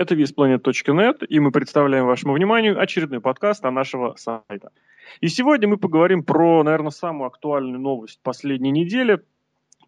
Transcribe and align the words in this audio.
Это 0.00 0.14
visplanet.net, 0.14 1.26
и 1.26 1.40
мы 1.40 1.52
представляем 1.52 2.06
вашему 2.06 2.32
вниманию 2.32 2.80
очередной 2.80 3.20
подкаст 3.20 3.62
о 3.66 3.70
нашего 3.70 4.14
сайта. 4.16 4.72
И 5.20 5.28
сегодня 5.28 5.68
мы 5.68 5.76
поговорим 5.76 6.22
про, 6.22 6.62
наверное, 6.62 6.88
самую 6.88 7.26
актуальную 7.26 7.78
новость 7.78 8.18
последней 8.22 8.70
недели, 8.70 9.20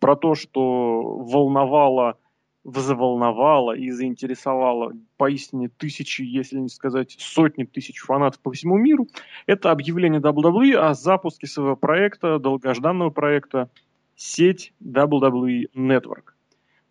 про 0.00 0.14
то, 0.14 0.34
что 0.34 1.00
волновало, 1.00 2.18
взволновало 2.62 3.74
и 3.74 3.90
заинтересовало 3.90 4.92
поистине 5.16 5.70
тысячи, 5.70 6.20
если 6.20 6.58
не 6.58 6.68
сказать 6.68 7.16
сотни 7.18 7.64
тысяч 7.64 7.98
фанатов 8.00 8.38
по 8.42 8.52
всему 8.52 8.76
миру. 8.76 9.08
Это 9.46 9.70
объявление 9.70 10.20
WWE 10.20 10.74
о 10.74 10.92
запуске 10.92 11.46
своего 11.46 11.74
проекта, 11.74 12.38
долгожданного 12.38 13.08
проекта, 13.08 13.70
сеть 14.14 14.74
WWE 14.84 15.70
Network. 15.74 16.34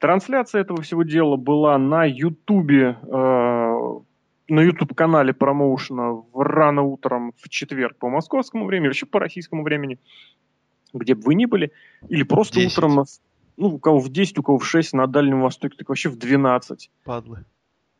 Трансляция 0.01 0.61
этого 0.61 0.81
всего 0.81 1.03
дела 1.03 1.37
была 1.37 1.77
на 1.77 2.05
Ютубе, 2.05 2.97
э, 3.03 3.99
на 4.47 4.59
YouTube-канале 4.59 5.31
промоушена 5.31 6.23
рано 6.33 6.81
утром 6.81 7.33
в 7.37 7.47
четверг 7.49 7.97
по 7.99 8.09
московскому 8.09 8.65
времени, 8.65 8.87
вообще 8.87 9.05
по 9.05 9.19
российскому 9.19 9.61
времени, 9.61 9.99
где 10.91 11.13
бы 11.13 11.21
вы 11.21 11.35
ни 11.35 11.45
были, 11.45 11.71
или 12.09 12.23
просто 12.23 12.55
10. 12.55 12.71
утром, 12.75 13.05
ну, 13.57 13.67
у 13.67 13.77
кого 13.77 13.99
в 13.99 14.09
10, 14.09 14.39
у 14.39 14.43
кого 14.43 14.57
в 14.57 14.65
6 14.65 14.93
на 14.93 15.05
Дальнем 15.05 15.41
Востоке, 15.41 15.77
так 15.77 15.89
вообще 15.89 16.09
в 16.09 16.17
12. 16.17 16.89
Падлы. 17.03 17.45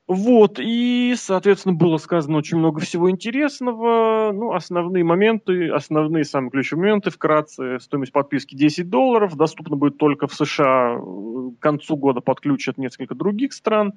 Вот, 0.07 0.59
и, 0.59 1.13
соответственно, 1.15 1.73
было 1.73 1.97
сказано 1.97 2.37
очень 2.37 2.57
много 2.57 2.81
всего 2.81 3.09
интересного. 3.09 4.31
Ну, 4.33 4.51
основные 4.51 5.03
моменты, 5.03 5.69
основные 5.69 6.25
самые 6.25 6.51
ключевые 6.51 6.87
моменты, 6.87 7.11
вкратце, 7.11 7.79
стоимость 7.79 8.11
подписки 8.11 8.55
10 8.55 8.89
долларов, 8.89 9.37
доступна 9.37 9.77
будет 9.77 9.97
только 9.97 10.27
в 10.27 10.33
США, 10.33 10.97
к 10.97 11.59
концу 11.59 11.95
года 11.95 12.19
подключат 12.19 12.77
несколько 12.77 13.15
других 13.15 13.53
стран. 13.53 13.93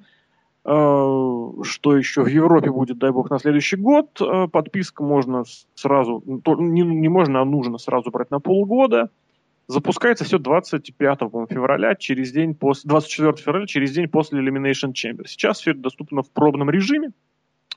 Э, 0.67 1.51
что 1.61 1.95
еще 1.95 2.23
в 2.23 2.27
Европе 2.27 2.71
будет, 2.71 2.97
дай 2.97 3.11
бог, 3.11 3.29
на 3.29 3.37
следующий 3.37 3.75
год. 3.75 4.19
Э, 4.19 4.47
подписка 4.47 5.03
можно 5.03 5.43
сразу, 5.75 6.23
не 6.25 7.09
можно, 7.09 7.41
а 7.41 7.45
нужно 7.45 7.77
сразу 7.77 8.09
брать 8.09 8.31
на 8.31 8.39
полгода. 8.39 9.11
Запускается 9.67 10.25
все 10.25 10.37
25 10.37 11.19
февраля, 11.49 11.95
через 11.95 12.31
день 12.31 12.53
после, 12.53 12.87
24 12.87 13.33
февраля, 13.37 13.65
через 13.65 13.91
день 13.91 14.07
после 14.07 14.39
Elimination 14.39 14.93
Chamber. 14.93 15.25
Сейчас 15.25 15.59
все 15.59 15.71
это 15.71 15.79
доступно 15.79 16.21
в 16.21 16.29
пробном 16.31 16.69
режиме. 16.69 17.11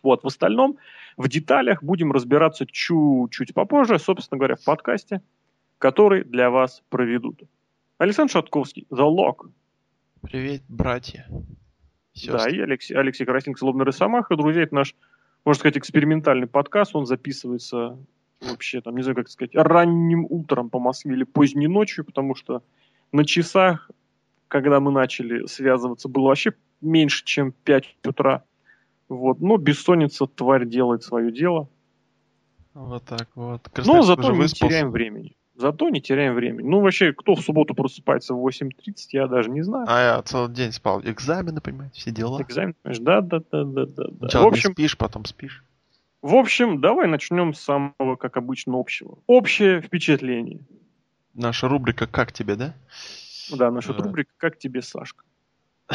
Вот, 0.03 0.23
в 0.23 0.27
остальном, 0.27 0.77
в 1.17 1.29
деталях 1.29 1.83
будем 1.83 2.13
разбираться 2.13 2.67
чуть-чуть 2.67 3.55
попозже, 3.55 3.99
собственно 3.99 4.39
говоря, 4.39 4.57
в 4.57 4.65
подкасте, 4.65 5.23
который 5.79 6.25
для 6.25 6.51
вас 6.51 6.83
проведут. 6.91 7.43
Александр 7.97 8.33
Шатковский, 8.33 8.87
The 8.91 9.09
Lock. 9.09 9.51
Привет, 10.23 10.63
братья. 10.69 11.27
Сестры. 12.13 12.39
Да, 12.39 12.49
и 12.51 12.61
Алексей, 12.61 12.95
Алексей 12.95 13.25
Красник, 13.25 13.59
Злобный 13.59 13.85
Росомаха. 13.85 14.37
Друзья, 14.37 14.63
это 14.63 14.75
наш, 14.75 14.95
можно 15.45 15.59
сказать, 15.59 15.79
экспериментальный 15.79 16.47
подкаст. 16.47 16.95
Он 16.95 17.07
записывается 17.07 17.99
вообще, 18.41 18.81
там, 18.81 18.97
не 18.97 19.03
знаю, 19.03 19.17
как 19.17 19.29
сказать, 19.29 19.55
ранним 19.55 20.27
утром 20.29 20.71
по 20.71 20.79
Москве 20.79 21.15
или 21.15 21.25
поздней 21.25 21.69
ночью, 21.69 22.05
потому 22.05 22.35
что 22.35 22.63
на 23.13 23.25
часах, 23.25 23.91
когда 24.49 24.81
мы 24.81 24.91
начали 24.93 25.47
связываться, 25.47 26.09
было 26.09 26.29
вообще 26.29 26.53
меньше, 26.81 27.25
чем 27.25 27.53
5 27.53 27.97
утра. 28.07 28.45
Вот. 29.09 29.41
Но 29.41 29.57
бессонница, 29.57 30.27
тварь, 30.27 30.67
делает 30.67 31.03
свое 31.03 31.33
дело. 31.33 31.69
Вот 32.75 33.05
так 33.05 33.29
вот. 33.35 33.69
Красавец 33.71 33.97
Но 33.97 34.03
зато 34.03 34.33
не 34.33 34.47
теряем 34.47 34.91
времени. 34.91 35.35
Зато 35.57 35.89
не 35.89 36.01
теряем 36.01 36.35
времени. 36.35 36.69
Ну, 36.69 36.81
вообще, 36.81 37.13
кто 37.13 37.35
в 37.35 37.41
субботу 37.41 37.75
просыпается 37.75 38.33
в 38.33 38.47
8.30, 38.47 38.95
я 39.11 39.27
даже 39.27 39.51
не 39.51 39.63
знаю. 39.63 39.87
А 39.89 40.01
я 40.01 40.23
целый 40.23 40.53
день 40.53 40.71
спал. 40.71 41.01
Экзамены, 41.03 41.61
понимаете, 41.61 42.01
все 42.01 42.13
дела. 42.13 42.41
Экзамен, 42.41 42.75
понимаешь, 42.81 43.01
да, 43.01 43.21
да, 43.21 43.41
да, 43.51 43.65
да, 43.65 43.87
да. 43.87 44.05
Сначала 44.19 44.45
в 44.45 44.49
общем, 44.49 44.73
спишь, 44.73 44.97
потом 44.97 45.25
спишь. 45.25 45.65
В 46.21 46.35
общем, 46.35 46.81
давай 46.81 47.07
начнем 47.07 47.55
с 47.55 47.61
самого, 47.61 48.17
как 48.17 48.37
обычно, 48.37 48.79
общего. 48.79 49.19
Общее 49.27 49.81
впечатление. 49.81 50.61
Наша 51.35 51.69
рубрика 51.69 52.07
«Как 52.09 52.33
тебе», 52.33 52.57
да? 52.57 52.75
Да, 53.53 53.71
наша 53.71 53.95
да. 53.95 54.03
рубрика 54.03 54.33
«Как 54.37 54.59
тебе, 54.59 54.83
Сашка?» 54.83 55.25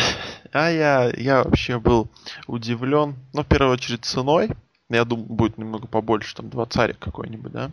А 0.54 0.70
я, 0.70 1.12
я 1.18 1.44
вообще 1.44 1.80
был 1.80 2.10
удивлен, 2.48 3.16
ну, 3.34 3.44
в 3.44 3.48
первую 3.48 3.74
очередь, 3.74 4.06
ценой. 4.06 4.50
Я 4.90 5.04
думаю, 5.04 5.28
будет 5.28 5.58
немного 5.58 5.88
побольше, 5.88 6.36
там, 6.36 6.50
два 6.50 6.66
царя 6.68 6.94
какой-нибудь, 6.94 7.52
да? 7.52 7.72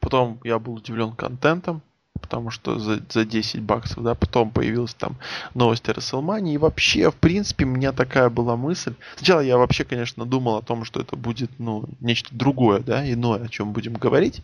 Потом 0.00 0.40
я 0.44 0.58
был 0.58 0.74
удивлен 0.74 1.12
контентом, 1.12 1.82
потому 2.20 2.50
что 2.50 2.78
за, 2.78 3.00
за 3.10 3.24
10 3.24 3.60
баксов, 3.62 4.02
да, 4.02 4.14
потом 4.14 4.50
появилась 4.50 4.94
там 4.94 5.16
новость 5.54 5.88
о 5.88 5.92
Расселмане, 5.92 6.54
и 6.54 6.58
вообще, 6.58 7.10
в 7.10 7.14
принципе, 7.14 7.64
у 7.64 7.68
меня 7.68 7.92
такая 7.92 8.30
была 8.30 8.56
мысль. 8.56 8.94
Сначала 9.16 9.40
я 9.40 9.58
вообще, 9.58 9.84
конечно, 9.84 10.24
думал 10.24 10.56
о 10.56 10.62
том, 10.62 10.84
что 10.84 11.00
это 11.00 11.16
будет, 11.16 11.50
ну, 11.58 11.84
нечто 12.00 12.34
другое, 12.34 12.80
да, 12.80 13.10
иное, 13.10 13.44
о 13.44 13.48
чем 13.48 13.72
будем 13.72 13.94
говорить. 13.94 14.42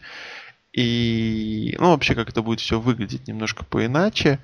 И, 0.72 1.76
ну, 1.78 1.90
вообще, 1.90 2.14
как 2.14 2.28
это 2.28 2.42
будет 2.42 2.60
все 2.60 2.78
выглядеть 2.78 3.26
немножко 3.26 3.64
поиначе. 3.64 4.38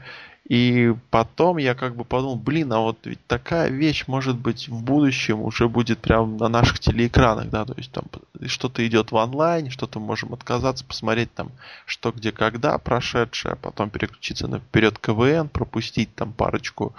И 0.49 0.95
потом 1.11 1.57
я 1.57 1.75
как 1.75 1.97
бы 1.97 2.05
подумал, 2.05 2.37
блин, 2.37 2.73
а 2.73 2.79
вот 2.79 2.99
ведь 3.05 3.25
такая 3.27 3.69
вещь 3.69 4.05
может 4.07 4.39
быть 4.39 4.69
в 4.69 4.81
будущем 4.81 5.43
уже 5.43 5.69
будет 5.69 5.99
прямо 5.99 6.27
на 6.27 6.49
наших 6.49 6.79
телеэкранах, 6.79 7.51
да, 7.51 7.65
то 7.65 7.75
есть 7.77 7.91
там 7.91 8.05
что-то 8.47 8.87
идет 8.87 9.11
в 9.11 9.17
онлайн, 9.17 9.71
что-то 9.71 9.99
можем 9.99 10.35
отказаться, 10.35 10.85
посмотреть 10.85 11.35
там 11.35 11.51
что 11.85 12.13
где 12.13 12.31
когда 12.31 12.79
прошедшее, 12.79 13.55
а 13.55 13.57
потом 13.57 13.91
переключиться 13.91 14.47
на 14.47 14.61
вперед 14.61 15.01
КВН, 15.01 15.49
пропустить 15.49 16.15
там 16.15 16.33
парочку 16.33 16.95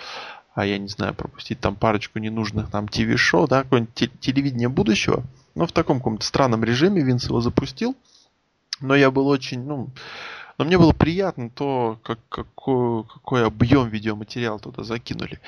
а 0.58 0.66
я 0.66 0.80
не 0.80 0.88
знаю, 0.88 1.14
пропустить 1.14 1.60
там 1.60 1.76
парочку 1.76 2.18
ненужных 2.18 2.74
нам 2.74 2.88
ТВ-шоу, 2.88 3.48
да, 3.48 3.62
какое-нибудь 3.62 4.20
телевидение 4.20 4.68
будущего. 4.68 5.24
Но 5.54 5.68
в 5.68 5.72
таком 5.72 6.00
каком-то 6.00 6.26
странном 6.26 6.64
режиме 6.64 7.04
Винс 7.04 7.26
его 7.26 7.42
запустил. 7.42 7.96
Но 8.82 8.96
я 8.96 9.12
был 9.12 9.28
очень, 9.28 9.64
ну, 9.64 9.90
но 10.58 10.66
мне 10.66 10.78
было 10.78 10.92
приятно 10.92 11.50
то, 11.52 12.00
как, 12.04 12.20
какой, 12.30 13.04
какой 13.04 13.46
объем 13.46 13.88
видеоматериала 13.90 14.60
туда 14.60 14.84
закинули. 14.84 15.40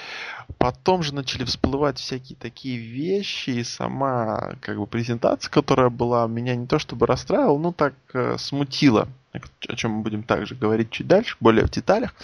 Потом 0.57 1.01
же 1.01 1.15
начали 1.15 1.45
всплывать 1.45 1.97
всякие 1.97 2.37
такие 2.37 2.77
вещи, 2.77 3.49
и 3.51 3.63
сама 3.63 4.55
как 4.61 4.77
бы 4.77 4.85
презентация, 4.85 5.49
которая 5.49 5.89
была, 5.89 6.27
меня 6.27 6.55
не 6.55 6.67
то 6.67 6.77
чтобы 6.77 7.07
расстраивала, 7.07 7.57
но 7.57 7.71
так 7.71 7.95
э, 8.13 8.37
смутила 8.37 9.07
о 9.31 9.75
чем 9.75 9.91
мы 9.91 10.01
будем 10.01 10.23
также 10.23 10.55
говорить 10.55 10.89
чуть 10.89 11.07
дальше, 11.07 11.37
более 11.39 11.65
в 11.65 11.69
деталях. 11.69 12.15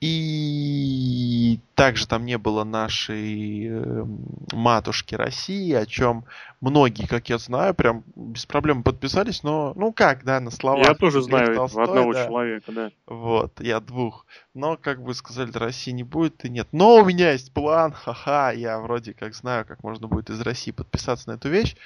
И 0.00 1.58
также 1.74 2.06
там 2.06 2.24
не 2.24 2.38
было 2.38 2.62
нашей 2.62 3.66
э, 3.68 4.04
матушки 4.52 5.14
России, 5.16 5.72
о 5.72 5.86
чем 5.86 6.24
многие, 6.60 7.06
как 7.06 7.28
я 7.28 7.38
знаю, 7.38 7.74
прям 7.74 8.04
без 8.14 8.46
проблем 8.46 8.84
подписались, 8.84 9.42
но 9.42 9.72
ну 9.74 9.92
как, 9.92 10.24
да, 10.24 10.38
на 10.38 10.50
словах. 10.52 10.86
Я 10.86 10.94
тоже 10.94 11.20
знаю 11.20 11.54
Толстой, 11.54 11.84
одного 11.84 12.12
да. 12.12 12.26
человека, 12.26 12.72
да. 12.72 12.90
Вот, 13.06 13.60
я 13.60 13.80
двух. 13.80 14.24
Но 14.54 14.76
как 14.76 15.02
бы 15.02 15.14
сказали, 15.14 15.50
России 15.52 15.90
не 15.90 16.04
будет 16.04 16.44
и 16.44 16.48
нет. 16.48 16.68
Но 16.70 16.96
у 16.96 17.04
меня 17.04 17.32
есть 17.32 17.52
план, 17.52 17.92
ха-ха, 17.92 18.52
я 18.52 18.78
вроде 18.78 19.14
как 19.14 19.34
знаю, 19.34 19.66
как 19.66 19.82
можно 19.82 20.06
будет 20.06 20.30
из 20.30 20.40
России 20.40 20.70
подписаться 20.70 21.28
на 21.28 21.34
эту 21.34 21.48
вещь. 21.48 21.76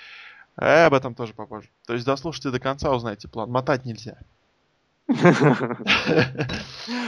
Э, 0.57 0.85
об 0.85 0.95
этом 0.95 1.15
тоже 1.15 1.33
попозже. 1.33 1.71
То 1.87 1.95
есть 1.95 2.05
дослушайте 2.05 2.51
до 2.51 2.61
конца, 2.61 2.95
узнаете 2.95 3.27
план. 3.29 3.51
Мотать 3.51 3.87
нельзя. 3.87 4.19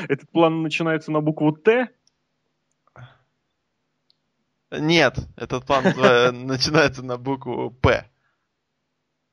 Этот 0.09 0.31
план 0.31 0.63
начинается 0.63 1.11
на 1.13 1.21
букву 1.21 1.53
Т? 1.53 1.89
Нет, 4.71 5.19
этот 5.37 5.65
план 5.67 5.85
начинается 6.47 7.03
на 7.03 7.17
букву 7.17 7.71
П. 7.71 8.09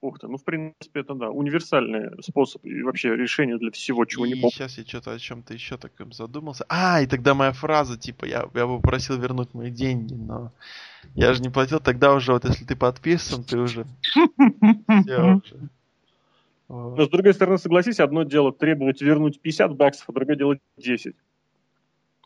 Ух 0.02 0.18
ты, 0.18 0.28
ну 0.28 0.38
в 0.38 0.44
принципе 0.44 1.02
это 1.02 1.14
да, 1.14 1.30
универсальный 1.30 2.12
способ 2.24 2.66
и 2.66 2.82
вообще 2.82 3.16
решение 3.16 3.60
для 3.60 3.70
всего, 3.70 4.06
чего 4.06 4.26
не 4.26 4.34
помню. 4.34 4.50
Сейчас 4.50 4.80
я 4.80 4.84
что-то 4.84 5.12
о 5.12 5.20
чем-то 5.20 5.54
еще 5.54 5.78
таком 5.78 6.12
задумался. 6.12 6.66
А, 6.70 7.02
и 7.02 7.08
тогда 7.08 7.36
моя 7.36 7.52
фраза, 7.52 8.00
типа, 8.00 8.26
я, 8.26 8.50
я 8.56 8.66
бы 8.66 8.82
просил 8.82 9.20
вернуть 9.20 9.54
мои 9.54 9.70
деньги, 9.70 10.16
но 10.16 10.52
я 11.14 11.34
же 11.34 11.42
не 11.44 11.50
платил, 11.50 11.80
тогда 11.80 12.14
уже, 12.14 12.34
вот 12.34 12.46
если 12.46 12.66
ты 12.66 12.76
подписан, 12.76 13.44
ты 13.44 13.60
уже... 13.60 13.86
Все 15.04 15.22
уже. 15.22 15.70
Но, 16.72 17.04
с 17.04 17.10
другой 17.10 17.34
стороны, 17.34 17.58
согласись, 17.58 18.00
одно 18.00 18.24
дело 18.24 18.54
требовать 18.54 19.02
вернуть 19.02 19.42
50 19.42 19.76
баксов, 19.76 20.08
а 20.08 20.14
другое 20.14 20.38
дело 20.38 20.58
10. 20.78 21.14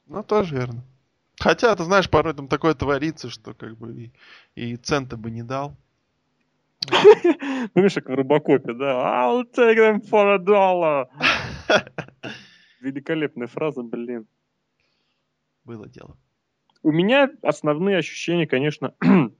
Ну, 0.05 0.23
тоже 0.23 0.55
верно. 0.55 0.83
Хотя, 1.39 1.75
ты 1.75 1.83
знаешь, 1.83 2.07
порой 2.07 2.35
там 2.35 2.47
такое 2.47 2.75
творится, 2.75 3.31
что 3.31 3.55
как 3.55 3.75
бы 3.75 3.91
и, 3.93 4.11
и 4.53 4.75
цента 4.75 5.17
бы 5.17 5.31
не 5.31 5.41
дал. 5.41 5.75
Помнишь, 7.73 7.95
как 7.95 8.07
в 8.07 8.13
Робокопе, 8.13 8.73
да? 8.73 9.25
I'll 9.25 9.51
take 9.51 9.77
them 9.77 10.07
for 10.07 10.35
a 10.35 10.37
dollar. 10.37 11.07
Великолепная 12.81 13.47
фраза, 13.47 13.81
блин. 13.81 14.27
Было 15.63 15.89
дело. 15.89 16.15
У 16.83 16.91
меня 16.91 17.31
основные 17.41 17.97
ощущения, 17.97 18.45
конечно, 18.45 18.93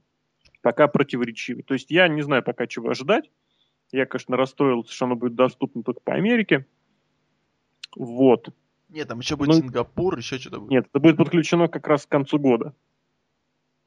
пока 0.62 0.88
противоречивы. 0.88 1.62
То 1.62 1.74
есть 1.74 1.92
я 1.92 2.08
не 2.08 2.22
знаю 2.22 2.42
пока 2.42 2.66
чего 2.66 2.90
ожидать. 2.90 3.30
Я, 3.92 4.06
конечно, 4.06 4.36
расстроился, 4.36 4.92
что 4.92 5.06
оно 5.06 5.16
будет 5.16 5.34
доступно 5.34 5.82
только 5.82 6.00
по 6.00 6.14
Америке. 6.14 6.66
Вот. 7.94 8.48
Нет, 8.88 9.08
там 9.08 9.18
еще 9.20 9.36
будет 9.36 9.48
ну, 9.48 9.54
Сингапур, 9.54 10.16
еще 10.16 10.38
что-то 10.38 10.60
будет. 10.60 10.70
Нет, 10.70 10.86
это 10.88 11.00
будет 11.00 11.16
подключено 11.16 11.68
как 11.68 11.86
раз 11.86 12.06
к 12.06 12.08
концу 12.08 12.38
года. 12.38 12.74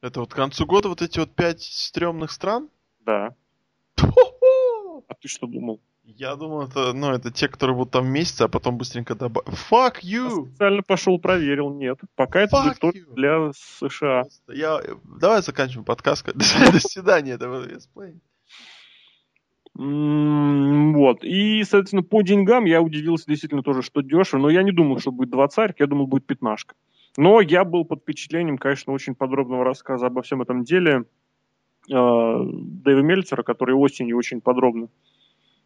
Это 0.02 0.20
вот 0.20 0.32
к 0.32 0.36
концу 0.36 0.66
года 0.66 0.88
вот 0.88 1.02
эти 1.02 1.18
вот 1.18 1.34
пять 1.34 1.62
стрёмных 1.62 2.30
стран? 2.30 2.68
Да. 3.00 3.34
А 3.96 5.14
ты 5.20 5.28
что 5.28 5.46
думал? 5.46 5.80
Я 6.02 6.34
думал, 6.34 6.62
это, 6.62 6.92
ну, 6.92 7.12
это 7.12 7.30
те, 7.30 7.48
которые 7.48 7.76
будут 7.76 7.92
там 7.92 8.08
месяц, 8.08 8.40
а 8.40 8.48
потом 8.48 8.78
быстренько 8.78 9.14
добавят. 9.14 9.48
Fuck 9.70 9.98
Я 10.02 10.18
you! 10.18 10.46
специально 10.46 10.82
пошел 10.82 11.18
проверил, 11.18 11.72
нет. 11.72 11.98
Пока 12.16 12.40
это 12.40 12.62
будет 12.62 12.78
только 12.78 13.10
для 13.12 13.52
США. 13.52 14.24
Я... 14.48 14.80
Давай 15.04 15.42
заканчиваем 15.42 15.84
подкаст. 15.84 16.24
До 16.34 16.80
свидания. 16.80 17.32
Это 17.32 17.48
был 17.48 17.64
Вот. 19.82 21.24
И, 21.24 21.62
соответственно, 21.64 22.02
по 22.02 22.20
деньгам 22.20 22.66
я 22.66 22.82
удивился 22.82 23.24
действительно 23.26 23.62
тоже, 23.62 23.80
что 23.80 24.02
дешево. 24.02 24.42
Но 24.42 24.50
я 24.50 24.62
не 24.62 24.72
думал, 24.72 24.98
что 24.98 25.10
будет 25.10 25.30
двадцарь, 25.30 25.74
я 25.78 25.86
думал, 25.86 26.06
будет 26.06 26.26
пятнашка. 26.26 26.74
Но 27.16 27.40
я 27.40 27.64
был 27.64 27.86
под 27.86 28.02
впечатлением, 28.02 28.58
конечно, 28.58 28.92
очень 28.92 29.14
подробного 29.14 29.64
рассказа 29.64 30.06
обо 30.06 30.20
всем 30.20 30.42
этом 30.42 30.64
деле 30.64 31.04
э, 31.88 31.92
Дэйва 31.92 33.00
Мельцера, 33.00 33.42
который 33.42 33.74
осенью 33.74 34.18
очень 34.18 34.42
подробно 34.42 34.88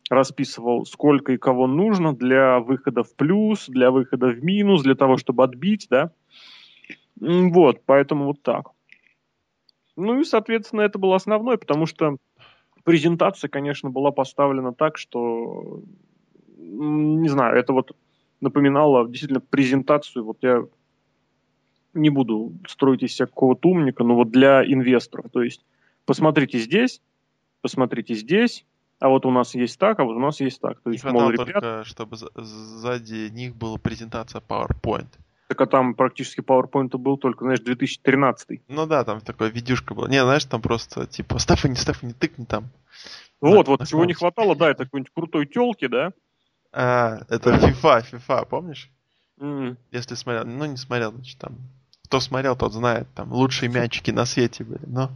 расписывал, 0.09 0.85
сколько 0.85 1.33
и 1.33 1.37
кого 1.37 1.67
нужно 1.67 2.15
для 2.15 2.61
выхода 2.61 3.03
в 3.03 3.17
плюс, 3.17 3.67
для 3.69 3.91
выхода 3.91 4.29
в 4.29 4.45
минус, 4.45 4.83
для 4.83 4.95
того, 4.95 5.17
чтобы 5.17 5.43
отбить, 5.43 5.89
да. 5.91 6.13
Вот, 7.19 7.83
поэтому 7.85 8.27
вот 8.27 8.43
так. 8.43 8.71
Ну 9.97 10.21
и, 10.21 10.25
соответственно, 10.25 10.83
это 10.83 10.99
было 10.99 11.17
основное, 11.17 11.57
потому 11.57 11.87
что 11.87 12.17
презентация, 12.85 13.49
конечно, 13.49 13.91
была 13.91 14.13
поставлена 14.13 14.73
так, 14.73 14.99
что, 14.99 15.83
не 16.57 17.29
знаю, 17.29 17.57
это 17.57 17.73
вот 17.73 17.97
напоминало 18.41 19.09
действительно 19.09 19.41
презентацию, 19.41 20.25
вот 20.25 20.39
я 20.43 20.65
не 21.95 22.11
буду 22.11 22.53
строить 22.69 23.03
из 23.03 23.15
себя 23.15 23.27
какого-то 23.27 23.69
умника, 23.69 24.05
но 24.05 24.15
вот 24.15 24.31
для 24.31 24.65
инвесторов, 24.65 25.27
то 25.33 25.43
есть 25.43 25.65
посмотрите 26.05 26.59
здесь, 26.59 27.01
посмотрите 27.63 28.15
здесь, 28.15 28.65
а 29.01 29.09
вот 29.09 29.27
у 29.27 29.31
нас 29.31 29.55
есть 29.55 29.79
так, 29.79 29.99
а 29.99 30.05
вот 30.05 30.17
у 30.17 30.21
нас 30.21 30.41
есть 30.41 30.61
так. 30.61 30.81
То 30.81 30.91
Не 30.91 30.95
есть, 30.95 31.05
мол, 31.05 31.31
ребят, 31.31 31.47
только, 31.47 31.85
чтобы 31.85 32.17
за- 32.17 32.31
сзади 32.37 33.31
них 33.31 33.55
была 33.55 33.79
презентация 33.79 34.41
PowerPoint. 34.41 35.09
Так 35.49 35.61
а 35.61 35.67
там 35.67 35.95
практически 35.95 36.41
PowerPoint 36.41 36.97
был 36.97 37.19
только, 37.19 37.45
знаешь, 37.45 37.61
2013. 37.61 38.63
Ну 38.69 38.87
да, 38.87 39.05
там 39.05 39.21
такая 39.21 39.51
видюшка 39.51 39.95
была. 39.95 40.09
Не, 40.09 40.23
знаешь, 40.23 40.45
там 40.45 40.63
просто 40.63 41.07
типа 41.07 41.39
Стефани, 41.39 41.75
Стефани, 41.75 42.13
тыкни 42.13 42.45
там. 42.45 42.71
Вот, 43.41 43.67
Да, 43.67 43.73
вот 43.73 43.81
на 43.81 43.87
чего 43.87 44.05
не 44.05 44.15
хватало, 44.15 44.57
да, 44.57 44.71
это 44.71 44.85
какой-нибудь 44.85 45.13
крутой 45.15 45.47
телки, 45.47 45.87
да, 45.87 46.13
А, 46.73 47.19
это 47.29 47.51
FIFA, 47.51 48.05
FIFA, 48.13 48.47
помнишь? 48.47 48.91
М, 49.39 49.77
Если 49.91 50.15
смотрел, 50.15 50.45
ну 50.47 50.65
не 50.65 50.77
смотрел, 50.77 51.13
значит 51.13 51.39
там. 51.39 51.59
Кто 52.05 52.21
смотрел, 52.21 52.57
тот 52.57 52.73
знает, 52.73 53.09
там 53.15 53.33
лучшие 53.33 53.69
мячики 53.71 54.11
на 54.11 54.25
свете 54.25 54.65
были. 54.65 54.85
Но 54.87 55.11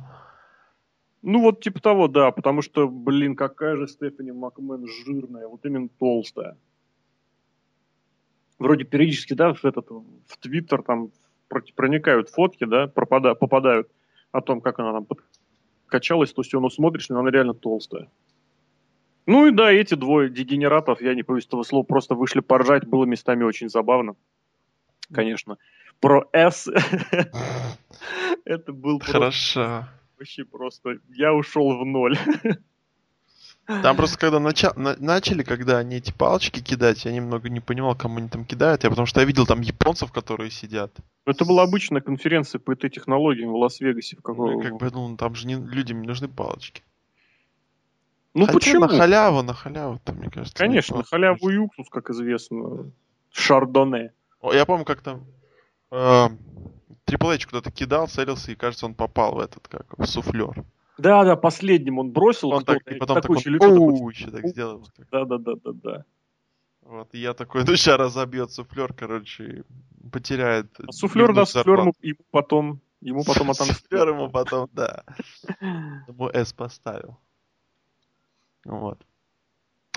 Ну, 1.23 1.43
вот 1.43 1.61
типа 1.63 1.81
того, 1.81 2.09
да, 2.09 2.31
потому 2.31 2.63
что, 2.63 2.89
блин, 2.89 3.35
какая 3.37 3.77
же 3.77 3.89
Стефани 3.89 4.33
Макмен 4.33 4.87
жирная, 4.87 5.49
вот 5.49 5.65
именно 5.65 5.89
толстая. 5.99 6.57
Вроде 8.59 8.85
периодически, 8.85 9.35
да, 9.35 9.55
в 9.55 9.65
этот, 9.65 9.89
в 9.91 10.37
Твиттер 10.41 10.83
там 10.83 11.11
про- 11.49 11.63
проникают 11.75 12.29
фотки, 12.31 12.65
да, 12.65 12.87
пропада, 12.87 13.35
попадают 13.35 13.89
о 14.33 14.41
том, 14.41 14.61
как 14.61 14.79
она 14.79 14.93
там 14.93 15.07
подкачалась, 15.85 16.33
то 16.33 16.43
есть 16.43 16.53
ну, 16.53 16.69
смотришь, 16.69 17.09
но 17.09 17.21
она 17.21 17.31
реально 17.31 17.55
толстая. 17.55 18.09
Ну 19.27 19.47
и 19.47 19.51
да, 19.51 19.71
эти 19.71 19.95
двое 19.95 20.31
дегенератов, 20.31 21.03
я 21.03 21.15
не 21.15 21.23
боюсь 21.23 21.47
этого 21.47 21.63
слова, 21.63 21.85
просто 21.85 22.15
вышли 22.15 22.41
поржать, 22.41 22.87
было 22.87 23.05
местами 23.05 23.45
очень 23.45 23.69
забавно. 23.69 24.17
Конечно. 25.13 25.59
Про 26.01 26.29
S 26.33 26.69
это 28.45 28.73
был 28.73 29.01
хорошо. 29.01 29.87
вообще 30.19 30.45
просто... 30.45 30.99
Я 31.09 31.35
ушел 31.35 31.79
в 31.79 31.85
ноль. 31.85 32.17
Там 33.69 33.97
просто 33.97 34.19
когда 34.19 34.39
нача- 34.39 34.73
на- 34.79 34.97
начали, 34.99 35.43
когда 35.43 35.77
они 35.77 35.97
эти 35.97 36.11
палочки 36.11 36.61
кидать, 36.61 37.05
я 37.05 37.13
немного 37.13 37.51
не 37.51 37.61
понимал, 37.61 37.95
кому 37.95 38.17
они 38.17 38.29
там 38.31 38.47
кидают. 38.47 38.83
Я 38.83 38.89
потому 38.89 39.05
что 39.05 39.21
я 39.21 39.27
видел 39.27 39.45
там 39.47 39.61
японцев, 39.61 40.11
которые 40.11 40.51
сидят. 40.51 40.91
Это 41.27 41.45
была 41.45 41.65
обычная 41.65 42.01
конференция 42.01 42.61
по 42.61 42.73
этой 42.73 42.89
технологии 42.89 43.45
в 43.45 43.55
Лас-Вегасе. 43.55 44.17
В 44.17 44.21
Ну, 44.21 44.23
какого... 44.23 44.61
и 44.61 44.63
как 44.63 44.79
бы 44.79 44.91
думал, 44.91 45.17
там 45.19 45.35
же 45.35 45.47
не, 45.47 45.57
людям 45.57 46.01
не 46.01 46.09
нужны 46.09 46.29
палочки. 46.29 46.83
ну 48.33 48.47
Хотя 48.47 48.59
почему? 48.59 48.81
на 48.87 48.89
халяву, 48.89 49.43
на 49.43 49.53
халяву, 49.53 50.01
там, 50.03 50.17
мне 50.17 50.31
кажется. 50.31 50.57
Конечно, 50.57 50.95
неплохо. 50.95 51.11
халяву 51.11 51.51
и 51.51 51.57
уксус, 51.59 51.89
как 51.91 52.09
известно. 52.09 52.91
Шардоне. 53.33 54.13
О, 54.41 54.55
Я 54.55 54.65
помню, 54.65 54.87
как 54.87 55.03
там 55.03 55.27
э, 55.91 56.29
Triple 57.07 57.35
H 57.35 57.45
куда-то 57.47 57.71
кидал, 57.71 58.09
целился, 58.09 58.51
и 58.51 58.55
кажется, 58.55 58.87
он 58.87 58.95
попал 58.95 59.35
в 59.35 59.41
этот, 59.41 59.69
как, 59.69 59.85
в 59.99 60.07
суфлер. 60.07 60.65
Да, 60.99 61.25
да, 61.25 61.37
последним 61.37 61.99
он 61.99 62.11
бросил. 62.11 62.51
Он 62.51 62.65
так, 62.65 62.87
и 62.91 62.97
потом 62.97 63.21
такой, 63.21 63.43
такое, 63.43 63.71
«Оу», 63.71 64.11
еще 64.11 64.31
так 64.31 64.47
сделал. 64.49 64.87
Да, 65.11 65.25
да, 65.25 65.39
да, 65.39 65.53
да, 65.65 65.71
да. 65.73 66.05
Вот, 66.83 67.09
и 67.13 67.19
я 67.19 67.35
такой, 67.35 67.65
ну 67.65 67.77
сейчас 67.77 67.99
разобьет 67.99 68.51
суфлер, 68.51 68.93
короче, 68.93 69.65
потеряет. 70.11 70.69
А 70.81 70.91
суфлер, 70.91 71.35
да, 71.35 71.47
суфлер 71.47 71.81
ему, 71.81 71.95
ему 72.01 72.19
потом, 72.31 72.81
ему 73.01 73.25
потом 73.25 73.51
отомстил. 73.51 73.77
Суфлер 73.77 74.09
ему 74.09 74.31
потом, 74.31 74.69
да. 74.73 75.05
Ему 76.09 76.29
S 76.31 76.53
поставил. 76.53 77.19
Вот. 78.65 78.99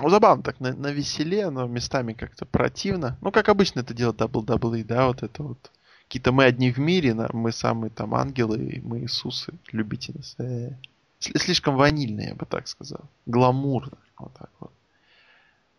Ну, 0.02 0.10
забавно 0.10 0.44
так, 0.44 0.60
на, 0.60 0.74
на 0.74 0.92
веселе, 0.92 1.50
но 1.50 1.66
местами 1.66 2.14
как-то 2.14 2.46
противно. 2.46 3.18
Ну, 3.22 3.32
как 3.32 3.50
обычно 3.50 3.80
это 3.80 3.94
делает 3.94 4.20
WWE, 4.20 4.84
да, 4.84 5.08
вот 5.08 5.24
это 5.24 5.44
вот. 5.44 5.72
Какие-то 6.04 6.34
мы 6.34 6.44
одни 6.44 6.72
в 6.72 6.78
мире, 6.78 7.14
мы 7.32 7.54
самые 7.54 7.90
там 7.90 8.14
ангелы, 8.14 8.82
мы 8.84 9.00
Иисусы, 9.00 9.54
любите 9.72 10.12
нас. 10.14 10.36
Э. 10.40 10.72
Сли- 10.72 10.91
Слишком 11.22 11.76
ванильно, 11.76 12.22
я 12.22 12.36
бы 12.36 12.46
так 12.46 12.68
сказал. 12.68 13.02
Гламурно. 13.26 13.98
Вот 14.18 14.34
так 14.34 14.50
вот. 14.60 14.72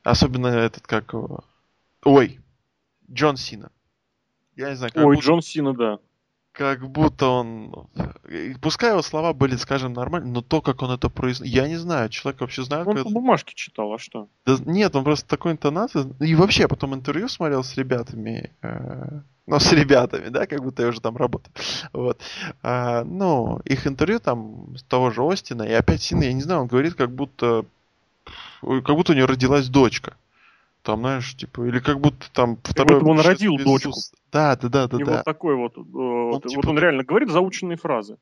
Особенно 0.03 0.47
этот, 0.47 0.87
как 0.87 1.12
его... 1.12 1.44
Ой, 2.05 2.41
Джон 3.11 3.37
Сина. 3.37 3.71
Я 4.56 4.71
не 4.71 4.77
знаю, 4.77 4.93
как 4.93 5.05
Ой, 5.05 5.17
будто- 5.17 5.27
Джон 5.27 5.43
Сина, 5.43 5.75
да. 5.75 5.99
как 6.53 6.89
будто 6.89 7.27
он... 7.27 7.89
и 8.29 8.55
Пускай 8.61 8.91
его 8.91 9.03
слова 9.03 9.33
были, 9.33 9.56
скажем, 9.56 9.93
нормальны, 9.93 10.31
но 10.31 10.43
то, 10.43 10.61
как 10.61 10.83
он 10.83 10.91
это 10.91 11.09
произносит... 11.09 11.55
Я 11.55 11.69
не 11.69 11.77
знаю, 11.77 12.09
человек 12.09 12.41
вообще 12.41 12.62
знает, 12.65 12.87
Он 12.87 12.95
как 12.97 13.05
по 13.05 13.11
бумажке 13.11 13.55
читал, 13.55 13.93
а 13.93 13.99
что? 13.99 14.29
Да 14.45 14.56
нет, 14.65 14.95
он 14.97 15.05
просто 15.05 15.29
такой 15.29 15.53
интонацией... 15.53 16.12
И 16.21 16.35
вообще, 16.35 16.62
я 16.62 16.69
потом 16.69 16.95
интервью 16.95 17.29
смотрел 17.29 17.62
с 17.65 17.77
ребятами... 17.77 18.53
э, 18.62 19.23
Ну, 19.47 19.59
с 19.59 19.73
ребятами, 19.73 20.29
да, 20.29 20.47
как 20.47 20.62
будто 20.62 20.83
я 20.83 20.89
уже 20.89 21.00
там 21.00 21.17
работаю. 21.17 21.53
Вот. 21.93 22.21
А, 22.62 23.03
ну, 23.05 23.61
их 23.65 23.87
интервью 23.87 24.21
там 24.21 24.77
с 24.77 24.83
того 24.85 25.11
же 25.11 25.23
Остина, 25.23 25.64
и 25.64 25.73
опять 25.73 26.02
Сина, 26.02 26.23
я 26.25 26.33
не 26.33 26.43
знаю, 26.43 26.62
он 26.62 26.66
говорит, 26.69 26.95
как 26.95 27.11
будто... 27.11 27.64
Как 28.61 28.95
будто 28.95 29.12
у 29.12 29.16
него 29.16 29.26
родилась 29.26 29.69
дочка. 29.69 30.16
Там, 30.83 31.00
знаешь, 31.00 31.35
типа, 31.37 31.64
или 31.64 31.81
как 31.81 32.00
будто 32.00 32.31
там 32.33 32.57
второе... 32.62 33.00
будто 33.00 33.05
бы 33.05 33.11
он 33.11 33.21
родил 33.21 33.57
дочку. 33.57 33.93
Да, 34.31 34.57
да, 34.57 34.69
да, 34.69 34.88
да, 34.88 34.97
него 34.97 35.11
да. 35.11 35.23
такой 35.23 35.57
вот, 35.57 35.76
э, 35.76 35.81
вот, 35.81 36.43
типа 36.45 36.57
вот 36.57 36.66
он 36.66 36.76
как- 36.76 36.83
реально 36.83 37.05
говорит 37.05 37.31
заученные 37.31 37.76
фразы. 37.76 38.16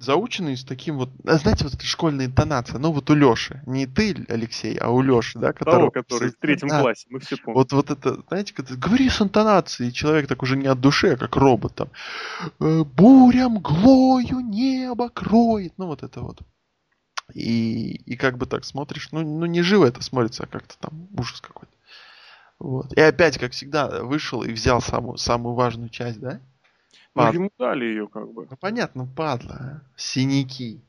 Заученный 0.00 0.56
с 0.56 0.64
таким 0.64 0.96
вот, 0.96 1.10
а 1.26 1.36
знаете, 1.36 1.64
вот 1.64 1.74
эта 1.74 1.84
школьная 1.84 2.26
интонация, 2.26 2.78
ну 2.78 2.90
вот 2.90 3.10
у 3.10 3.14
Леши, 3.14 3.62
не 3.66 3.86
ты, 3.86 4.24
Алексей, 4.28 4.76
а 4.78 4.90
у 4.90 5.02
Леши, 5.02 5.38
да, 5.38 5.52
Того, 5.52 5.90
который 5.90 6.30
в 6.30 6.36
третьем 6.36 6.68
Да. 6.68 6.80
классе, 6.80 7.06
мы 7.10 7.20
все 7.20 7.36
помним. 7.36 7.54
Вот, 7.54 7.72
вот 7.72 7.90
это, 7.90 8.22
знаете, 8.28 8.54
когда 8.54 8.74
говори 8.74 9.08
с 9.08 9.20
интонацией, 9.20 9.90
и 9.90 9.92
человек 9.92 10.26
так 10.26 10.42
уже 10.42 10.56
не 10.56 10.66
от 10.66 10.80
души, 10.80 11.08
а 11.08 11.16
как 11.16 11.36
робот 11.36 11.74
там. 11.74 11.90
«Э, 12.60 12.84
Буря 12.84 13.48
мглою 13.48 14.40
небо 14.40 15.10
кроет. 15.10 15.74
Ну 15.76 15.86
вот 15.86 16.02
это 16.02 16.20
вот. 16.22 16.40
И, 17.34 17.92
и 17.94 18.16
как 18.16 18.38
бы 18.38 18.46
так 18.46 18.64
смотришь, 18.64 19.10
ну, 19.12 19.20
ну 19.20 19.46
не 19.46 19.62
живо 19.62 19.84
это 19.86 20.02
смотрится, 20.02 20.44
а 20.44 20.46
как-то 20.46 20.76
там 20.78 21.08
ужас 21.16 21.40
какой-то. 21.40 21.72
Вот. 22.58 22.92
И 22.92 23.00
опять, 23.00 23.38
как 23.38 23.52
всегда, 23.52 24.02
вышел 24.02 24.42
и 24.42 24.52
взял 24.52 24.82
самую, 24.82 25.16
самую 25.16 25.54
важную 25.54 25.88
часть, 25.88 26.20
да? 26.20 26.40
Ну, 27.14 27.22
Пад- 27.22 27.34
ему 27.34 27.50
дали 27.58 27.84
ее 27.84 28.08
как 28.08 28.32
бы. 28.32 28.46
Ну 28.50 28.56
понятно, 28.60 29.06
падла, 29.06 29.54
а. 29.54 29.82
Синяки. 29.96 30.80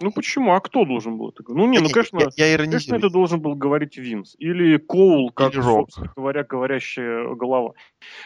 Ну 0.00 0.12
почему? 0.12 0.52
А 0.52 0.60
кто 0.60 0.84
должен 0.84 1.16
был 1.16 1.30
это 1.30 1.42
говорить? 1.42 1.64
Ну 1.64 1.70
не, 1.70 1.78
ну 1.78 1.88
конечно, 1.88 2.28
я, 2.36 2.46
я 2.46 2.58
конечно, 2.58 2.96
это 2.96 3.08
должен 3.08 3.40
был 3.40 3.54
говорить 3.54 3.96
Винс. 3.96 4.34
Или 4.38 4.76
Коул, 4.76 5.30
как, 5.30 5.54
Или 5.54 5.60
Рок. 5.60 5.88
говоря, 6.14 6.44
говорящая 6.44 7.34
голова. 7.34 7.72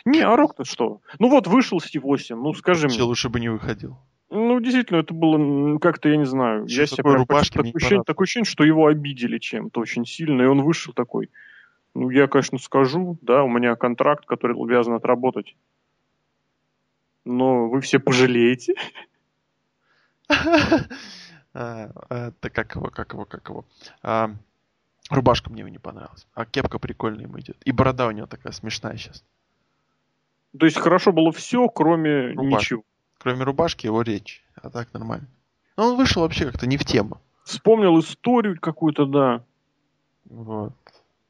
Не, 0.04 0.22
а 0.22 0.34
Рок-то 0.34 0.64
что? 0.64 1.00
Ну 1.20 1.28
вот 1.28 1.46
вышел 1.46 1.80
Стив 1.80 2.04
Остин, 2.04 2.40
ну 2.40 2.52
скажи 2.54 2.82
Вообще 2.86 2.98
мне. 2.98 3.06
лучше 3.06 3.28
бы 3.28 3.38
не 3.38 3.48
выходил. 3.48 3.98
Ну, 4.30 4.60
действительно, 4.60 4.98
это 4.98 5.12
было 5.12 5.78
как-то, 5.78 6.08
я 6.08 6.16
не 6.16 6.24
знаю. 6.24 6.64
Ещё 6.64 6.82
я 6.82 6.86
себя 6.86 7.02
прям 7.02 7.18
не 7.18 7.26
такое 7.26 7.40
ощущение, 7.40 8.04
такое 8.04 8.24
ощущение, 8.26 8.44
что 8.48 8.62
его 8.62 8.86
обидели 8.86 9.38
чем-то 9.38 9.80
очень 9.80 10.06
сильно, 10.06 10.42
и 10.42 10.46
он 10.46 10.62
вышел 10.62 10.92
такой. 10.92 11.30
Ну, 11.94 12.10
я, 12.10 12.28
конечно, 12.28 12.58
скажу, 12.58 13.18
да, 13.22 13.42
у 13.42 13.48
меня 13.48 13.74
контракт, 13.74 14.24
который 14.26 14.56
обязан 14.56 14.94
отработать. 14.94 15.56
Но 17.30 17.68
вы 17.68 17.80
все 17.80 17.98
пожалеете. 17.98 18.74
А, 21.52 21.90
Это 22.08 22.48
как 22.48 22.76
его, 22.76 22.90
как 22.90 23.12
его, 23.12 23.24
как 23.24 23.48
его. 23.48 23.64
А, 24.04 24.30
Рубашка 25.10 25.50
мне 25.50 25.64
не 25.64 25.78
понравилась. 25.78 26.28
А 26.34 26.44
кепка 26.44 26.78
прикольная 26.78 27.24
ему 27.24 27.40
идет. 27.40 27.56
И 27.64 27.72
борода 27.72 28.06
у 28.06 28.12
него 28.12 28.28
такая 28.28 28.52
смешная 28.52 28.96
сейчас. 28.96 29.24
То 30.56 30.66
есть 30.66 30.78
хорошо 30.78 31.12
было 31.12 31.32
все, 31.32 31.68
кроме 31.68 32.34
ничего. 32.36 32.84
Кроме 33.18 33.42
рубашки, 33.42 33.86
его 33.86 34.02
речь. 34.02 34.44
А 34.54 34.70
так 34.70 34.94
нормально. 34.94 35.26
Но 35.76 35.88
он 35.88 35.96
вышел 35.96 36.22
вообще 36.22 36.46
как-то 36.46 36.68
не 36.68 36.76
в 36.76 36.84
тему. 36.84 37.20
Вспомнил 37.42 37.98
историю 37.98 38.56
какую-то, 38.60 39.06
да. 39.06 39.44
Вот. 40.26 40.72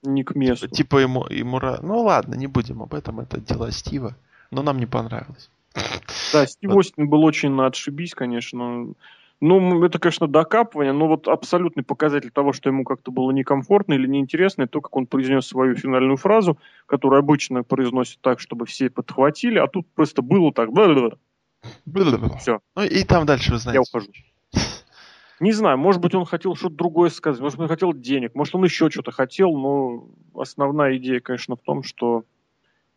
Не 0.03 0.23
к 0.23 0.35
месту. 0.35 0.67
Типа, 0.67 0.77
типа 0.77 0.99
ему, 0.99 1.27
ему... 1.29 1.61
Ну 1.81 2.03
ладно, 2.03 2.35
не 2.35 2.47
будем 2.47 2.83
об 2.83 2.93
этом, 2.93 3.21
это 3.21 3.41
дела 3.41 3.71
Стива. 3.71 4.15
Но 4.51 4.63
нам 4.63 4.79
не 4.79 4.87
понравилось. 4.87 5.49
Да, 6.33 6.47
Стив 6.47 6.71
Вот. 6.71 6.79
Остин 6.79 7.09
был 7.09 7.25
очень 7.25 7.51
на 7.51 7.67
отшибись, 7.67 8.15
конечно. 8.15 8.95
Ну, 9.41 9.85
это, 9.85 9.99
конечно, 9.99 10.29
докапывание, 10.29 10.93
но 10.93 11.09
вот 11.09 11.27
абсолютный 11.27 11.83
показатель 11.83 12.31
того, 12.31 12.53
что 12.53 12.69
ему 12.69 12.85
как-то 12.85 13.11
было 13.11 13.31
некомфортно 13.31 13.95
или 13.95 14.07
неинтересно, 14.07 14.63
это 14.63 14.73
то, 14.73 14.81
как 14.83 14.95
он 14.97 15.07
произнес 15.07 15.47
свою 15.47 15.77
финальную 15.77 16.19
фразу, 16.19 16.59
которую 16.87 17.21
обычно 17.21 17.63
произносит 17.63 18.21
так, 18.21 18.39
чтобы 18.39 18.67
все 18.67 18.91
подхватили, 18.91 19.59
а 19.59 19.67
тут 19.67 19.87
просто 19.95 20.21
было 20.21 20.53
так. 20.53 20.69
Всё. 22.39 22.61
Ну 22.77 22.83
и 22.83 23.05
там 23.05 23.25
дальше 23.25 23.53
вы 23.53 23.59
знаете. 23.59 23.77
Я 23.79 23.83
ухожу. 23.83 24.13
Не 25.41 25.53
знаю, 25.53 25.79
может 25.79 26.03
быть, 26.03 26.15
он 26.15 26.27
хотел 26.27 26.55
что-то 26.55 26.75
другое 26.77 27.09
сказать, 27.09 27.41
может 27.41 27.57
быть, 27.57 27.63
он 27.63 27.69
хотел 27.69 27.95
денег, 27.95 28.35
может, 28.35 28.55
он 28.55 28.65
еще 28.65 28.91
что-то 28.91 29.11
хотел, 29.11 29.57
но 29.57 30.07
основная 30.35 30.99
идея, 30.99 31.21
конечно, 31.21 31.57
в 31.57 31.63
том, 31.63 31.83
что 31.83 32.25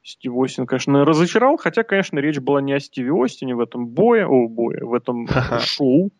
Стив 0.03 0.33
Остин, 0.35 0.67
конечно, 0.67 1.05
разочаровал, 1.05 1.57
хотя, 1.57 1.83
конечно, 1.83 2.19
речь 2.19 2.39
была 2.39 2.61
не 2.61 2.73
о 2.73 2.79
Стиве 2.79 3.11
Остине 3.13 3.55
в 3.55 3.61
этом 3.61 3.87
бое, 3.87 4.27
о, 4.27 4.49
бое, 4.49 4.83
в 4.83 4.93
этом 4.93 5.27
шоу, 5.61 6.11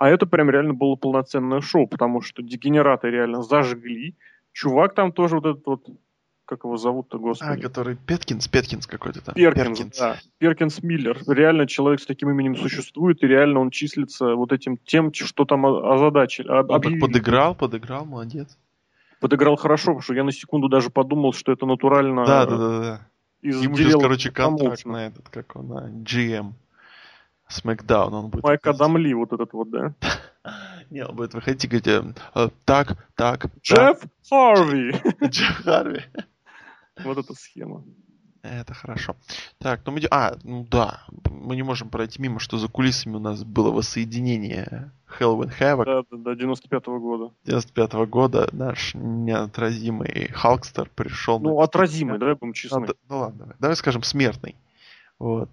а 0.00 0.08
это 0.08 0.26
прям 0.26 0.50
реально 0.50 0.74
было 0.74 0.96
полноценное 0.96 1.60
шоу, 1.60 1.86
потому 1.86 2.22
что 2.22 2.42
дегенераты 2.42 3.08
реально 3.08 3.42
зажгли. 3.42 4.16
Чувак 4.52 4.94
там 4.94 5.12
тоже 5.12 5.36
вот 5.36 5.46
этот 5.46 5.66
вот, 5.66 5.86
как 6.44 6.64
его 6.64 6.76
зовут-то, 6.76 7.18
А, 7.18 7.20
господи? 7.20 7.60
который 7.60 7.96
Петкинс, 7.96 8.48
Петкинс 8.48 8.88
какой-то 8.88 9.24
там. 9.24 9.34
Перкинс, 9.36 9.96
да. 9.96 10.16
Перкинс 10.38 10.82
Миллер. 10.82 11.18
Реально 11.28 11.68
человек 11.68 12.00
с 12.00 12.06
таким 12.06 12.30
именем 12.30 12.56
существует, 12.56 13.22
и 13.22 13.28
реально 13.28 13.60
он 13.60 13.70
числится 13.70 14.34
вот 14.34 14.52
этим 14.52 14.76
тем, 14.76 15.12
что 15.14 15.44
там 15.44 15.66
озадачили. 15.66 16.48
Он 16.48 16.66
так 16.66 16.98
подыграл, 16.98 17.54
подыграл, 17.54 18.06
молодец. 18.06 18.58
Подыграл 19.20 19.56
хорошо, 19.56 19.92
потому 19.92 20.00
что 20.00 20.14
я 20.14 20.24
на 20.24 20.32
секунду 20.32 20.68
даже 20.68 20.88
подумал, 20.88 21.34
что 21.34 21.52
это 21.52 21.66
натурально 21.66 22.24
Да, 22.24 22.46
да, 22.46 22.56
да, 22.56 22.80
да. 22.80 23.09
Из 23.42 23.62
Ему 23.62 23.76
сейчас, 23.76 24.00
короче, 24.00 24.30
контракт 24.30 24.84
на 24.84 25.06
этот, 25.06 25.28
как 25.28 25.56
он, 25.56 25.68
на 25.68 25.88
GM. 25.88 26.52
Смакдаун 27.48 28.14
он 28.14 28.28
будет. 28.28 28.44
Майк. 28.44 28.66
Адамли, 28.66 29.12
вот 29.12 29.32
этот 29.32 29.52
вот, 29.52 29.70
да. 29.70 29.94
Не, 30.90 31.04
он 31.04 31.16
будет 31.16 31.34
выходить 31.34 31.64
и 31.64 31.68
говорить, 31.68 31.86
э, 31.88 32.14
э, 32.34 32.48
так, 32.64 32.96
так, 33.14 33.42
так. 33.42 33.50
Джефф 33.62 34.04
Харви! 34.28 34.92
Джефф 35.24 35.64
Харви. 35.64 36.02
Вот 37.04 37.18
эта 37.18 37.34
схема. 37.34 37.84
Это 38.42 38.72
хорошо. 38.74 39.16
Так, 39.58 39.82
ну 39.84 39.92
мы... 39.92 40.00
А, 40.10 40.36
ну 40.44 40.66
да, 40.70 41.02
мы 41.30 41.56
не 41.56 41.62
можем 41.62 41.90
пройти 41.90 42.20
мимо, 42.22 42.40
что 42.40 42.56
за 42.56 42.68
кулисами 42.68 43.16
у 43.16 43.18
нас 43.18 43.44
было 43.44 43.70
воссоединение 43.70 44.90
Halloween 45.18 45.52
Havoc 45.58 45.84
Да, 45.84 46.02
да, 46.10 46.34
да, 46.34 46.44
95-го 46.44 46.98
года. 47.00 47.34
95 47.44 47.92
года. 48.08 48.48
Наш 48.52 48.94
неотразимый 48.94 50.28
Халкстер 50.32 50.88
пришел... 50.94 51.38
на- 51.38 51.50
Ну, 51.50 51.60
отразимый, 51.60 52.18
давай 52.18 52.34
будем 52.34 52.52
честны. 52.54 52.86
д- 52.86 52.94
ну 53.08 53.18
ладно, 53.18 53.38
давай. 53.40 53.54
давай 53.58 53.76
скажем 53.76 54.02
смертный. 54.02 54.56
Вот. 55.18 55.50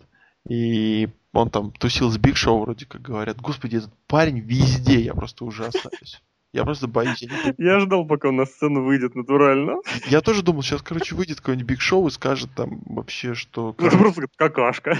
И 0.49 1.09
он 1.33 1.49
там 1.49 1.71
тусил 1.71 2.09
с 2.09 2.17
Биг 2.17 2.37
Шоу, 2.37 2.61
вроде 2.61 2.85
как 2.85 3.01
говорят. 3.01 3.41
Господи, 3.41 3.77
этот 3.77 3.91
парень 4.07 4.39
везде, 4.39 5.01
я 5.01 5.13
просто 5.13 5.43
ужасаюсь. 5.43 6.21
Я 6.57 6.63
просто 6.65 6.87
боюсь. 6.87 7.21
Я, 7.21 7.29
не 7.29 7.53
Я 7.63 7.79
ждал, 7.79 8.07
пока 8.07 8.29
он 8.29 8.37
на 8.37 8.45
сцену 8.45 8.83
выйдет 8.83 9.13
натурально. 9.13 9.75
я 10.07 10.21
тоже 10.21 10.41
думал, 10.41 10.63
сейчас, 10.63 10.81
короче, 10.81 11.13
выйдет 11.13 11.39
какой-нибудь 11.39 11.67
Биг 11.67 11.81
Шоу 11.81 12.07
и 12.07 12.11
скажет 12.11 12.49
там 12.55 12.81
вообще, 12.85 13.35
что... 13.35 13.75
Ну, 13.77 13.85
Это 13.87 13.97
просто 13.97 14.23
какашка. 14.35 14.99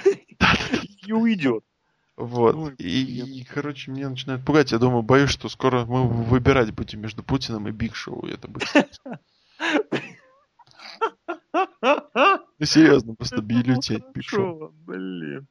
И 1.08 1.12
уйдет. 1.12 1.64
Вот. 2.16 2.56
Ой, 2.56 2.76
И, 2.78 3.24
блин. 3.24 3.26
и, 3.26 3.44
короче, 3.44 3.90
меня 3.92 4.10
начинает 4.10 4.46
пугать. 4.46 4.72
Я 4.72 4.78
думаю, 4.78 5.02
боюсь, 5.02 5.32
что 5.32 5.50
скоро 5.50 5.86
мы 5.86 6.08
выбирать 6.08 6.72
будем 6.74 7.02
между 7.02 7.24
Путиным 7.24 7.68
и 7.68 7.72
Биг 7.72 7.96
Шоу. 7.96 8.28
и 8.28 8.34
Это 8.34 8.48
будет... 8.48 8.68
Ну, 12.60 12.66
серьезно, 12.66 13.16
просто 13.16 13.42
бюллетень 13.42 14.04
Биг 14.14 14.24
Шоу. 14.24 14.60
Шо, 14.60 14.74
Блин. 14.86 15.48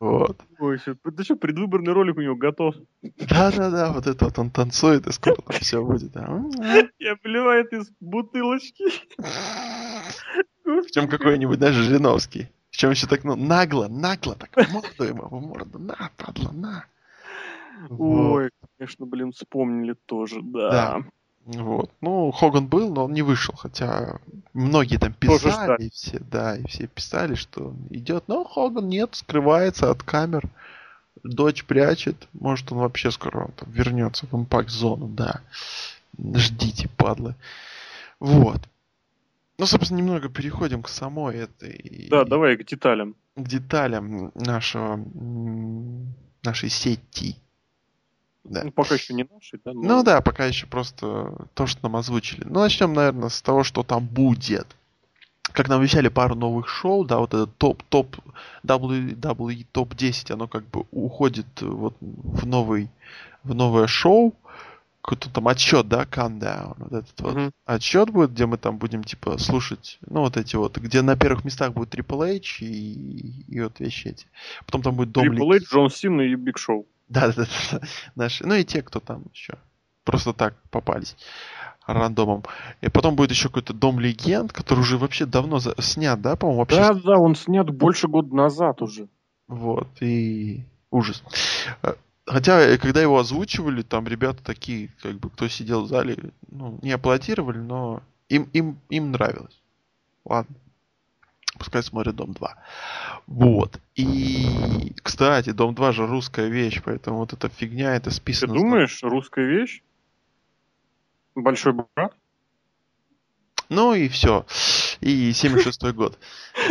Вот. 0.00 0.40
Ой, 0.58 0.78
щас- 0.78 0.96
ты 1.16 1.24
что, 1.24 1.36
предвыборный 1.36 1.92
ролик 1.92 2.16
у 2.16 2.20
него 2.20 2.36
готов? 2.36 2.74
Да-да-да, 3.02 3.92
вот 3.92 4.06
это 4.06 4.24
вот 4.26 4.38
он 4.38 4.50
танцует, 4.50 5.06
и 5.06 5.12
скоро 5.12 5.36
там 5.36 5.56
все 5.60 5.84
будет. 5.84 6.16
а. 6.16 6.42
Я 6.98 7.16
плевает 7.16 7.72
из 7.72 7.90
бутылочки. 8.00 8.84
Причем 10.64 11.08
какой-нибудь, 11.08 11.58
знаешь, 11.58 11.74
Жириновский. 11.74 12.48
Причем 12.70 12.90
еще 12.90 13.06
так, 13.06 13.24
ну, 13.24 13.36
нагло, 13.36 13.88
нагло, 13.88 14.34
так 14.34 14.50
в 14.66 14.72
морду 14.72 15.04
ему, 15.04 15.28
в 15.28 15.40
морду, 15.42 15.78
на, 15.78 16.10
падла, 16.16 16.52
на. 16.52 16.84
Вот. 17.90 18.36
Ой, 18.36 18.50
конечно, 18.78 19.06
блин, 19.06 19.32
вспомнили 19.32 19.94
тоже, 20.06 20.40
да. 20.42 20.70
Да. 20.70 21.04
Вот. 21.44 21.90
Ну, 22.00 22.30
Хоган 22.30 22.66
был, 22.66 22.92
но 22.92 23.04
он 23.04 23.12
не 23.12 23.22
вышел, 23.22 23.54
хотя 23.56 24.20
многие 24.52 24.98
там 24.98 25.12
писали, 25.12 25.86
и 25.86 25.90
все, 25.90 26.20
да, 26.20 26.56
и 26.56 26.66
все 26.66 26.86
писали, 26.86 27.34
что 27.34 27.68
он 27.68 27.76
идет, 27.90 28.24
но 28.28 28.44
Хоган 28.44 28.88
нет, 28.88 29.16
скрывается 29.16 29.90
от 29.90 30.02
камер, 30.02 30.44
дочь 31.24 31.64
прячет, 31.64 32.28
может 32.32 32.70
он 32.70 32.78
вообще 32.78 33.10
скоро 33.10 33.50
там 33.56 33.70
вернется 33.70 34.26
в 34.26 34.34
импакт-зону, 34.34 35.08
да. 35.08 35.40
Ждите, 36.18 36.88
падлы. 36.96 37.34
Вот. 38.20 38.60
Ну, 39.58 39.66
собственно, 39.66 39.98
немного 39.98 40.28
переходим 40.28 40.82
к 40.82 40.88
самой 40.88 41.36
этой... 41.36 42.06
Да, 42.10 42.24
давай 42.24 42.56
к 42.56 42.64
деталям. 42.64 43.16
к 43.36 43.48
деталям 43.48 44.30
нашего, 44.34 45.00
нашей 46.42 46.68
сети. 46.68 47.36
Да. 48.44 48.64
Ну, 48.64 48.72
пока 48.72 48.94
еще 48.94 49.14
не 49.14 49.24
наши, 49.32 49.58
да? 49.64 49.72
но- 49.72 49.80
Ну 49.82 50.02
да, 50.02 50.20
пока 50.20 50.46
еще 50.46 50.66
просто 50.66 51.46
то, 51.54 51.66
что 51.66 51.80
нам 51.84 51.96
озвучили. 51.96 52.44
Ну, 52.44 52.60
начнем, 52.60 52.92
наверное, 52.92 53.28
с 53.28 53.40
того, 53.40 53.62
что 53.64 53.82
там 53.82 54.04
будет. 54.06 54.66
Как 55.52 55.68
нам 55.68 55.80
обещали 55.80 56.08
пару 56.08 56.34
новых 56.34 56.68
шоу, 56.68 57.04
да, 57.04 57.18
вот 57.18 57.34
этот 57.34 57.56
топ, 57.56 57.82
топ, 57.84 58.16
WWE 58.64 59.66
топ 59.72 59.94
10, 59.94 60.30
оно 60.30 60.48
как 60.48 60.64
бы 60.70 60.84
уходит 60.90 61.46
вот 61.60 61.94
в 62.00 62.46
новый, 62.46 62.88
в 63.44 63.54
новое 63.54 63.86
шоу. 63.86 64.34
Какой-то 65.02 65.30
там 65.30 65.48
отсчет, 65.48 65.88
да, 65.88 66.04
countdown, 66.04 66.74
вот 66.78 66.92
этот 66.92 67.20
вот 67.20 67.34
Мгм. 67.34 67.52
отсчет 67.66 68.10
будет, 68.10 68.30
где 68.30 68.46
мы 68.46 68.56
там 68.56 68.78
будем, 68.78 69.02
типа, 69.02 69.36
слушать, 69.38 69.98
ну, 70.06 70.20
вот 70.20 70.36
эти 70.36 70.54
вот, 70.54 70.78
где 70.78 71.02
на 71.02 71.16
первых 71.16 71.44
местах 71.44 71.72
будет 71.72 71.92
Triple 71.92 72.36
H 72.36 72.62
и, 72.62 73.44
и 73.48 73.60
вот 73.60 73.80
вещи 73.80 74.08
эти. 74.08 74.26
Потом 74.64 74.82
там 74.82 74.94
будет 74.94 75.10
Дом 75.10 75.28
Triple 75.28 75.56
H, 75.56 75.62
Джон 75.72 75.90
Сина 75.90 76.20
и 76.22 76.36
Биг 76.36 76.56
Шоу. 76.56 76.86
Да, 77.08 77.28
да, 77.28 77.44
да, 77.44 77.46
да. 77.72 77.80
Наши. 78.14 78.46
Ну 78.46 78.54
и 78.54 78.64
те, 78.64 78.82
кто 78.82 79.00
там 79.00 79.24
еще 79.32 79.54
просто 80.04 80.32
так 80.32 80.54
попались 80.70 81.16
рандомом. 81.86 82.44
И 82.80 82.88
потом 82.88 83.16
будет 83.16 83.30
еще 83.30 83.48
какой-то 83.48 83.72
Дом 83.72 84.00
Легенд, 84.00 84.52
который 84.52 84.80
уже 84.80 84.98
вообще 84.98 85.26
давно 85.26 85.58
за- 85.58 85.80
снят, 85.80 86.20
да, 86.20 86.36
по-моему, 86.36 86.60
вообще. 86.60 86.76
Да, 86.76 86.94
да, 86.94 87.18
он 87.18 87.34
снят 87.34 87.68
больше 87.70 88.08
года 88.08 88.34
назад 88.34 88.82
уже. 88.82 89.08
Вот, 89.48 89.88
и 90.00 90.64
ужас. 90.90 91.22
Э, 91.82 91.94
Хотя, 92.24 92.60
э, 92.60 92.78
когда 92.78 93.02
его 93.02 93.18
озвучивали, 93.18 93.82
там 93.82 94.06
ребята 94.06 94.42
такие, 94.44 94.90
как 95.02 95.18
бы, 95.18 95.28
кто 95.28 95.48
сидел 95.48 95.82
в 95.82 95.88
зале, 95.88 96.16
ну, 96.48 96.78
не 96.80 96.92
аплодировали, 96.92 97.58
но 97.58 98.00
им, 98.28 98.44
им, 98.52 98.78
им 98.90 99.10
нравилось. 99.10 99.60
Ладно. 100.24 100.54
Пускай 101.62 101.80
смотрят 101.84 102.16
Дом 102.16 102.32
2. 102.32 102.56
Вот. 103.28 103.78
И, 103.94 104.92
кстати, 105.00 105.50
Дом 105.50 105.76
2 105.76 105.92
же 105.92 106.06
русская 106.08 106.48
вещь, 106.48 106.82
поэтому 106.84 107.18
вот 107.18 107.32
эта 107.34 107.48
фигня, 107.48 107.94
это 107.94 108.10
Ты 108.10 108.16
списано... 108.16 108.52
думаешь, 108.52 109.00
русская 109.04 109.46
вещь? 109.46 109.80
Большой 111.36 111.74
брат? 111.74 112.16
Ну 113.68 113.94
и 113.94 114.08
все. 114.08 114.44
И 115.00 115.32
76 115.32 115.92
год. 115.92 116.18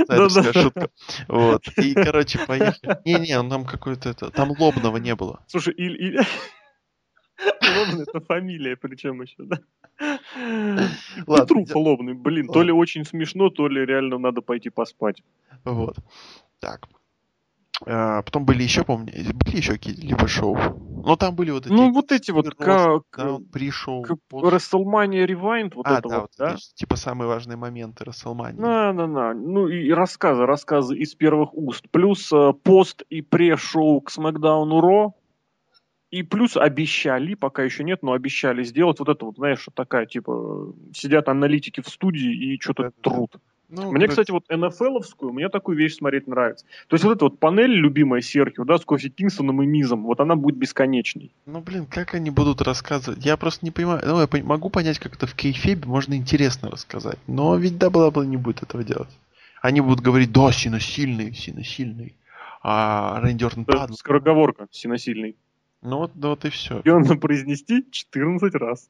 Да-да. 0.09 0.51
шутка. 0.51 0.89
Вот. 1.29 1.65
И, 1.77 1.93
короче, 1.93 2.39
поехали. 2.45 2.99
Не-не, 3.05 3.49
там 3.49 3.63
какой-то 3.63 4.09
это... 4.09 4.29
Там 4.29 4.51
лобного 4.59 4.97
не 4.97 5.15
было. 5.15 5.39
Слушай, 5.47 5.73
или... 5.75 6.19
Лобный 7.77 8.03
это 8.03 8.19
фамилия, 8.21 8.75
причем 8.75 9.21
еще, 9.21 9.35
да? 9.39 9.59
Ладно, 11.27 11.65
я- 11.67 11.77
Лобный, 11.77 12.13
блин, 12.13 12.47
то 12.47 12.63
ли 12.63 12.71
очень 12.71 13.05
смешно, 13.05 13.49
то 13.49 13.67
ли 13.67 13.85
реально 13.85 14.17
надо 14.17 14.41
пойти 14.41 14.69
поспать. 14.69 15.23
Вот. 15.63 15.97
Так. 16.59 16.87
А, 17.85 18.21
потом 18.21 18.45
были 18.45 18.61
еще, 18.61 18.83
помню, 18.83 19.11
были 19.45 19.57
еще 19.57 19.73
какие-либо 19.73 20.27
шоу. 20.27 20.55
Но 21.03 21.15
там 21.15 21.35
были 21.35 21.49
вот 21.49 21.65
эти... 21.65 21.73
Ну, 21.73 21.91
вот 21.91 22.11
эти 22.11 22.29
вот, 22.29 22.53
как... 22.53 23.03
пост- 24.29 24.45
WrestleMania 24.73 25.25
Rewind, 25.25 25.73
вот 25.73 25.87
а, 25.87 25.97
это 25.97 26.09
да, 26.09 26.19
вот, 26.21 26.31
да? 26.37 26.53
эти, 26.53 26.75
типа 26.75 26.95
самые 26.95 27.27
важные 27.27 27.57
моменты 27.57 28.03
Расселмании. 28.03 28.59
На, 28.59 28.93
на, 28.93 29.07
на. 29.07 29.33
Ну 29.33 29.67
и 29.67 29.91
рассказы, 29.91 30.45
рассказы 30.45 30.95
из 30.95 31.15
первых 31.15 31.55
уст. 31.55 31.89
Плюс 31.89 32.31
э, 32.31 32.53
пост 32.53 33.03
и 33.09 33.21
пре-шоу 33.23 34.01
к 34.01 34.11
Смакдауну 34.11 34.79
Ро. 34.79 35.15
И 36.11 36.23
плюс 36.23 36.57
обещали, 36.57 37.35
пока 37.35 37.63
еще 37.63 37.83
нет, 37.85 38.03
но 38.03 38.11
обещали 38.11 38.63
сделать 38.63 38.99
вот 38.99 39.07
это 39.07 39.25
вот, 39.25 39.37
знаешь, 39.37 39.65
такая, 39.73 40.05
типа, 40.05 40.73
сидят 40.93 41.29
аналитики 41.29 41.81
в 41.81 41.87
студии 41.87 42.53
и 42.53 42.59
что-то 42.59 42.91
трут. 43.01 43.37
Ну, 43.69 43.89
мне, 43.93 44.09
кстати, 44.09 44.31
вот 44.31 44.43
НФЛовскую, 44.49 45.31
мне 45.31 45.47
такую 45.47 45.77
вещь 45.77 45.95
смотреть 45.95 46.27
нравится. 46.27 46.65
То 46.89 46.95
есть 46.95 47.05
вот 47.05 47.15
эта 47.15 47.23
вот 47.23 47.39
панель, 47.39 47.71
любимая 47.71 48.19
Серхио, 48.19 48.65
да, 48.65 48.77
с 48.77 48.83
Кофи 48.83 49.07
Кингстоном 49.07 49.63
и 49.63 49.65
Мизом, 49.65 50.03
вот 50.03 50.19
она 50.19 50.35
будет 50.35 50.57
бесконечной. 50.57 51.31
Ну, 51.45 51.61
блин, 51.61 51.85
как 51.85 52.13
они 52.13 52.31
будут 52.31 52.61
рассказывать? 52.61 53.25
Я 53.25 53.37
просто 53.37 53.63
не 53.63 53.71
понимаю. 53.71 54.01
Ну, 54.03 54.19
я 54.19 54.43
могу 54.43 54.69
понять, 54.69 54.99
как 54.99 55.15
это 55.15 55.25
в 55.25 55.35
kayfabe 55.35 55.81
е 55.81 55.87
можно 55.87 56.15
интересно 56.15 56.69
рассказать. 56.69 57.17
Но 57.27 57.55
ведь 57.55 57.77
Дабл 57.77 58.23
не 58.23 58.35
будет 58.35 58.61
этого 58.61 58.83
делать. 58.83 59.17
Они 59.61 59.79
будут 59.79 60.01
говорить, 60.01 60.33
да, 60.33 60.51
сильный, 60.51 61.33
сильный. 61.33 62.15
А 62.61 63.21
Рэнди 63.21 63.45
Ортон 63.45 63.63
падал. 63.63 63.95
Скороговорка, 63.95 64.67
сильный. 64.71 65.37
Ну 65.81 65.97
вот, 65.97 66.11
да, 66.15 66.29
вот 66.29 66.45
и 66.45 66.49
все. 66.49 66.81
И 66.83 66.89
он 66.89 67.05
произнести 67.19 67.85
14 67.89 68.53
раз. 68.55 68.89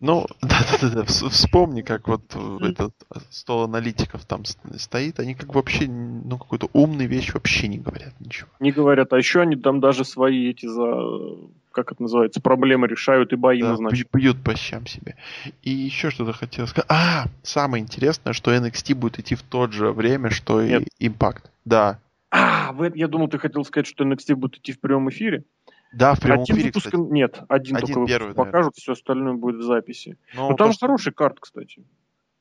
Ну, 0.00 0.26
да-да-да, 0.42 1.04
вспомни, 1.04 1.82
как 1.82 2.06
вот 2.06 2.22
этот 2.60 2.94
стол 3.30 3.64
аналитиков 3.64 4.24
там 4.24 4.44
стоит, 4.44 5.18
они 5.18 5.34
как 5.34 5.54
вообще, 5.54 5.88
ну, 5.88 6.38
какую-то 6.38 6.68
умную 6.72 7.08
вещь 7.08 7.34
вообще 7.34 7.66
не 7.66 7.78
говорят 7.78 8.14
ничего. 8.20 8.48
Не 8.60 8.70
говорят, 8.70 9.12
а 9.12 9.18
еще 9.18 9.40
они 9.40 9.56
там 9.56 9.80
даже 9.80 10.04
свои 10.04 10.50
эти 10.50 10.66
за, 10.66 11.50
как 11.72 11.90
это 11.90 12.02
называется, 12.02 12.40
проблемы 12.40 12.86
решают 12.86 13.32
и 13.32 13.36
бои 13.36 13.60
да, 13.60 13.70
назначают. 13.70 14.08
Бьют 14.12 14.42
по 14.44 14.54
щам 14.54 14.86
себе. 14.86 15.16
И 15.62 15.70
еще 15.70 16.10
что-то 16.10 16.32
хотел 16.32 16.68
сказать. 16.68 16.88
А, 16.88 17.26
самое 17.42 17.82
интересное, 17.82 18.34
что 18.34 18.54
NXT 18.54 18.94
будет 18.94 19.18
идти 19.18 19.34
в 19.34 19.42
то 19.42 19.66
же 19.66 19.90
время, 19.90 20.30
что 20.30 20.62
Нет. 20.62 20.84
и 21.00 21.08
Impact. 21.08 21.42
Да. 21.64 21.98
А, 22.30 22.72
я 22.94 23.08
думал, 23.08 23.28
ты 23.28 23.38
хотел 23.38 23.64
сказать, 23.64 23.88
что 23.88 24.04
NXT 24.04 24.36
будет 24.36 24.58
идти 24.58 24.72
в 24.72 24.80
прямом 24.80 25.10
эфире. 25.10 25.44
Да, 25.92 26.14
в 26.14 26.20
прямом 26.20 26.42
один 26.42 26.56
эфире, 26.56 26.68
выпуск, 26.68 26.86
кстати. 26.86 27.12
Нет, 27.12 27.40
один, 27.48 27.76
один 27.76 27.94
только 27.94 28.08
первый, 28.08 28.34
покажут, 28.34 28.76
все 28.76 28.92
остальное 28.92 29.34
будет 29.34 29.60
в 29.60 29.62
записи. 29.62 30.18
Но, 30.34 30.42
ну, 30.42 30.50
Но 30.50 30.56
там 30.56 30.72
то, 30.72 30.78
хороший 30.78 31.12
карт, 31.12 31.38
кстати. 31.40 31.84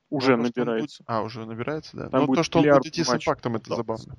Уже 0.10 0.36
ну, 0.36 0.44
набирается. 0.44 1.04
Будет... 1.04 1.10
А, 1.10 1.22
уже 1.22 1.46
набирается, 1.46 1.98
да. 1.98 2.10
Там 2.10 2.25
Но 2.25 2.36
то, 2.36 2.44
что 2.44 2.60
он 2.60 2.66
будет 2.66 2.86
идти 2.88 3.04
с 3.04 3.13
импактом, 3.13 3.56
это 3.56 3.70
да. 3.70 3.75
забавно. 3.77 4.18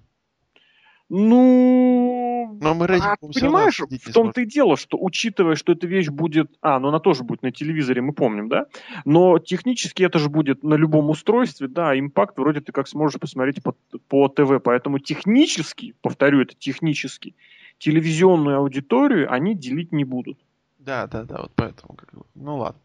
Ну, 1.11 2.59
Но 2.61 2.75
мы 2.75 2.85
а, 2.85 3.17
понимаешь, 3.17 3.81
в 3.81 4.13
том-то 4.13 4.43
и 4.43 4.47
дело, 4.47 4.77
что 4.77 4.99
учитывая, 5.01 5.55
что 5.55 5.73
эта 5.73 5.87
вещь 5.87 6.09
будет... 6.09 6.51
А, 6.61 6.79
ну 6.79 6.89
она 6.89 7.01
тоже 7.01 7.25
будет 7.25 7.43
на 7.43 7.51
телевизоре, 7.51 8.03
мы 8.03 8.13
помним, 8.13 8.51
да? 8.51 8.67
Но 9.07 9.39
технически 9.39 10.03
это 10.03 10.19
же 10.19 10.29
будет 10.29 10.63
на 10.63 10.75
любом 10.75 11.09
устройстве, 11.09 11.67
да, 11.67 11.99
импакт 11.99 12.37
вроде 12.37 12.61
ты 12.61 12.73
как 12.73 12.89
сможешь 12.89 13.19
посмотреть 13.19 13.63
по, 13.63 13.75
по 14.09 14.29
ТВ, 14.29 14.63
поэтому 14.63 14.99
технически, 14.99 15.95
повторю 16.03 16.43
это, 16.43 16.55
технически, 16.55 17.35
телевизионную 17.79 18.59
аудиторию 18.59 19.33
они 19.33 19.55
делить 19.55 19.93
не 19.93 20.05
будут. 20.05 20.39
Да, 20.79 21.07
да, 21.07 21.25
да, 21.25 21.43
вот 21.43 21.53
поэтому. 21.55 21.95
Как 21.95 22.13
бы, 22.13 22.25
ну 22.35 22.57
ладно. 22.59 22.81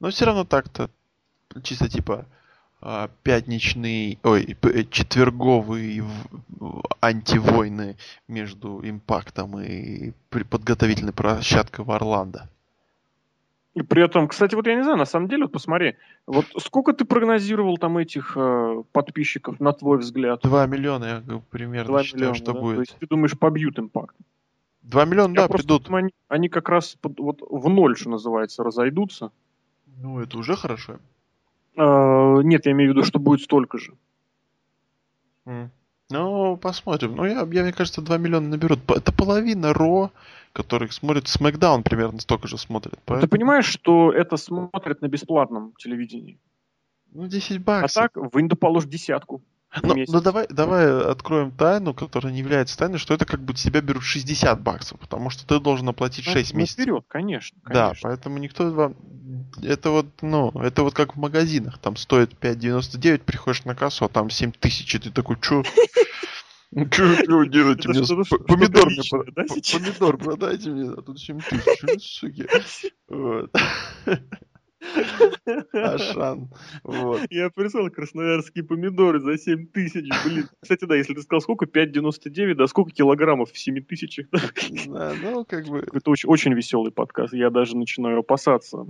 Но 0.00 0.10
все 0.10 0.24
равно 0.24 0.44
так-то 0.44 0.90
чисто 1.62 1.88
типа 1.88 2.26
а, 2.80 3.10
пятничный, 3.22 4.18
ой, 4.24 4.56
э, 4.60 4.84
четверговые 4.90 6.04
антивойны 7.00 7.96
между 8.26 8.80
импактом 8.82 9.60
и 9.60 10.12
подготовительной 10.30 11.12
площадкой 11.12 11.84
в 11.84 11.92
Орландо. 11.92 12.48
И 13.74 13.82
при 13.82 14.04
этом, 14.04 14.28
кстати, 14.28 14.54
вот 14.54 14.66
я 14.66 14.74
не 14.74 14.82
знаю, 14.82 14.98
на 14.98 15.06
самом 15.06 15.28
деле, 15.28 15.44
вот 15.44 15.52
посмотри, 15.52 15.96
вот 16.26 16.44
сколько 16.58 16.92
ты 16.92 17.06
прогнозировал 17.06 17.78
там 17.78 17.96
этих 17.96 18.36
э, 18.36 18.82
подписчиков, 18.92 19.60
на 19.60 19.72
твой 19.72 19.98
взгляд? 19.98 20.40
Два 20.42 20.66
миллиона, 20.66 21.24
я 21.26 21.42
примерно 21.50 21.88
2 21.88 22.02
считаю, 22.02 22.20
миллиона, 22.20 22.34
что 22.34 22.52
да? 22.52 22.60
будет. 22.60 22.74
То 22.76 22.80
есть 22.82 22.96
ты 22.98 23.06
думаешь, 23.06 23.38
побьют 23.38 23.78
импакт? 23.78 24.14
Два 24.82 25.06
миллиона, 25.06 25.32
я 25.32 25.48
да, 25.48 25.48
придут. 25.48 25.84
Думаю, 25.84 26.00
они, 26.00 26.14
они 26.28 26.48
как 26.50 26.68
раз 26.68 26.96
под, 27.00 27.18
вот 27.18 27.40
в 27.48 27.68
ноль, 27.70 27.96
что 27.96 28.10
называется, 28.10 28.62
разойдутся. 28.62 29.30
Ну, 30.02 30.20
это 30.20 30.36
уже 30.36 30.54
хорошо. 30.54 30.98
Э, 31.76 32.42
нет, 32.42 32.66
я 32.66 32.72
имею 32.72 32.90
в 32.90 32.94
виду, 32.94 33.06
что 33.06 33.18
будет 33.18 33.40
столько 33.40 33.78
же. 33.78 33.94
Mm. 35.46 35.70
Ну, 36.12 36.56
посмотрим. 36.56 37.16
Ну, 37.16 37.24
я, 37.24 37.40
я, 37.40 37.62
мне 37.62 37.72
кажется, 37.72 38.02
2 38.02 38.18
миллиона 38.18 38.48
наберут. 38.48 38.80
Это 38.90 39.12
половина 39.12 39.72
Ро, 39.72 40.10
которых 40.52 40.92
смотрит 40.92 41.26
Смакдаун 41.26 41.82
примерно 41.82 42.20
столько 42.20 42.48
же 42.48 42.58
смотрит. 42.58 42.98
Поэтому... 43.06 43.22
Ты 43.22 43.28
понимаешь, 43.28 43.66
что 43.66 44.12
это 44.12 44.36
смотрят 44.36 45.00
на 45.00 45.08
бесплатном 45.08 45.72
телевидении? 45.78 46.38
Ну, 47.12 47.26
10 47.26 47.62
баксов. 47.62 47.96
А 47.96 48.08
так, 48.08 48.16
в 48.34 48.40
Инду 48.40 48.56
положь 48.56 48.84
десятку. 48.84 49.42
Ну, 49.80 49.94
ну 50.06 50.20
давай, 50.20 50.46
давай 50.50 51.10
откроем 51.10 51.50
тайну, 51.50 51.94
которая 51.94 52.32
не 52.32 52.40
является 52.40 52.76
тайной, 52.76 52.98
что 52.98 53.14
это 53.14 53.24
как 53.24 53.40
бы 53.40 53.54
тебя 53.54 53.80
берут 53.80 54.02
60 54.02 54.60
баксов, 54.60 55.00
потому 55.00 55.30
что 55.30 55.46
ты 55.46 55.58
должен 55.60 55.88
оплатить 55.88 56.26
6 56.26 56.52
ну, 56.52 56.58
месяцев. 56.58 56.82
Вперед, 56.82 57.04
конечно, 57.08 57.58
конечно. 57.62 57.88
Да, 57.88 57.98
поэтому 58.02 58.38
никто 58.38 58.70
вам... 58.70 58.96
Это 59.62 59.90
вот, 59.90 60.06
ну, 60.20 60.50
это 60.50 60.82
вот 60.82 60.92
как 60.92 61.16
в 61.16 61.18
магазинах, 61.18 61.78
там 61.78 61.96
стоит 61.96 62.34
5,99, 62.34 63.18
приходишь 63.20 63.64
на 63.64 63.74
кассу, 63.74 64.04
а 64.04 64.08
там 64.08 64.28
7 64.28 64.52
тысяч, 64.52 64.94
и 64.94 64.98
ты 64.98 65.10
такой, 65.10 65.36
чё? 65.40 65.62
Ну, 66.74 66.86
что 66.90 67.44
делаете 67.44 67.88
мне? 67.88 68.02
Помидор 68.46 68.86
мне 68.86 69.02
Помидор 69.10 70.16
продайте 70.18 70.70
мне, 70.70 70.90
а 70.90 71.02
тут 71.02 71.18
7 71.18 71.38
тысяч, 71.40 72.18
суки. 72.18 72.46
Ашан. 75.72 76.50
Вот. 76.82 77.20
Я 77.30 77.50
прислал 77.50 77.90
красноярские 77.90 78.64
помидоры 78.64 79.20
за 79.20 79.38
7 79.38 79.66
тысяч, 79.68 80.08
блин. 80.24 80.48
Кстати, 80.60 80.84
да, 80.84 80.96
если 80.96 81.14
ты 81.14 81.22
сказал, 81.22 81.40
сколько? 81.40 81.66
5,99, 81.66 82.54
да 82.54 82.66
сколько 82.66 82.90
килограммов 82.90 83.52
в 83.52 83.58
7 83.58 83.82
тысячах? 83.84 84.26
Да, 84.86 85.14
ну, 85.22 85.44
как 85.44 85.66
бы... 85.66 85.78
Это 85.92 86.10
очень, 86.10 86.28
очень 86.28 86.54
веселый 86.54 86.92
подкаст, 86.92 87.34
я 87.34 87.50
даже 87.50 87.76
начинаю 87.76 88.20
опасаться. 88.20 88.86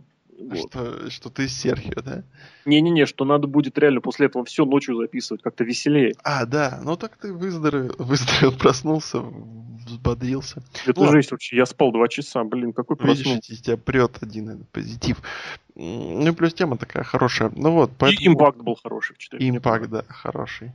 Вот. 0.48 0.70
Что, 0.70 1.10
что 1.10 1.30
ты 1.30 1.48
Серхио, 1.48 2.02
да? 2.02 2.24
Не-не-не, 2.64 3.06
что 3.06 3.24
надо 3.24 3.46
будет 3.46 3.78
реально 3.78 4.00
после 4.00 4.26
этого 4.26 4.44
все 4.44 4.64
ночью 4.64 4.96
записывать, 4.96 5.42
как-то 5.42 5.64
веселее. 5.64 6.14
А, 6.24 6.46
да, 6.46 6.80
ну 6.82 6.96
так 6.96 7.16
ты 7.16 7.32
выздоровел, 7.32 7.94
выздоровел 7.98 8.56
проснулся, 8.58 9.20
взбодрился. 9.20 10.62
Это 10.86 11.00
ну, 11.00 11.10
жесть 11.10 11.30
вообще, 11.30 11.56
я 11.56 11.66
спал 11.66 11.92
два 11.92 12.08
часа, 12.08 12.42
блин, 12.44 12.72
какой 12.72 12.96
проснулся. 12.96 13.28
Видишь, 13.28 13.50
из 13.50 13.62
тебя 13.62 13.76
прет 13.76 14.18
один 14.20 14.50
этот 14.50 14.68
позитив. 14.70 15.22
Ну 15.74 16.28
и 16.28 16.32
плюс 16.32 16.54
тема 16.54 16.76
такая 16.76 17.04
хорошая. 17.04 17.52
Ну 17.54 17.72
вот, 17.72 17.92
поэтому... 17.96 18.20
И 18.20 18.28
импакт 18.28 18.58
был 18.58 18.76
хороший 18.82 19.14
в 19.14 19.18
4. 19.18 19.48
Импакт, 19.48 19.88
да, 19.88 20.04
хороший. 20.08 20.72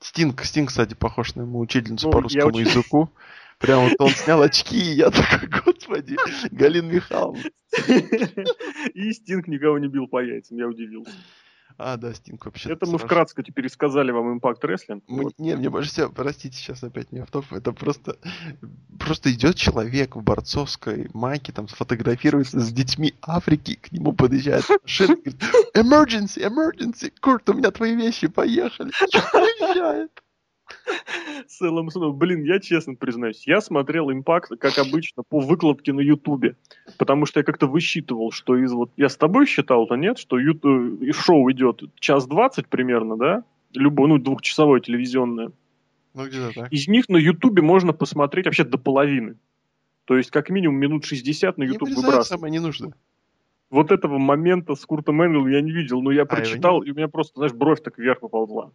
Стинг, 0.00 0.44
Стинг, 0.44 0.68
кстати, 0.68 0.94
похож 0.94 1.34
на 1.34 1.42
ему 1.42 1.58
учительницу 1.60 2.06
ну, 2.06 2.12
по 2.12 2.20
русскому 2.20 2.48
очень... 2.48 2.60
языку. 2.60 3.10
Прям 3.58 3.88
вот 3.88 3.94
он 3.98 4.10
снял 4.10 4.42
очки, 4.42 4.76
и 4.76 4.96
я 4.96 5.10
такой, 5.10 5.48
господи, 5.48 6.16
Галина 6.50 6.90
Михайловна. 6.90 7.42
И 8.94 9.12
Стинг 9.12 9.48
никого 9.48 9.78
не 9.78 9.88
бил 9.88 10.06
по 10.06 10.22
яйцам, 10.22 10.58
я 10.58 10.68
удивился. 10.68 11.12
А, 11.76 11.96
да, 11.96 12.14
Стинг 12.14 12.44
вообще. 12.44 12.72
Это 12.72 12.86
мы 12.86 12.98
вкратце 12.98 13.42
теперь 13.42 13.68
сказали 13.68 14.12
вам 14.12 14.38
Wrestling. 14.38 15.02
Мы, 15.08 15.24
вот. 15.24 15.32
Не, 15.38 15.56
мне 15.56 15.70
больше 15.70 15.90
всего, 15.90 16.08
простите, 16.08 16.56
сейчас 16.56 16.84
опять 16.84 17.10
не 17.10 17.18
автоп, 17.18 17.46
это 17.52 17.72
просто, 17.72 18.16
просто 18.98 19.32
идет 19.32 19.56
человек 19.56 20.14
в 20.14 20.22
борцовской 20.22 21.10
майке, 21.12 21.52
там 21.52 21.68
сфотографируется 21.68 22.60
с 22.60 22.72
детьми 22.72 23.14
Африки, 23.22 23.74
к 23.74 23.90
нему 23.90 24.12
подъезжает 24.12 24.64
машина, 24.82 25.16
говорит, 25.16 25.42
emergency, 25.74 26.48
emergency, 26.48 27.12
Курт, 27.20 27.48
у 27.48 27.54
меня 27.54 27.72
твои 27.72 27.96
вещи, 27.96 28.28
поехали. 28.28 28.92
Приезжает. 29.10 30.12
Целым 31.48 31.90
сном. 31.90 32.16
Блин, 32.16 32.42
я 32.42 32.60
честно 32.60 32.94
признаюсь, 32.94 33.46
я 33.46 33.60
смотрел 33.60 34.10
импакт, 34.10 34.50
как 34.58 34.78
обычно, 34.78 35.22
по 35.22 35.40
выкладке 35.40 35.92
на 35.92 36.00
Ютубе. 36.00 36.56
Потому 36.98 37.26
что 37.26 37.40
я 37.40 37.44
как-то 37.44 37.66
высчитывал, 37.66 38.30
что 38.32 38.56
из 38.56 38.72
вот... 38.72 38.90
Я 38.96 39.08
с 39.08 39.16
тобой 39.16 39.46
считал-то, 39.46 39.94
нет? 39.94 40.18
Что 40.18 40.38
ютуб, 40.38 41.00
шоу 41.14 41.50
идет 41.50 41.82
час 41.98 42.26
двадцать 42.26 42.68
примерно, 42.68 43.16
да? 43.16 43.44
Любое, 43.72 44.08
ну, 44.08 44.18
двухчасовое 44.18 44.80
телевизионное. 44.80 45.50
Ну, 46.14 46.26
где-то 46.26 46.54
так. 46.54 46.72
Из 46.72 46.86
них 46.86 47.08
на 47.08 47.16
Ютубе 47.16 47.60
можно 47.60 47.92
посмотреть 47.92 48.46
вообще 48.46 48.64
до 48.64 48.78
половины. 48.78 49.36
То 50.04 50.16
есть, 50.16 50.30
как 50.30 50.50
минимум, 50.50 50.76
минут 50.76 51.04
60 51.04 51.58
на 51.58 51.64
Ютуб 51.64 51.88
выбрасывать. 51.88 52.26
самое 52.26 52.52
не 52.52 52.60
нужно. 52.60 52.94
Вот 53.70 53.90
этого 53.90 54.18
момента 54.18 54.76
с 54.76 54.86
Куртом 54.86 55.22
Энгелом 55.22 55.48
я 55.48 55.60
не 55.60 55.72
видел, 55.72 56.00
но 56.02 56.12
я 56.12 56.22
а, 56.22 56.26
прочитал, 56.26 56.82
и 56.82 56.92
у 56.92 56.94
меня 56.94 57.08
просто, 57.08 57.34
знаешь, 57.36 57.52
бровь 57.52 57.82
так 57.82 57.98
вверх 57.98 58.20
поползла. 58.20 58.70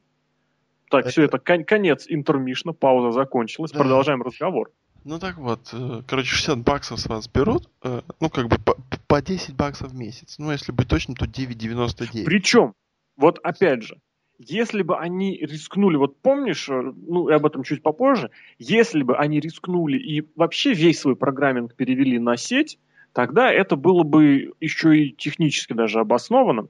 Так, 0.89 1.01
это... 1.01 1.09
все, 1.09 1.23
это 1.23 1.39
кон- 1.39 1.63
конец 1.63 2.05
интермишна, 2.07 2.73
пауза 2.73 3.11
закончилась, 3.11 3.71
да. 3.71 3.79
продолжаем 3.79 4.21
разговор. 4.21 4.71
Ну 5.05 5.17
так 5.19 5.37
вот, 5.37 5.69
э, 5.71 6.01
короче, 6.07 6.35
60 6.35 6.59
баксов 6.59 6.99
с 6.99 7.07
вас 7.07 7.27
берут, 7.27 7.69
э, 7.83 8.01
ну 8.19 8.29
как 8.29 8.47
бы 8.47 8.57
по, 8.57 8.75
по 9.07 9.21
10 9.21 9.55
баксов 9.55 9.91
в 9.91 9.95
месяц. 9.95 10.35
Ну 10.37 10.51
если 10.51 10.71
быть 10.71 10.87
точным, 10.87 11.15
то 11.15 11.25
9,99. 11.25 12.25
Причем, 12.25 12.73
вот 13.15 13.39
опять 13.43 13.83
же, 13.83 13.99
если 14.39 14.83
бы 14.83 14.97
они 14.97 15.37
рискнули, 15.37 15.97
вот 15.97 16.21
помнишь, 16.21 16.67
э, 16.69 16.93
ну 16.95 17.29
и 17.29 17.33
об 17.33 17.45
этом 17.45 17.63
чуть 17.63 17.81
попозже, 17.81 18.29
если 18.57 19.03
бы 19.03 19.17
они 19.17 19.39
рискнули 19.39 19.97
и 19.97 20.27
вообще 20.35 20.73
весь 20.73 20.99
свой 20.99 21.15
программинг 21.15 21.75
перевели 21.75 22.19
на 22.19 22.35
сеть, 22.35 22.77
тогда 23.13 23.51
это 23.51 23.75
было 23.75 24.03
бы 24.03 24.53
еще 24.59 24.97
и 24.97 25.11
технически 25.11 25.73
даже 25.73 25.99
обоснованно. 25.99 26.67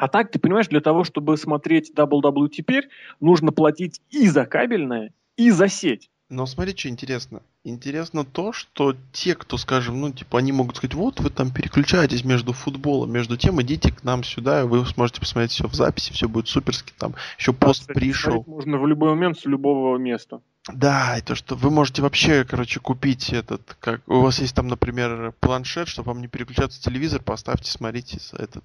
А 0.00 0.08
так, 0.08 0.30
ты 0.30 0.38
понимаешь, 0.38 0.68
для 0.68 0.80
того, 0.80 1.04
чтобы 1.04 1.36
смотреть 1.36 1.92
WWE 1.94 2.48
теперь, 2.48 2.88
нужно 3.20 3.52
платить 3.52 4.00
и 4.08 4.28
за 4.28 4.46
кабельное, 4.46 5.12
и 5.36 5.50
за 5.50 5.68
сеть. 5.68 6.08
Но 6.30 6.46
смотри, 6.46 6.74
что 6.74 6.88
интересно. 6.88 7.42
Интересно 7.64 8.24
то, 8.24 8.54
что 8.54 8.96
те, 9.12 9.34
кто, 9.34 9.58
скажем, 9.58 10.00
ну, 10.00 10.10
типа, 10.10 10.38
они 10.38 10.52
могут 10.52 10.76
сказать, 10.76 10.94
вот 10.94 11.20
вы 11.20 11.28
там 11.28 11.50
переключаетесь 11.50 12.24
между 12.24 12.54
футболом, 12.54 13.12
между 13.12 13.36
тем, 13.36 13.60
идите 13.60 13.92
к 13.92 14.02
нам 14.02 14.24
сюда, 14.24 14.62
и 14.62 14.64
вы 14.64 14.86
сможете 14.86 15.20
посмотреть 15.20 15.50
все 15.50 15.68
в 15.68 15.74
записи, 15.74 16.14
все 16.14 16.30
будет 16.30 16.48
суперски, 16.48 16.94
там 16.96 17.14
еще 17.38 17.52
пост 17.52 17.86
пришел. 17.86 18.42
Можно 18.46 18.78
в 18.78 18.86
любой 18.86 19.10
момент 19.10 19.38
с 19.38 19.44
любого 19.44 19.98
места. 19.98 20.40
Да, 20.72 21.18
и 21.18 21.20
то, 21.20 21.34
что 21.34 21.56
вы 21.56 21.70
можете 21.70 22.00
вообще, 22.00 22.44
короче, 22.44 22.80
купить 22.80 23.34
этот, 23.34 23.76
как 23.80 24.00
у 24.08 24.20
вас 24.20 24.38
есть 24.38 24.54
там, 24.54 24.68
например, 24.68 25.34
планшет, 25.40 25.88
чтобы 25.88 26.12
вам 26.12 26.22
не 26.22 26.28
переключаться 26.28 26.82
телевизор, 26.82 27.22
поставьте, 27.22 27.70
смотрите 27.70 28.18
этот. 28.32 28.64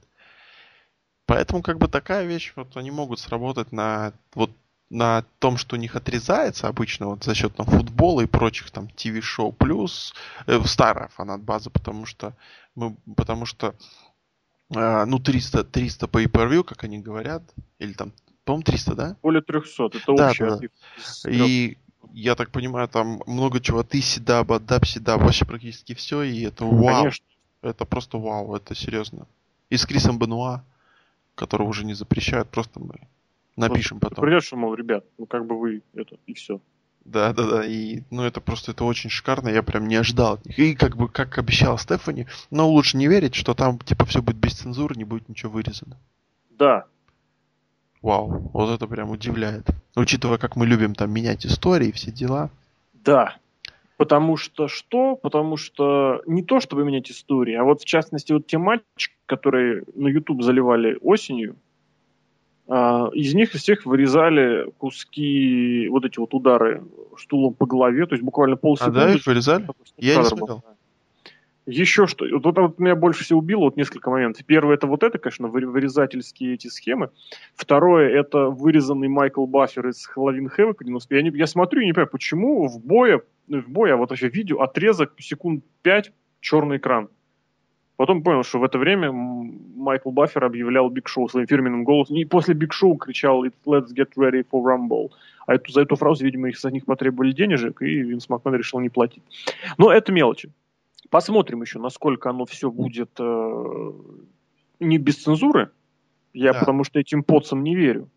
Поэтому 1.26 1.62
как 1.62 1.78
бы 1.80 1.88
такая 1.88 2.26
вещь, 2.26 2.54
вот 2.56 2.78
они 2.78 2.92
могут 2.92 3.20
сработать 3.20 3.72
на 3.72 4.14
вот 4.34 4.52
на 4.92 5.24
том, 5.40 5.58
что 5.58 5.76
у 5.76 5.80
них 5.80 5.96
отрезается 5.96 6.68
обычно 6.68 7.08
вот 7.08 7.24
за 7.24 7.34
счет 7.34 7.56
там 7.56 7.66
футбола 7.66 8.22
и 8.22 8.28
прочих 8.28 8.70
там 8.70 8.88
ТВ-шоу 8.90 9.52
плюс 9.52 10.14
э, 10.46 10.60
старая 10.66 11.10
фанат-база, 11.10 11.72
потому 11.72 12.06
что 12.06 12.36
мы, 12.76 12.96
потому 13.16 13.48
что 13.48 13.74
э, 14.70 15.06
ну 15.06 15.20
300 15.20 15.64
300 15.64 16.08
по 16.08 16.24
pay 16.24 16.64
как 16.64 16.84
они 16.84 17.00
говорят, 17.00 17.42
или 17.80 17.94
там, 17.94 18.14
по-моему 18.44 18.64
300, 18.64 18.96
да? 18.96 19.18
Более 19.24 19.42
300. 19.42 19.86
Это 19.86 20.16
Да, 20.16 20.30
общая 20.30 20.50
да. 20.52 20.58
трёх. 20.58 20.72
И 21.28 21.78
я 22.14 22.36
так 22.36 22.52
понимаю, 22.52 22.88
там 22.88 23.22
много 23.26 23.60
чего. 23.60 23.84
Ты 23.84 24.02
седаба, 24.02 24.60
даб 24.60 24.86
седаб, 24.86 25.22
вообще 25.22 25.46
практически 25.46 25.94
все. 25.96 26.22
И 26.22 26.44
это 26.44 26.64
вау. 26.64 27.02
Конечно. 27.02 27.26
Это 27.62 27.86
просто 27.86 28.20
вау, 28.20 28.56
это 28.56 28.76
серьезно. 28.76 29.28
И 29.70 29.78
с 29.78 29.86
Крисом 29.86 30.20
Бенуа, 30.20 30.64
которого 31.36 31.68
уже 31.68 31.86
не 31.86 31.94
запрещают, 31.94 32.50
просто 32.50 32.80
мы 32.80 32.96
напишем 33.56 34.00
потом. 34.00 34.24
Придешь, 34.24 34.52
мол, 34.54 34.74
ребят, 34.74 35.06
ну 35.18 35.26
как 35.26 35.46
бы 35.46 35.60
вы 35.60 35.82
это, 35.94 36.18
и 36.26 36.34
все. 36.34 36.60
Да, 37.04 37.34
да, 37.34 37.48
да. 37.48 37.66
И 37.66 38.02
ну 38.10 38.24
это 38.24 38.42
просто 38.42 38.72
это 38.72 38.84
очень 38.84 39.10
шикарно. 39.10 39.50
Я 39.50 39.62
прям 39.62 39.88
не 39.88 39.96
ожидал 39.96 40.34
от 40.34 40.46
них. 40.46 40.58
И 40.58 40.76
как 40.76 40.98
бы 40.98 41.08
как 41.08 41.38
обещала 41.38 41.78
Стефани, 41.78 42.26
но 42.50 42.68
лучше 42.68 42.98
не 42.98 43.08
верить, 43.08 43.36
что 43.36 43.54
там 43.54 43.78
типа 43.78 44.06
все 44.06 44.22
будет 44.22 44.38
без 44.38 44.54
цензуры, 44.56 44.96
не 44.96 45.04
будет 45.04 45.30
ничего 45.30 45.52
вырезано. 45.52 45.98
Да, 46.50 46.86
Вау, 48.06 48.52
вот 48.54 48.70
это 48.70 48.86
прям 48.86 49.10
удивляет. 49.10 49.66
Учитывая, 49.96 50.38
как 50.38 50.56
мы 50.56 50.68
любим 50.68 50.94
там 50.94 51.10
менять 51.10 51.44
истории 51.44 51.92
все 51.92 52.12
дела. 52.12 52.52
да. 52.94 53.38
Потому 53.98 54.36
что 54.36 54.68
что? 54.68 55.16
Потому 55.16 55.56
что 55.56 56.22
не 56.26 56.44
то, 56.44 56.60
чтобы 56.60 56.84
менять 56.84 57.10
истории, 57.10 57.54
а 57.54 57.64
вот 57.64 57.82
в 57.82 57.86
частности 57.86 58.34
вот 58.34 58.46
те 58.46 58.58
матчи, 58.58 59.12
которые 59.26 59.84
на 59.96 60.08
YouTube 60.10 60.44
заливали 60.44 60.98
осенью, 61.02 61.56
а, 62.68 63.10
из 63.14 63.34
них 63.34 63.56
из 63.56 63.62
всех 63.62 63.86
вырезали 63.86 64.70
куски, 64.78 65.88
вот 65.90 66.04
эти 66.04 66.20
вот 66.20 66.34
удары 66.34 66.84
стулом 67.18 67.54
по 67.54 67.66
голове, 67.66 68.06
то 68.06 68.16
есть 68.16 68.24
буквально 68.24 68.56
А 68.56 68.58
полсекунды. 68.58 69.00
да, 69.00 69.14
их 69.14 69.26
вырезали? 69.26 69.68
Я 69.98 70.18
не 70.18 70.24
кадр 70.24 70.36
был. 70.36 70.64
Еще 71.66 72.06
что, 72.06 72.26
вот 72.32 72.58
вот 72.58 72.80
меня 72.80 72.96
больше 72.96 73.24
всего 73.24 73.40
убило, 73.40 73.62
вот 73.62 73.76
несколько 73.76 74.12
моментов. 74.12 74.46
Первое, 74.46 74.76
это 74.76 74.86
вот 74.86 75.02
это, 75.02 75.18
конечно, 75.18 75.48
вы- 75.48 75.66
вырезательские 75.66 76.54
эти 76.54 76.68
схемы. 76.68 77.10
Второе, 77.56 78.10
это 78.10 78.50
вырезанный 78.50 79.08
Майкл 79.08 79.48
Баффер 79.48 79.88
из 79.88 80.06
Halloween 80.06 80.48
Havoc 80.48 80.84
90. 80.84 81.16
Я, 81.16 81.24
не, 81.24 81.32
я 81.32 81.48
смотрю 81.48 81.82
и 81.82 81.86
не 81.86 81.94
понимаю, 81.94 82.12
почему 82.12 82.68
в 82.68 82.86
бое, 82.86 83.22
ну, 83.48 83.62
в 83.62 83.70
бое, 83.70 83.94
а 83.94 83.98
вот 83.98 84.12
вообще 84.12 84.30
видео, 84.30 84.62
отрезок 84.62 85.14
секунд 85.18 85.64
5, 85.82 86.12
черный 86.40 86.78
экран. 86.78 87.10
Потом 87.98 88.22
понял, 88.22 88.44
что 88.44 88.60
в 88.60 88.64
это 88.64 88.78
время 88.78 89.12
Майкл 89.12 90.12
Баффер 90.12 90.44
объявлял 90.44 90.90
Биг 90.90 91.08
Шоу 91.08 91.30
своим 91.30 91.48
фирменным 91.48 91.84
голосом. 91.84 92.18
И 92.18 92.26
после 92.26 92.54
Биг 92.54 92.74
Шоу 92.74 92.96
кричал 92.98 93.46
«It's 93.46 93.54
let's 93.66 93.88
get 93.96 94.10
ready 94.18 94.46
for 94.52 94.62
Rumble». 94.62 95.12
А 95.48 95.56
эту, 95.56 95.72
за 95.72 95.82
эту 95.82 95.96
фразу, 95.96 96.26
видимо, 96.26 96.50
их, 96.50 96.60
за 96.60 96.72
них 96.72 96.86
потребовали 96.86 97.32
денежек, 97.32 97.82
и 97.82 98.02
Винс 98.02 98.28
Макмен 98.30 98.56
решил 98.56 98.80
не 98.82 98.90
платить. 98.90 99.24
Но 99.78 99.92
это 99.92 100.12
мелочи. 100.12 100.52
Посмотрим 101.16 101.62
еще, 101.62 101.80
насколько 101.80 102.30
оно 102.30 102.46
все 102.46 102.70
будет 102.70 103.10
э, 103.20 103.92
не 104.82 104.98
без 104.98 105.24
цензуры. 105.24 105.72
Я 106.34 106.52
Да. 106.52 106.60
потому 106.60 106.84
что 106.84 107.00
этим 107.00 107.24
поцам 107.24 107.64
не 107.64 107.74
верю. 107.74 108.10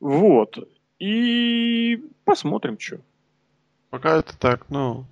Вот. 0.00 0.58
И 0.98 2.04
посмотрим, 2.24 2.80
что. 2.80 2.98
Пока 3.90 4.16
это 4.16 4.36
так, 4.36 4.70
ну... 4.70 5.04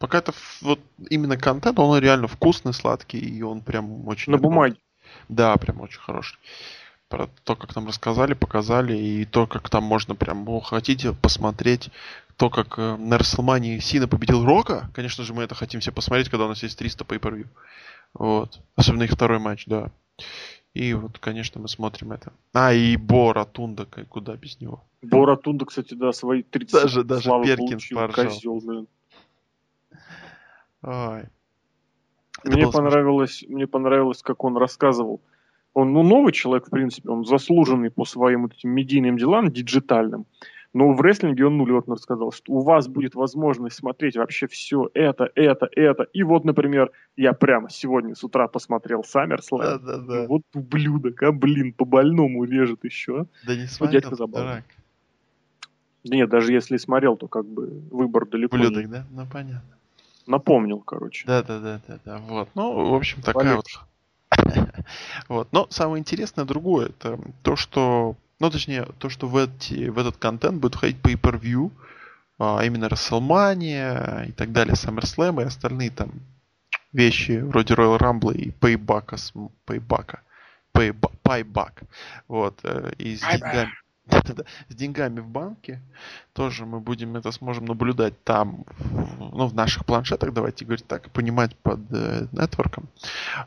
Пока 0.00 0.18
это 0.18 0.32
вот 0.60 0.80
именно 1.08 1.36
контент, 1.36 1.78
он 1.78 1.96
реально 2.00 2.26
вкусный, 2.26 2.72
сладкий, 2.72 3.20
и 3.20 3.40
он 3.42 3.60
прям 3.60 4.08
очень... 4.08 4.32
На 4.32 4.38
бумаге. 4.38 4.78
Да, 5.28 5.56
прям 5.56 5.82
очень 5.82 6.00
хороший. 6.00 6.36
Про 7.12 7.28
то, 7.44 7.56
как 7.56 7.76
нам 7.76 7.88
рассказали, 7.88 8.32
показали, 8.32 8.96
и 8.96 9.26
то, 9.26 9.46
как 9.46 9.68
там 9.68 9.84
можно 9.84 10.14
прям, 10.14 10.46
ну, 10.46 10.60
хотите 10.60 11.12
посмотреть, 11.12 11.90
то, 12.38 12.48
как 12.48 12.78
э, 12.78 12.96
на 12.96 13.18
Расселмании 13.18 13.78
Сина 13.80 14.08
победил 14.08 14.46
Рока, 14.46 14.88
конечно 14.94 15.22
же, 15.22 15.34
мы 15.34 15.42
это 15.42 15.54
хотим 15.54 15.80
все 15.80 15.92
посмотреть, 15.92 16.30
когда 16.30 16.46
у 16.46 16.48
нас 16.48 16.62
есть 16.62 16.78
300 16.78 17.04
pay 17.04 17.18
per 17.20 17.46
Вот. 18.14 18.58
Особенно 18.76 19.02
их 19.02 19.10
второй 19.10 19.40
матч, 19.40 19.66
да. 19.66 19.90
И 20.72 20.94
вот, 20.94 21.18
конечно, 21.18 21.60
мы 21.60 21.68
смотрим 21.68 22.12
это. 22.12 22.32
А, 22.54 22.72
и 22.72 22.96
Бо 22.96 23.34
Ротунда, 23.34 23.84
к- 23.84 24.06
куда 24.06 24.34
без 24.36 24.58
него. 24.58 24.82
Бора 25.02 25.36
Тунда, 25.36 25.66
кстати, 25.66 25.92
да, 25.92 26.12
свои 26.12 26.42
30 26.42 26.72
Даже- 26.72 27.04
даже 27.04 27.28
Перкинс 27.28 27.68
получил. 27.90 27.98
поржал. 27.98 28.24
Козел. 28.24 28.86
Ой. 30.82 31.20
Это 31.20 31.28
Мне 32.44 32.62
было 32.64 32.72
смешно. 32.72 32.72
понравилось, 32.72 33.44
мне 33.48 33.66
понравилось, 33.66 34.22
как 34.22 34.42
он 34.44 34.56
рассказывал. 34.56 35.20
Он, 35.74 35.92
ну, 35.92 36.02
новый 36.02 36.32
человек, 36.32 36.66
в 36.66 36.70
принципе, 36.70 37.08
он 37.08 37.24
заслуженный 37.24 37.90
по 37.90 38.04
своим 38.04 38.42
вот 38.42 38.52
этим 38.52 38.70
медийным 38.70 39.16
делам, 39.16 39.50
диджитальным. 39.50 40.26
Но 40.74 40.92
в 40.92 41.00
рестлинге 41.02 41.46
он 41.46 41.58
нулевок 41.58 41.86
рассказал, 41.86 42.32
что 42.32 42.52
у 42.54 42.60
вас 42.60 42.88
будет 42.88 43.14
возможность 43.14 43.76
смотреть 43.76 44.16
вообще 44.16 44.46
все 44.46 44.90
это, 44.94 45.30
это, 45.34 45.68
это. 45.72 46.04
И 46.14 46.22
вот, 46.22 46.44
например, 46.44 46.90
я 47.16 47.34
прямо 47.34 47.68
сегодня 47.68 48.14
с 48.14 48.24
утра 48.24 48.48
посмотрел 48.48 49.00
SummerSlam. 49.02 49.58
Да, 49.58 49.78
да, 49.78 49.98
да. 49.98 50.26
Вот 50.28 50.42
ублюдок, 50.54 51.22
а, 51.22 51.32
блин, 51.32 51.72
по 51.74 51.84
больному 51.84 52.44
режет 52.44 52.84
еще. 52.84 53.26
Да 53.46 53.54
не 53.54 53.66
смотрел, 53.66 54.00
дядька 54.00 54.16
забавный. 54.16 54.48
дурак. 54.48 54.64
Да 56.04 56.16
нет, 56.16 56.28
даже 56.30 56.52
если 56.52 56.78
смотрел, 56.78 57.16
то 57.16 57.28
как 57.28 57.44
бы 57.46 57.82
выбор 57.90 58.26
далеко 58.26 58.56
не- 58.56 58.66
Ублюдок, 58.66 58.90
да? 58.90 59.04
Ну, 59.10 59.26
понятно. 59.30 59.76
Напомнил, 60.26 60.80
короче. 60.80 61.26
Да, 61.26 61.42
да, 61.42 61.60
да, 61.60 61.80
да, 61.86 61.98
да. 62.04 62.18
Вот. 62.18 62.48
Ну, 62.54 62.90
в 62.90 62.94
общем, 62.94 63.20
такая 63.22 63.56
вот. 63.56 63.66
Вот. 65.28 65.48
Но 65.52 65.66
самое 65.70 66.00
интересное 66.00 66.44
другое, 66.44 66.88
это 66.88 67.18
то, 67.42 67.56
что, 67.56 68.16
ну, 68.40 68.50
точнее, 68.50 68.86
то, 68.98 69.08
что 69.08 69.28
в, 69.28 69.36
эти, 69.36 69.88
в 69.88 69.98
этот 69.98 70.16
контент 70.16 70.60
будет 70.60 70.74
входить 70.74 70.98
pay-per-view, 71.02 71.70
а 72.38 72.64
именно 72.64 72.86
WrestleMania 72.86 74.28
и 74.28 74.32
так 74.32 74.52
далее, 74.52 74.74
SummerSlam 74.74 75.42
и 75.42 75.46
остальные 75.46 75.90
там 75.90 76.10
вещи 76.92 77.40
вроде 77.40 77.74
Royal 77.74 77.98
Rumble 77.98 78.34
и 78.34 78.50
Payback, 78.50 79.16
Payback, 79.66 80.18
Payback, 80.74 81.12
Payback. 81.22 81.72
Вот. 82.28 82.60
э, 82.64 82.92
И 82.98 83.16
с 83.16 83.20
деньгами, 83.20 83.72
с 84.68 84.74
деньгами 84.74 85.20
в 85.20 85.28
банке 85.28 85.80
тоже 86.32 86.66
мы 86.66 86.80
будем 86.80 87.16
это 87.16 87.30
сможем 87.32 87.66
наблюдать 87.66 88.14
там, 88.24 88.64
в- 88.78 89.34
ну, 89.36 89.46
в 89.46 89.54
наших 89.54 89.84
планшетах, 89.86 90.32
давайте 90.32 90.64
говорить 90.64 90.86
так, 90.86 91.08
понимать 91.10 91.56
под 91.56 91.80
э, 91.92 92.26
нетворком. 92.32 92.88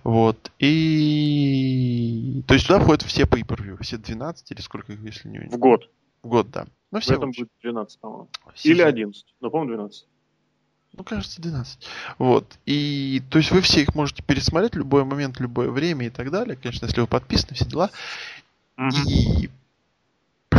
Вот. 0.04 0.52
И... 0.60 2.44
То 2.48 2.54
есть 2.54 2.68
туда 2.68 2.80
входят 2.80 3.04
все 3.04 3.24
pay 3.24 3.44
все 3.84 3.98
12 3.98 4.52
или 4.52 4.62
сколько 4.62 4.94
их, 4.94 5.02
если 5.04 5.28
не 5.30 5.40
В 5.40 5.58
год. 5.58 5.90
в 6.24 6.28
год, 6.30 6.50
да. 6.52 6.66
Ну, 6.92 7.00
В 7.00 7.04
все 7.04 7.14
этом 7.16 7.26
вообще. 7.30 7.44
будет 7.44 7.52
12, 7.62 8.00
по-моему. 8.00 8.30
Или 8.64 8.76
же- 8.78 8.86
11. 8.86 9.26
Но, 9.42 9.50
по-моему, 9.50 9.76
12. 9.76 10.06
Ну, 10.94 11.04
кажется, 11.04 11.42
12. 11.42 11.80
Вот. 12.18 12.58
И, 12.66 13.22
то 13.30 13.38
есть 13.40 13.52
вы 13.52 13.60
все 13.60 13.82
их 13.82 13.94
можете 13.96 14.24
пересмотреть 14.24 14.76
в 14.76 14.78
любой 14.78 15.04
момент, 15.04 15.38
в 15.38 15.42
любое 15.42 15.70
время 15.70 16.08
и 16.08 16.10
так 16.10 16.32
далее. 16.32 16.56
Конечно, 16.56 16.86
если 16.86 17.02
вы 17.02 17.08
подписаны, 17.08 17.56
все 17.56 17.66
дела. 17.66 17.90
И 19.08 19.50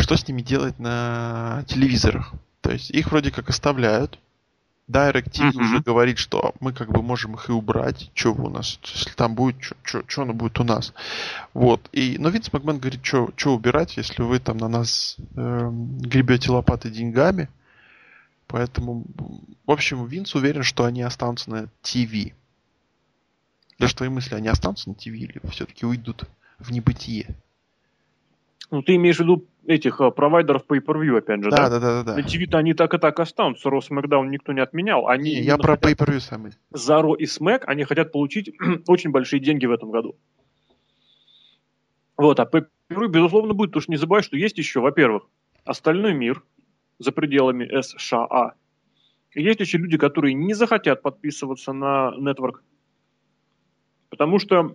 что 0.00 0.16
с 0.16 0.26
ними 0.26 0.42
делать 0.42 0.78
на 0.78 1.64
телевизорах? 1.68 2.32
То 2.60 2.72
есть 2.72 2.90
их 2.90 3.10
вроде 3.10 3.30
как 3.30 3.48
оставляют. 3.48 4.18
DirecTV 4.88 5.46
Мгм. 5.46 5.60
уже 5.60 5.80
говорит, 5.80 6.18
что 6.18 6.54
мы 6.60 6.72
как 6.72 6.92
бы 6.92 7.02
можем 7.02 7.34
их 7.34 7.48
и 7.48 7.52
убрать. 7.52 8.10
Что 8.14 8.32
у 8.32 8.48
нас? 8.48 8.78
Если 8.84 9.10
там 9.10 9.34
будет, 9.34 9.56
что 9.82 10.22
оно 10.22 10.32
будет 10.32 10.60
у 10.60 10.64
нас? 10.64 10.92
Вот. 11.54 11.88
И, 11.92 12.18
но 12.18 12.28
Винс 12.28 12.52
Макмен 12.52 12.78
говорит, 12.78 13.04
что 13.04 13.54
убирать, 13.54 13.96
если 13.96 14.22
вы 14.22 14.38
там 14.38 14.58
на 14.58 14.68
нас 14.68 15.16
эм, 15.34 15.98
гребете 15.98 16.52
лопатой 16.52 16.92
деньгами. 16.92 17.48
Поэтому, 18.46 19.04
в 19.66 19.70
общем, 19.70 20.06
Винс 20.06 20.36
уверен, 20.36 20.62
что 20.62 20.84
они 20.84 21.02
останутся 21.02 21.50
на 21.50 21.66
ТВ. 21.82 22.32
Да 23.78 23.88
что 23.88 24.04
и 24.04 24.08
мысли, 24.08 24.34
они 24.34 24.48
останутся 24.48 24.88
на 24.88 24.94
ТВ 24.94 25.08
или 25.08 25.40
все-таки 25.50 25.84
уйдут 25.84 26.24
в 26.58 26.70
небытие? 26.70 27.34
Ну, 28.70 28.82
ты 28.82 28.96
имеешь 28.96 29.16
в 29.16 29.20
виду 29.20 29.44
этих 29.66 30.00
а, 30.00 30.10
провайдеров 30.10 30.64
pay-per-view, 30.68 31.18
опять 31.18 31.42
же, 31.42 31.50
Да, 31.50 31.68
да? 31.68 31.70
да, 31.70 31.80
да, 31.80 32.02
да. 32.04 32.14
На. 32.16 32.20
TV-то 32.20 32.58
они 32.58 32.74
так 32.74 32.94
и 32.94 32.98
так 32.98 33.18
останутся. 33.20 33.68
Рос 33.70 33.90
Макдаун 33.90 34.30
никто 34.30 34.52
не 34.52 34.60
отменял. 34.60 35.08
Они 35.08 35.34
Не, 35.34 35.42
я 35.42 35.56
про 35.58 35.76
хотят- 35.76 36.00
pay-per-view 36.00 36.20
самый. 36.20 36.52
за 36.70 37.02
Ро 37.02 37.14
и 37.14 37.26
Смэк 37.26 37.64
они 37.66 37.84
хотят 37.84 38.12
получить 38.12 38.54
очень 38.86 39.10
большие 39.10 39.40
деньги 39.40 39.66
в 39.66 39.72
этом 39.72 39.90
году. 39.90 40.16
Вот, 42.16 42.40
а 42.40 42.44
pay-per-view, 42.44 43.08
безусловно, 43.08 43.54
будет, 43.54 43.70
потому 43.70 43.82
что 43.82 43.90
не 43.92 43.98
забывай, 43.98 44.22
что 44.22 44.36
есть 44.36 44.56
еще, 44.58 44.80
во-первых, 44.80 45.24
остальной 45.64 46.14
мир, 46.14 46.42
за 46.98 47.12
пределами 47.12 47.68
США. 47.82 48.54
И 49.32 49.42
есть 49.42 49.60
еще 49.60 49.76
люди, 49.76 49.98
которые 49.98 50.32
не 50.32 50.54
захотят 50.54 51.02
подписываться 51.02 51.74
на 51.74 52.14
нетворк, 52.16 52.62
потому 54.08 54.38
что 54.38 54.74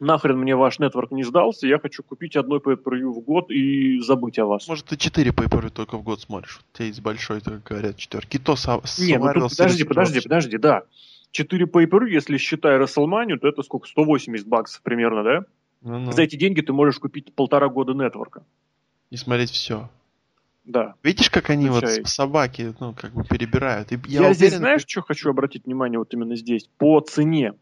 нахрен 0.00 0.38
мне 0.38 0.56
ваш 0.56 0.78
нетворк 0.78 1.10
не 1.12 1.22
сдался, 1.22 1.66
я 1.66 1.78
хочу 1.78 2.02
купить 2.02 2.36
одной 2.36 2.58
pay 2.58 2.76
в 2.76 3.20
год 3.20 3.50
и 3.50 3.98
забыть 4.00 4.38
о 4.38 4.46
вас. 4.46 4.68
Может, 4.68 4.86
ты 4.86 4.96
4 4.96 5.30
pay 5.30 5.70
только 5.70 5.96
в 5.96 6.02
год 6.02 6.20
смотришь? 6.20 6.60
У 6.72 6.76
тебя 6.76 6.86
есть 6.86 7.00
большой, 7.00 7.40
так 7.40 7.62
говорят, 7.62 7.96
четверки. 7.96 8.38
То 8.38 8.56
со- 8.56 8.82
Не, 8.98 9.18
ну 9.18 9.32
тут 9.32 9.50
подожди, 9.50 9.84
подожди, 9.84 10.20
подожди, 10.20 10.58
да. 10.58 10.82
4 11.30 11.66
pay 11.66 12.08
если 12.08 12.36
считая 12.36 12.80
WrestleMania, 12.80 13.38
то 13.38 13.48
это 13.48 13.62
сколько? 13.62 13.88
180 13.88 14.46
баксов 14.46 14.82
примерно, 14.82 15.22
да? 15.22 15.44
Ну-ну. 15.82 16.12
За 16.12 16.22
эти 16.22 16.36
деньги 16.36 16.60
ты 16.60 16.72
можешь 16.72 16.98
купить 16.98 17.34
полтора 17.34 17.68
года 17.68 17.92
нетворка. 17.92 18.44
И 19.10 19.16
смотреть 19.16 19.50
все. 19.50 19.90
Да. 20.64 20.94
Видишь, 21.02 21.28
как 21.28 21.50
они 21.50 21.68
Включай. 21.68 21.98
вот 21.98 22.08
собаки, 22.08 22.74
ну, 22.78 22.94
как 22.94 23.12
бы 23.12 23.24
перебирают. 23.24 23.90
И 23.90 23.96
я 23.96 24.00
я 24.06 24.18
уверен, 24.20 24.34
здесь, 24.34 24.54
знаешь, 24.54 24.84
что 24.86 25.02
хочу 25.02 25.28
обратить 25.30 25.64
внимание 25.66 25.98
вот 25.98 26.14
именно 26.14 26.36
здесь? 26.36 26.68
По 26.78 27.00
цене. 27.00 27.54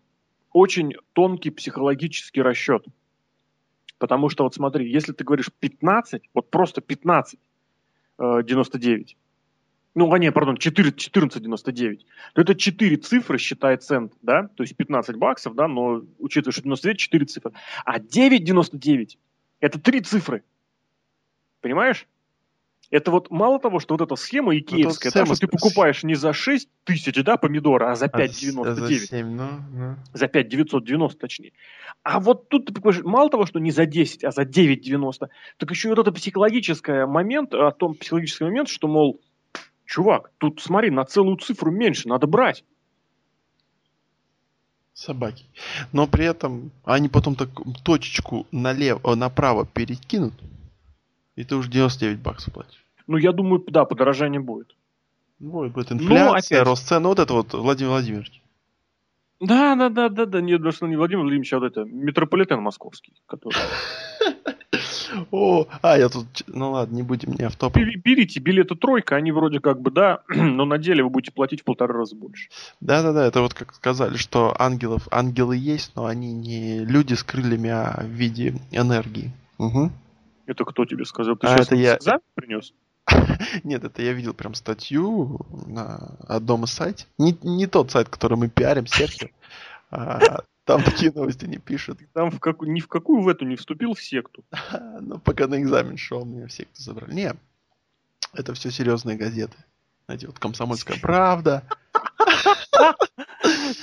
Очень 0.52 0.94
тонкий 1.12 1.50
психологический 1.50 2.42
расчет. 2.42 2.84
Потому 3.98 4.28
что 4.28 4.44
вот 4.44 4.54
смотри, 4.54 4.90
если 4.90 5.12
ты 5.12 5.24
говоришь 5.24 5.50
15, 5.60 6.22
вот 6.34 6.50
просто 6.50 6.80
15, 6.80 7.38
99, 8.18 9.16
ну, 9.94 10.12
а 10.12 10.18
не, 10.18 10.30
пардон, 10.30 10.56
14,99, 10.56 12.00
то 12.34 12.42
это 12.42 12.54
4 12.54 12.96
цифры, 12.98 13.38
считай 13.38 13.76
цент, 13.76 14.12
да, 14.22 14.48
то 14.54 14.62
есть 14.62 14.76
15 14.76 15.16
баксов, 15.16 15.54
да, 15.54 15.66
но 15.68 16.02
учитывая, 16.18 16.52
что 16.52 16.62
99, 16.62 16.98
4 16.98 17.26
цифры. 17.26 17.52
А 17.84 17.98
9,99 17.98 19.18
это 19.60 19.80
3 19.80 20.00
цифры. 20.02 20.44
Понимаешь? 21.60 22.06
Это 22.90 23.12
вот 23.12 23.30
мало 23.30 23.60
того, 23.60 23.78
что 23.78 23.94
вот 23.94 24.00
эта 24.00 24.16
схема 24.16 24.56
икеевская, 24.58 25.12
ну, 25.14 25.20
да, 25.20 25.26
что 25.26 25.46
ты 25.46 25.46
покупаешь 25.46 26.02
не 26.02 26.16
за 26.16 26.32
6 26.32 26.68
тысяч, 26.82 27.22
да, 27.22 27.36
помидора, 27.36 27.92
а 27.92 27.94
за 27.94 28.06
5,99. 28.06 28.66
А 28.66 28.74
за 28.74 28.98
7, 28.98 29.26
ну, 29.28 29.48
ну. 29.72 29.96
За 30.12 30.26
5,990 30.26 31.18
точнее. 31.18 31.52
А 32.02 32.18
вот 32.18 32.48
тут 32.48 32.66
ты 32.66 32.72
покупаешь, 32.72 33.04
мало 33.04 33.30
того, 33.30 33.46
что 33.46 33.60
не 33.60 33.70
за 33.70 33.86
10, 33.86 34.24
а 34.24 34.32
за 34.32 34.42
9,90, 34.42 35.28
так 35.56 35.70
еще 35.70 35.88
и 35.88 35.90
вот 35.90 36.00
это 36.00 36.10
психологический 36.10 37.06
момент, 37.06 37.54
о 37.54 37.70
том 37.70 37.94
психологический 37.94 38.44
момент, 38.44 38.68
что, 38.68 38.88
мол, 38.88 39.20
чувак, 39.86 40.32
тут 40.38 40.60
смотри, 40.60 40.90
на 40.90 41.04
целую 41.04 41.36
цифру 41.36 41.70
меньше, 41.70 42.08
надо 42.08 42.26
брать. 42.26 42.64
Собаки. 44.94 45.44
Но 45.92 46.08
при 46.08 46.24
этом 46.24 46.72
они 46.84 47.08
потом 47.08 47.36
так 47.36 47.50
точечку 47.84 48.48
налево, 48.50 49.14
направо 49.14 49.64
перекинут, 49.64 50.34
и 51.40 51.44
ты 51.44 51.56
уже 51.56 51.70
99 51.70 52.18
баксов 52.20 52.54
платишь. 52.54 52.84
Ну, 53.06 53.16
я 53.16 53.32
думаю, 53.32 53.64
да, 53.66 53.84
подорожание 53.84 54.40
будет. 54.40 54.74
Будет, 55.38 55.72
будет 55.72 55.90
инфляция, 55.90 56.60
ну, 56.60 56.64
рост 56.70 56.86
цен. 56.86 57.02
Ну, 57.02 57.08
вот 57.08 57.18
это 57.18 57.32
вот 57.32 57.54
Владимир 57.54 57.90
Владимирович. 57.90 58.40
Да, 59.40 59.74
да, 59.74 59.88
да, 59.88 60.10
да, 60.10 60.26
да, 60.26 60.40
нет, 60.42 60.60
даже 60.60 60.86
не 60.86 60.96
Владимир 60.96 61.22
Владимирович, 61.22 61.52
а 61.54 61.58
вот 61.58 61.66
это, 61.66 61.84
метрополитен 61.84 62.60
московский, 62.60 63.14
который... 63.26 63.56
О, 65.30 65.66
а, 65.82 65.98
я 65.98 66.08
тут, 66.08 66.26
ну 66.46 66.72
ладно, 66.72 66.94
не 66.94 67.02
будем 67.02 67.32
не 67.32 67.44
автоп. 67.44 67.74
Берите 67.76 68.38
билеты 68.38 68.76
тройка, 68.76 69.16
они 69.16 69.32
вроде 69.32 69.58
как 69.58 69.80
бы, 69.80 69.90
да, 69.90 70.20
но 70.28 70.64
на 70.64 70.78
деле 70.78 71.02
вы 71.02 71.10
будете 71.10 71.32
платить 71.32 71.62
в 71.62 71.64
полтора 71.64 71.94
раза 71.94 72.14
больше. 72.14 72.48
Да-да-да, 72.80 73.26
это 73.26 73.40
вот 73.40 73.54
как 73.54 73.74
сказали, 73.74 74.16
что 74.16 74.54
ангелов, 74.58 75.08
ангелы 75.10 75.56
есть, 75.56 75.92
но 75.96 76.04
они 76.04 76.32
не 76.32 76.84
люди 76.84 77.14
с 77.14 77.24
крыльями, 77.24 77.70
а 77.70 78.02
в 78.02 78.08
виде 78.08 78.54
энергии. 78.70 79.32
Угу. 79.58 79.90
Это 80.50 80.64
кто 80.64 80.84
тебе 80.84 81.04
сказал? 81.04 81.36
Ты 81.36 81.46
а 81.46 81.50
сейчас 81.50 81.68
это 81.68 81.76
я... 81.76 82.20
принес? 82.34 82.74
Нет, 83.62 83.84
это 83.84 84.02
я 84.02 84.12
видел 84.12 84.34
прям 84.34 84.54
статью 84.54 85.46
на 85.68 86.16
одном 86.26 86.64
из 86.64 86.72
сайтов. 86.72 87.06
Не, 87.18 87.38
не 87.44 87.68
тот 87.68 87.92
сайт, 87.92 88.08
который 88.08 88.36
мы 88.36 88.48
пиарим, 88.48 88.88
Серхио. 88.88 89.28
А, 89.92 90.40
там 90.64 90.82
такие 90.82 91.12
новости 91.12 91.44
не 91.44 91.58
пишут. 91.58 92.00
Там 92.14 92.32
в 92.32 92.40
как... 92.40 92.62
ни 92.62 92.80
в 92.80 92.88
какую 92.88 93.22
в 93.22 93.28
эту 93.28 93.44
не 93.44 93.54
вступил 93.54 93.94
в 93.94 94.02
секту. 94.02 94.44
ну, 95.00 95.20
пока 95.20 95.46
на 95.46 95.60
экзамен 95.62 95.96
шел, 95.96 96.24
меня 96.24 96.48
в 96.48 96.52
секту 96.52 96.82
забрали. 96.82 97.14
Не, 97.14 97.34
это 98.32 98.52
все 98.54 98.72
серьезные 98.72 99.16
газеты. 99.16 99.56
Знаете, 100.06 100.26
вот 100.26 100.40
«Комсомольская 100.40 100.98
правда». 101.00 101.62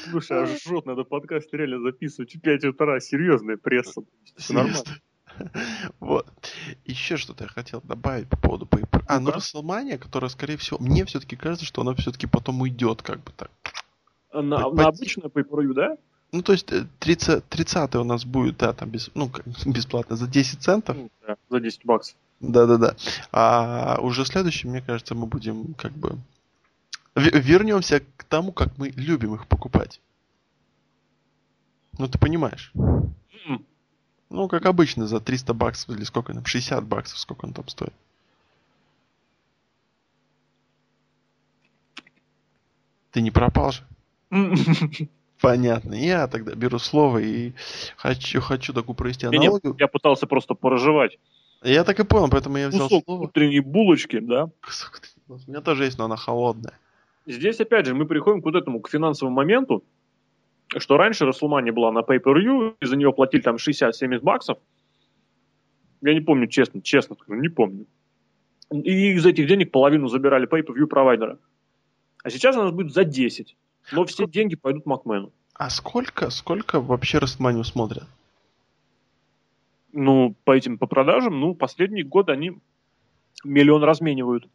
Слушай, 0.10 0.44
аж 0.44 0.62
жжет, 0.62 0.86
надо 0.86 1.06
подкаст 1.06 1.48
реально 1.54 1.80
записывать 1.80 2.36
в 2.36 2.42
5 2.42 2.66
утра. 2.66 3.00
Серьезная 3.00 3.56
пресса. 3.56 4.02
Все 4.36 4.54
нормально. 4.54 4.84
Вот. 6.00 6.28
Еще 6.86 7.18
что-то 7.18 7.46
я 7.46 7.50
хотел 7.50 7.82
добавить 7.82 8.28
по 8.28 8.38
поводу 8.38 8.66
Paper. 8.66 9.04
А, 9.08 9.20
ну 9.20 9.32
Расселмания, 9.32 9.98
которая, 9.98 10.30
скорее 10.30 10.58
всего, 10.58 10.78
мне 10.80 11.06
все-таки 11.06 11.36
кажется, 11.36 11.66
что 11.66 11.82
она 11.82 11.94
все-таки 11.96 12.28
потом 12.28 12.62
уйдет, 12.62 13.02
как 13.02 13.24
бы 13.24 13.32
так. 13.36 13.52
На, 14.34 14.70
на 14.70 14.88
обычную 14.88 15.30
Paper 15.30 15.74
да? 15.74 15.98
Ну, 16.32 16.42
то 16.42 16.52
есть 16.52 16.72
30, 17.00 17.30
э, 17.30 17.42
30 17.50 17.96
у 17.96 18.04
нас 18.04 18.26
будет, 18.26 18.58
да, 18.58 18.74
там 18.74 18.90
без, 18.90 19.10
ну, 19.16 19.32
бесплатно 19.66 20.16
за 20.16 20.28
10 20.28 20.62
центов. 20.62 20.98
Ну, 20.98 21.10
да, 21.26 21.38
за 21.50 21.60
10 21.60 21.86
баксов. 21.86 22.16
Да-да-да. 22.40 22.96
А 23.32 23.98
уже 24.02 24.26
следующий, 24.26 24.68
мне 24.68 24.82
кажется, 24.82 25.16
мы 25.16 25.26
будем 25.26 25.74
как 25.74 25.94
бы 25.94 26.18
вернемся 27.16 28.02
к 28.16 28.24
тому, 28.26 28.52
как 28.52 28.78
мы 28.78 28.90
любим 28.90 29.34
их 29.34 29.48
покупать. 29.48 30.02
Ну, 31.98 32.08
ты 32.08 32.20
понимаешь. 32.20 32.72
Mm. 32.76 33.64
Ну, 34.30 34.48
как 34.48 34.66
обычно, 34.66 35.08
за 35.08 35.20
300 35.20 35.54
баксов 35.54 35.96
или 35.96 36.04
сколько 36.04 36.34
там, 36.34 36.46
60 36.46 36.86
баксов, 36.86 37.18
сколько 37.18 37.46
он 37.46 37.54
там 37.54 37.68
стоит. 37.68 37.94
Ты 43.12 43.22
не 43.22 43.32
пропал 43.32 43.72
же? 43.72 43.84
Понятно. 45.42 45.94
Я 45.94 46.28
тогда 46.28 46.56
беру 46.56 46.80
слово 46.80 47.20
и 47.20 47.54
хочу, 47.96 48.42
хочу 48.42 48.74
такую 48.74 48.96
провести 48.96 49.28
аналогию. 49.28 49.72
Нет, 49.72 49.80
я 49.80 49.88
пытался 49.88 50.28
просто 50.28 50.56
порожевать. 50.56 51.18
Я 51.64 51.84
так 51.84 52.00
и 52.00 52.04
понял, 52.04 52.30
поэтому 52.30 52.58
я 52.58 52.68
взял 52.70 52.88
Кусок 52.88 53.06
слово. 53.06 53.24
утренней 53.24 53.60
булочки, 53.60 54.20
да? 54.20 54.50
У 55.28 55.40
меня 55.48 55.62
тоже 55.62 55.86
есть, 55.86 55.98
но 55.98 56.06
она 56.06 56.16
холодная. 56.16 56.74
Здесь, 57.26 57.60
опять 57.60 57.86
же, 57.86 57.94
мы 57.94 58.06
приходим 58.06 58.42
к 58.42 58.46
вот 58.46 58.56
этому, 58.56 58.80
к 58.80 58.90
финансовому 58.90 59.36
моменту, 59.36 59.84
что 60.78 60.98
раньше 60.98 61.26
Расселмания 61.26 61.72
была 61.72 61.92
на 61.92 62.00
Pay-Per-View, 62.00 62.76
и 62.80 62.86
за 62.86 62.96
нее 62.96 63.14
платили 63.14 63.42
там 63.42 63.56
60-70 63.56 64.20
баксов. 64.22 64.58
Я 66.02 66.14
не 66.14 66.22
помню, 66.22 66.48
честно, 66.48 66.82
честно, 66.82 67.16
не 67.28 67.50
помню. 67.50 67.86
И 68.72 69.14
из 69.14 69.26
этих 69.26 69.48
денег 69.48 69.72
половину 69.72 70.08
забирали 70.08 70.48
Pay-Per-View 70.48 70.88
провайдера. 70.88 71.40
А 72.24 72.30
сейчас 72.30 72.58
у 72.58 72.64
нас 72.64 72.72
будет 72.72 72.94
за 72.94 73.06
10. 73.06 73.56
Но 73.94 74.06
все 74.06 74.28
деньги 74.28 74.56
пойдут 74.56 74.86
Макмену. 74.86 75.32
А 75.54 75.70
сколько, 75.70 76.30
сколько 76.30 76.82
вообще 76.82 77.18
Расселманию 77.20 77.64
смотрят? 77.64 78.08
Ну, 79.94 80.36
по 80.44 80.52
этим, 80.52 80.78
по 80.78 80.86
продажам, 80.86 81.40
ну, 81.40 81.56
последний 81.56 82.04
год 82.04 82.30
они 82.30 82.60
миллион 83.44 83.84
разменивают. 83.84 84.48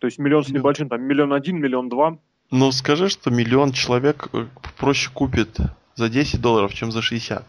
То 0.00 0.06
есть 0.06 0.18
миллион 0.18 0.44
с 0.44 0.48
небольшим, 0.48 0.88
там 0.88 1.02
миллион 1.02 1.32
один, 1.32 1.58
миллион 1.58 1.88
два. 1.88 2.18
Ну, 2.50 2.70
скажи, 2.72 3.08
что 3.08 3.30
миллион 3.30 3.72
человек 3.72 4.28
э, 4.32 4.46
проще 4.78 5.10
купит 5.12 5.58
за 5.94 6.08
10 6.08 6.40
долларов, 6.40 6.74
чем 6.74 6.92
за 6.92 7.02
60. 7.02 7.44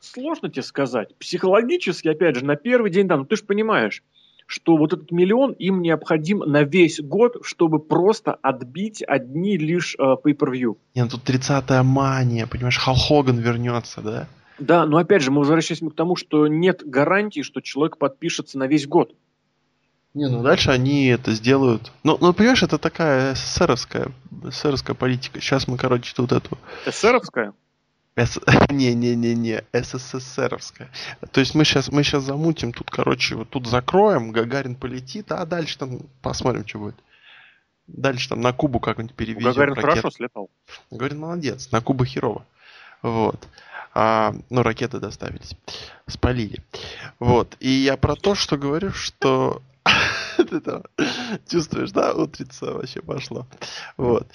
Сложно 0.00 0.50
тебе 0.50 0.62
сказать. 0.62 1.14
Психологически, 1.16 2.08
опять 2.08 2.36
же, 2.36 2.44
на 2.44 2.56
первый 2.56 2.90
день, 2.90 3.08
да, 3.08 3.16
ну 3.16 3.24
ты 3.24 3.36
же 3.36 3.44
понимаешь, 3.44 4.02
что 4.46 4.76
вот 4.76 4.92
этот 4.92 5.10
миллион 5.10 5.52
им 5.52 5.82
необходим 5.82 6.38
на 6.38 6.62
весь 6.62 7.00
год, 7.00 7.38
чтобы 7.42 7.78
просто 7.78 8.32
отбить 8.34 9.02
одни 9.02 9.56
лишь 9.56 9.96
э, 9.98 10.02
pay-per-view. 10.02 10.76
Не, 10.94 11.02
ну 11.02 11.08
тут 11.08 11.28
30-я 11.28 11.82
мания, 11.82 12.46
понимаешь, 12.46 12.78
Хал 12.78 12.94
Хоган 12.96 13.38
вернется, 13.38 14.00
да? 14.00 14.28
Да, 14.58 14.86
но 14.86 14.96
опять 14.96 15.22
же, 15.22 15.30
мы 15.30 15.40
возвращаемся 15.40 15.86
к 15.86 15.94
тому, 15.94 16.16
что 16.16 16.46
нет 16.46 16.82
гарантии, 16.84 17.42
что 17.42 17.60
человек 17.60 17.98
подпишется 17.98 18.58
на 18.58 18.66
весь 18.66 18.86
год. 18.86 19.14
Не, 20.16 20.30
ну 20.30 20.42
дальше 20.42 20.70
они 20.70 21.08
это 21.08 21.32
сделают. 21.32 21.92
Ну, 22.02 22.16
ну 22.18 22.32
понимаешь, 22.32 22.62
это 22.62 22.78
такая 22.78 23.34
СССРовская, 23.34 24.12
СССРовская 24.44 24.96
политика. 24.96 25.42
Сейчас 25.42 25.68
мы, 25.68 25.76
короче, 25.76 26.14
тут 26.16 26.32
эту... 26.32 26.56
СССРовская? 26.86 27.52
Не-не-не-не, 28.70 29.64
СССРовская. 29.74 30.88
То 31.32 31.40
есть 31.40 31.54
мы 31.54 31.66
сейчас, 31.66 31.92
мы 31.92 32.02
сейчас 32.02 32.22
замутим 32.24 32.72
тут, 32.72 32.90
короче, 32.90 33.34
вот 33.34 33.50
тут 33.50 33.66
закроем, 33.66 34.32
Гагарин 34.32 34.74
полетит, 34.74 35.30
а 35.32 35.44
дальше 35.44 35.76
там 35.76 35.98
посмотрим, 36.22 36.66
что 36.66 36.78
будет. 36.78 36.96
Дальше 37.86 38.30
там 38.30 38.40
на 38.40 38.54
Кубу 38.54 38.80
как-нибудь 38.80 39.12
перевезем. 39.12 39.50
Гагарин 39.50 39.74
ракет. 39.74 39.90
хорошо 39.90 40.10
слетал. 40.10 40.48
Гагарин 40.90 41.18
молодец, 41.18 41.70
на 41.72 41.82
Кубу 41.82 42.06
херово. 42.06 42.46
Вот. 43.02 43.46
А, 43.92 44.34
ну, 44.48 44.62
ракеты 44.62 44.98
доставились. 44.98 45.52
Спалили. 46.06 46.64
Вот. 47.18 47.54
И 47.60 47.68
я 47.68 47.98
про 47.98 48.16
то, 48.16 48.34
что 48.34 48.56
говорю, 48.56 48.92
что 48.92 49.60
Ты 50.36 50.60
там 50.60 50.82
чувствуешь, 51.48 51.92
да, 51.92 52.12
утрица 52.14 52.72
вообще 52.72 53.00
пошло. 53.00 53.46
Вот. 53.96 54.26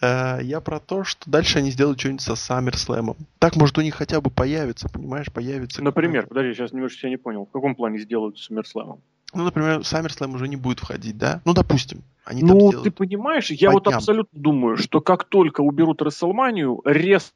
Э, 0.00 0.38
я 0.42 0.60
про 0.60 0.80
то, 0.80 1.04
что 1.04 1.30
дальше 1.30 1.58
они 1.58 1.70
сделают 1.70 2.00
что-нибудь 2.00 2.22
со 2.22 2.32
SummerSlam. 2.32 3.16
Так, 3.38 3.56
может, 3.56 3.78
у 3.78 3.82
них 3.82 3.94
хотя 3.94 4.20
бы 4.20 4.30
появится, 4.30 4.88
понимаешь, 4.88 5.32
появится. 5.32 5.82
Например, 5.82 6.26
подожди, 6.26 6.54
сейчас 6.54 6.72
немножко 6.72 7.06
я 7.06 7.10
не 7.10 7.16
понял. 7.16 7.46
В 7.46 7.50
каком 7.50 7.74
плане 7.74 7.98
сделают 7.98 8.38
с 8.38 8.50
SummerSlam? 8.50 9.00
Ну, 9.34 9.44
например, 9.44 9.80
SummerSlam 9.80 10.34
уже 10.34 10.48
не 10.48 10.56
будет 10.56 10.80
входить, 10.80 11.18
да? 11.18 11.42
Ну, 11.44 11.52
допустим. 11.52 12.02
Они 12.24 12.42
ну, 12.42 12.72
ты 12.82 12.90
понимаешь, 12.90 13.50
я 13.50 13.70
вот 13.70 13.86
абсолютно 13.86 14.38
думаю, 14.38 14.76
что 14.76 15.00
как 15.00 15.24
только 15.24 15.62
уберут 15.62 16.02
Расселманию, 16.02 16.82
резко 16.84 17.32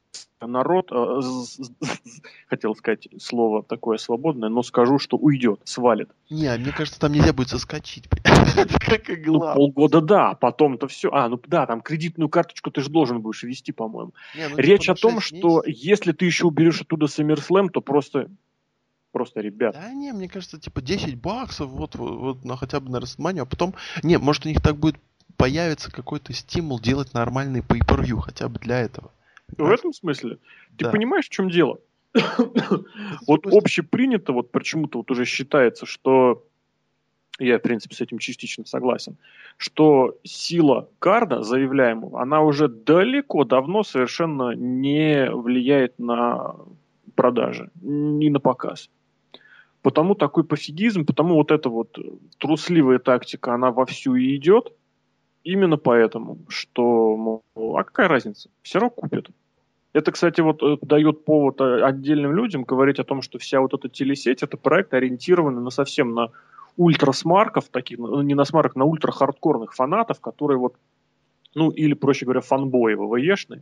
народ, 0.47 0.91
э, 0.91 1.21
хотел 2.47 2.75
сказать 2.75 3.07
слово 3.19 3.63
такое 3.63 3.97
свободное, 3.97 4.49
но 4.49 4.63
скажу, 4.63 4.99
что 4.99 5.17
уйдет, 5.17 5.61
свалит. 5.63 6.09
Не, 6.29 6.55
мне 6.57 6.71
кажется, 6.71 6.99
там 6.99 7.11
нельзя 7.11 7.33
будет 7.33 7.49
соскочить. 7.49 8.07
как 8.79 9.09
ну, 9.25 9.39
полгода 9.39 10.01
да, 10.01 10.31
а 10.31 10.35
потом-то 10.35 10.87
все. 10.87 11.09
А, 11.11 11.29
ну 11.29 11.39
да, 11.47 11.65
там 11.65 11.81
кредитную 11.81 12.29
карточку 12.29 12.71
ты 12.71 12.81
же 12.81 12.89
должен 12.89 13.21
будешь 13.21 13.43
вести, 13.43 13.71
по-моему. 13.71 14.13
Ну, 14.35 14.57
Речь 14.57 14.81
типа, 14.81 14.93
о 14.93 14.95
том, 14.95 15.19
что 15.19 15.63
если 15.65 16.11
ты 16.11 16.25
еще 16.25 16.47
уберешь 16.47 16.81
оттуда 16.81 17.05
SummerSlam, 17.05 17.69
то 17.69 17.81
просто 17.81 18.29
просто 19.11 19.41
ребят. 19.41 19.75
Да 19.75 19.93
не, 19.93 20.11
мне 20.11 20.27
кажется, 20.27 20.59
типа 20.59 20.81
10 20.81 21.15
баксов 21.15 21.69
вот, 21.69 21.95
вот, 21.95 22.19
вот 22.19 22.45
на 22.45 22.57
хотя 22.57 22.79
бы 22.79 22.89
на 22.89 22.99
Растманию, 22.99 23.43
а 23.43 23.45
потом, 23.45 23.75
не, 24.01 24.17
может 24.17 24.45
у 24.45 24.49
них 24.49 24.59
так 24.61 24.75
будет 24.75 24.97
появится 25.37 25.91
какой-то 25.91 26.33
стимул 26.33 26.79
делать 26.79 27.13
нормальный 27.13 27.61
pay 27.61 28.21
хотя 28.21 28.49
бы 28.49 28.59
для 28.59 28.79
этого. 28.79 29.11
В 29.57 29.69
этом 29.69 29.93
смысле? 29.93 30.37
Ты 30.77 30.85
да. 30.85 30.91
понимаешь, 30.91 31.25
в 31.25 31.29
чем 31.29 31.49
дело? 31.49 31.79
вот 33.27 33.47
общепринято, 33.47 34.33
вот 34.33 34.51
почему-то 34.51 34.99
вот 34.99 35.11
уже 35.11 35.25
считается, 35.25 35.85
что 35.85 36.45
я, 37.39 37.57
в 37.57 37.61
принципе, 37.61 37.95
с 37.95 38.01
этим 38.01 38.19
частично 38.19 38.65
согласен, 38.65 39.17
что 39.57 40.17
сила 40.23 40.89
карда 40.99 41.41
заявляемого, 41.41 42.21
она 42.21 42.41
уже 42.41 42.67
далеко 42.67 43.43
давно 43.43 43.83
совершенно 43.83 44.53
не 44.53 45.29
влияет 45.31 45.97
на 45.97 46.55
продажи, 47.15 47.71
ни 47.81 48.29
на 48.29 48.39
показ. 48.39 48.89
Потому 49.81 50.15
такой 50.15 50.43
пофигизм, 50.43 51.05
потому 51.05 51.35
вот 51.35 51.51
эта 51.51 51.69
вот 51.69 51.97
трусливая 52.37 52.99
тактика, 52.99 53.53
она 53.53 53.71
вовсю 53.71 54.15
и 54.15 54.35
идет. 54.35 54.73
Именно 55.43 55.77
поэтому, 55.77 56.37
что, 56.47 57.17
мол, 57.17 57.43
а 57.77 57.83
какая 57.83 58.07
разница? 58.07 58.49
Все 58.61 58.79
равно 58.79 58.91
купят. 58.91 59.29
Это, 59.91 60.11
кстати, 60.11 60.41
вот 60.41 60.63
э, 60.63 60.77
дает 60.81 61.25
повод 61.25 61.61
э, 61.61 61.83
отдельным 61.83 62.33
людям 62.33 62.63
говорить 62.63 62.99
о 62.99 63.03
том, 63.03 63.21
что 63.21 63.37
вся 63.37 63.59
вот 63.59 63.73
эта 63.73 63.89
телесеть, 63.89 64.41
это 64.41 64.57
проект 64.57 64.93
ориентированный 64.93 65.61
на 65.61 65.69
совсем 65.69 66.13
на 66.13 66.29
ультрасмарков, 66.77 67.69
таких, 67.69 67.99
ну, 67.99 68.21
не 68.21 68.33
на 68.33 68.45
смарок, 68.45 68.75
на 68.75 68.85
ультра-хардкорных 68.85 69.73
фанатов, 69.73 70.19
которые 70.19 70.57
вот, 70.57 70.75
ну, 71.53 71.69
или, 71.69 71.93
проще 71.93 72.25
говоря, 72.25 72.41
фанбои 72.41 72.95
ВВЕшные. 72.95 73.61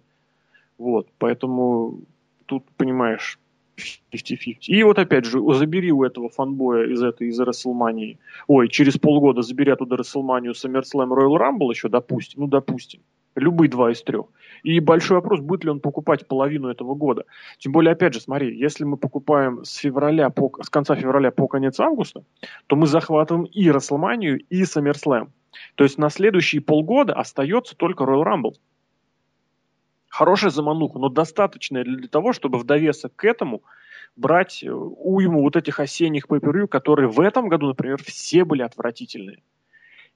Вот, 0.77 1.07
поэтому 1.17 1.99
тут, 2.45 2.63
понимаешь, 2.77 3.37
50-50. 3.81 4.57
И 4.67 4.83
вот 4.83 4.99
опять 4.99 5.25
же, 5.25 5.39
забери 5.53 5.91
у 5.91 6.03
этого 6.03 6.29
фанбоя 6.29 6.87
из 6.87 7.01
этой, 7.01 7.29
из 7.29 7.39
Расселмании, 7.39 8.19
ой, 8.47 8.67
через 8.69 8.97
полгода 8.97 9.41
забери 9.41 9.71
оттуда 9.71 9.97
Расселманию, 9.97 10.53
SummerSlam, 10.53 11.09
Royal 11.09 11.37
Rumble 11.37 11.69
еще, 11.69 11.89
допустим, 11.89 12.41
ну, 12.41 12.47
допустим, 12.47 13.01
любые 13.35 13.69
два 13.69 13.91
из 13.91 14.01
трех. 14.03 14.25
И 14.63 14.79
большой 14.79 15.17
вопрос, 15.17 15.39
будет 15.39 15.63
ли 15.63 15.69
он 15.69 15.79
покупать 15.79 16.27
половину 16.27 16.69
этого 16.69 16.93
года. 16.93 17.25
Тем 17.57 17.71
более, 17.71 17.93
опять 17.93 18.13
же, 18.13 18.21
смотри, 18.21 18.55
если 18.57 18.83
мы 18.83 18.97
покупаем 18.97 19.63
с 19.63 19.75
февраля 19.75 20.29
по, 20.29 20.51
с 20.61 20.69
конца 20.69 20.95
февраля 20.95 21.31
по 21.31 21.47
конец 21.47 21.79
августа, 21.79 22.23
то 22.67 22.75
мы 22.75 22.87
захватываем 22.87 23.45
и 23.45 23.71
Расселманию, 23.71 24.39
и 24.49 24.63
SummerSlam. 24.63 25.29
То 25.75 25.83
есть 25.83 25.97
на 25.97 26.09
следующие 26.09 26.61
полгода 26.61 27.13
остается 27.13 27.75
только 27.75 28.03
Royal 28.03 28.23
Rumble 28.23 28.55
хорошая 30.11 30.51
замануха, 30.51 30.99
но 30.99 31.09
достаточная 31.09 31.83
для 31.83 32.07
того, 32.07 32.33
чтобы 32.33 32.59
в 32.59 32.65
довесок 32.65 33.15
к 33.15 33.23
этому 33.25 33.63
брать 34.17 34.61
э, 34.61 34.69
уйму 34.69 35.41
вот 35.41 35.55
этих 35.55 35.79
осенних 35.79 36.27
pay 36.27 36.67
которые 36.67 37.07
в 37.07 37.19
этом 37.21 37.47
году, 37.47 37.67
например, 37.67 38.03
все 38.03 38.43
были 38.43 38.61
отвратительные. 38.61 39.41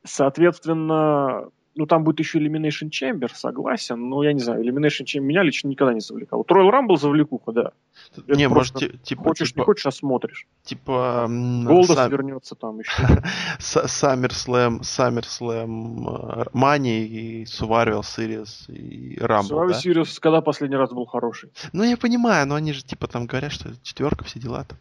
Соответственно, 0.03 1.49
ну, 1.75 1.85
там 1.85 2.03
будет 2.03 2.19
еще 2.19 2.39
Elimination 2.39 2.89
Chamber, 2.89 3.29
согласен, 3.33 4.09
но 4.09 4.23
я 4.23 4.33
не 4.33 4.39
знаю, 4.39 4.63
Elimination 4.63 5.03
Chamber 5.03 5.21
меня 5.21 5.43
лично 5.43 5.67
никогда 5.67 5.93
не 5.93 5.99
завлекал. 5.99 6.39
Вот 6.39 6.51
Royal 6.51 6.71
Rumble 6.71 6.97
завлекуха, 6.97 7.51
да. 7.51 7.71
Это 8.17 8.35
не, 8.35 8.47
может, 8.47 9.03
типа... 9.03 9.23
Хочешь, 9.23 9.49
типа, 9.49 9.59
не 9.59 9.65
хочешь, 9.65 9.85
а 9.85 9.91
смотришь. 9.91 10.47
Типа... 10.63 11.27
Голдос 11.29 11.95
сам... 11.95 12.11
вернется 12.11 12.55
там 12.55 12.79
еще. 12.79 13.03
SummerSlam, 13.59 14.81
SummerSlam, 14.81 16.51
Money 16.53 17.05
и 17.05 17.43
Survivor 17.43 18.01
Series 18.01 18.71
и 18.71 19.17
Rumble, 19.17 19.49
Survivor 19.49 19.69
да? 19.69 19.79
Series 19.79 20.19
когда 20.21 20.41
последний 20.41 20.77
раз 20.77 20.91
был 20.91 21.05
хороший? 21.05 21.51
Ну, 21.73 21.83
я 21.83 21.97
понимаю, 21.97 22.47
но 22.47 22.55
они 22.55 22.71
же 22.71 22.83
типа 22.83 23.07
там 23.07 23.25
говорят, 23.25 23.51
что 23.51 23.69
четверка, 23.83 24.23
все 24.23 24.39
дела 24.39 24.63
там. 24.63 24.77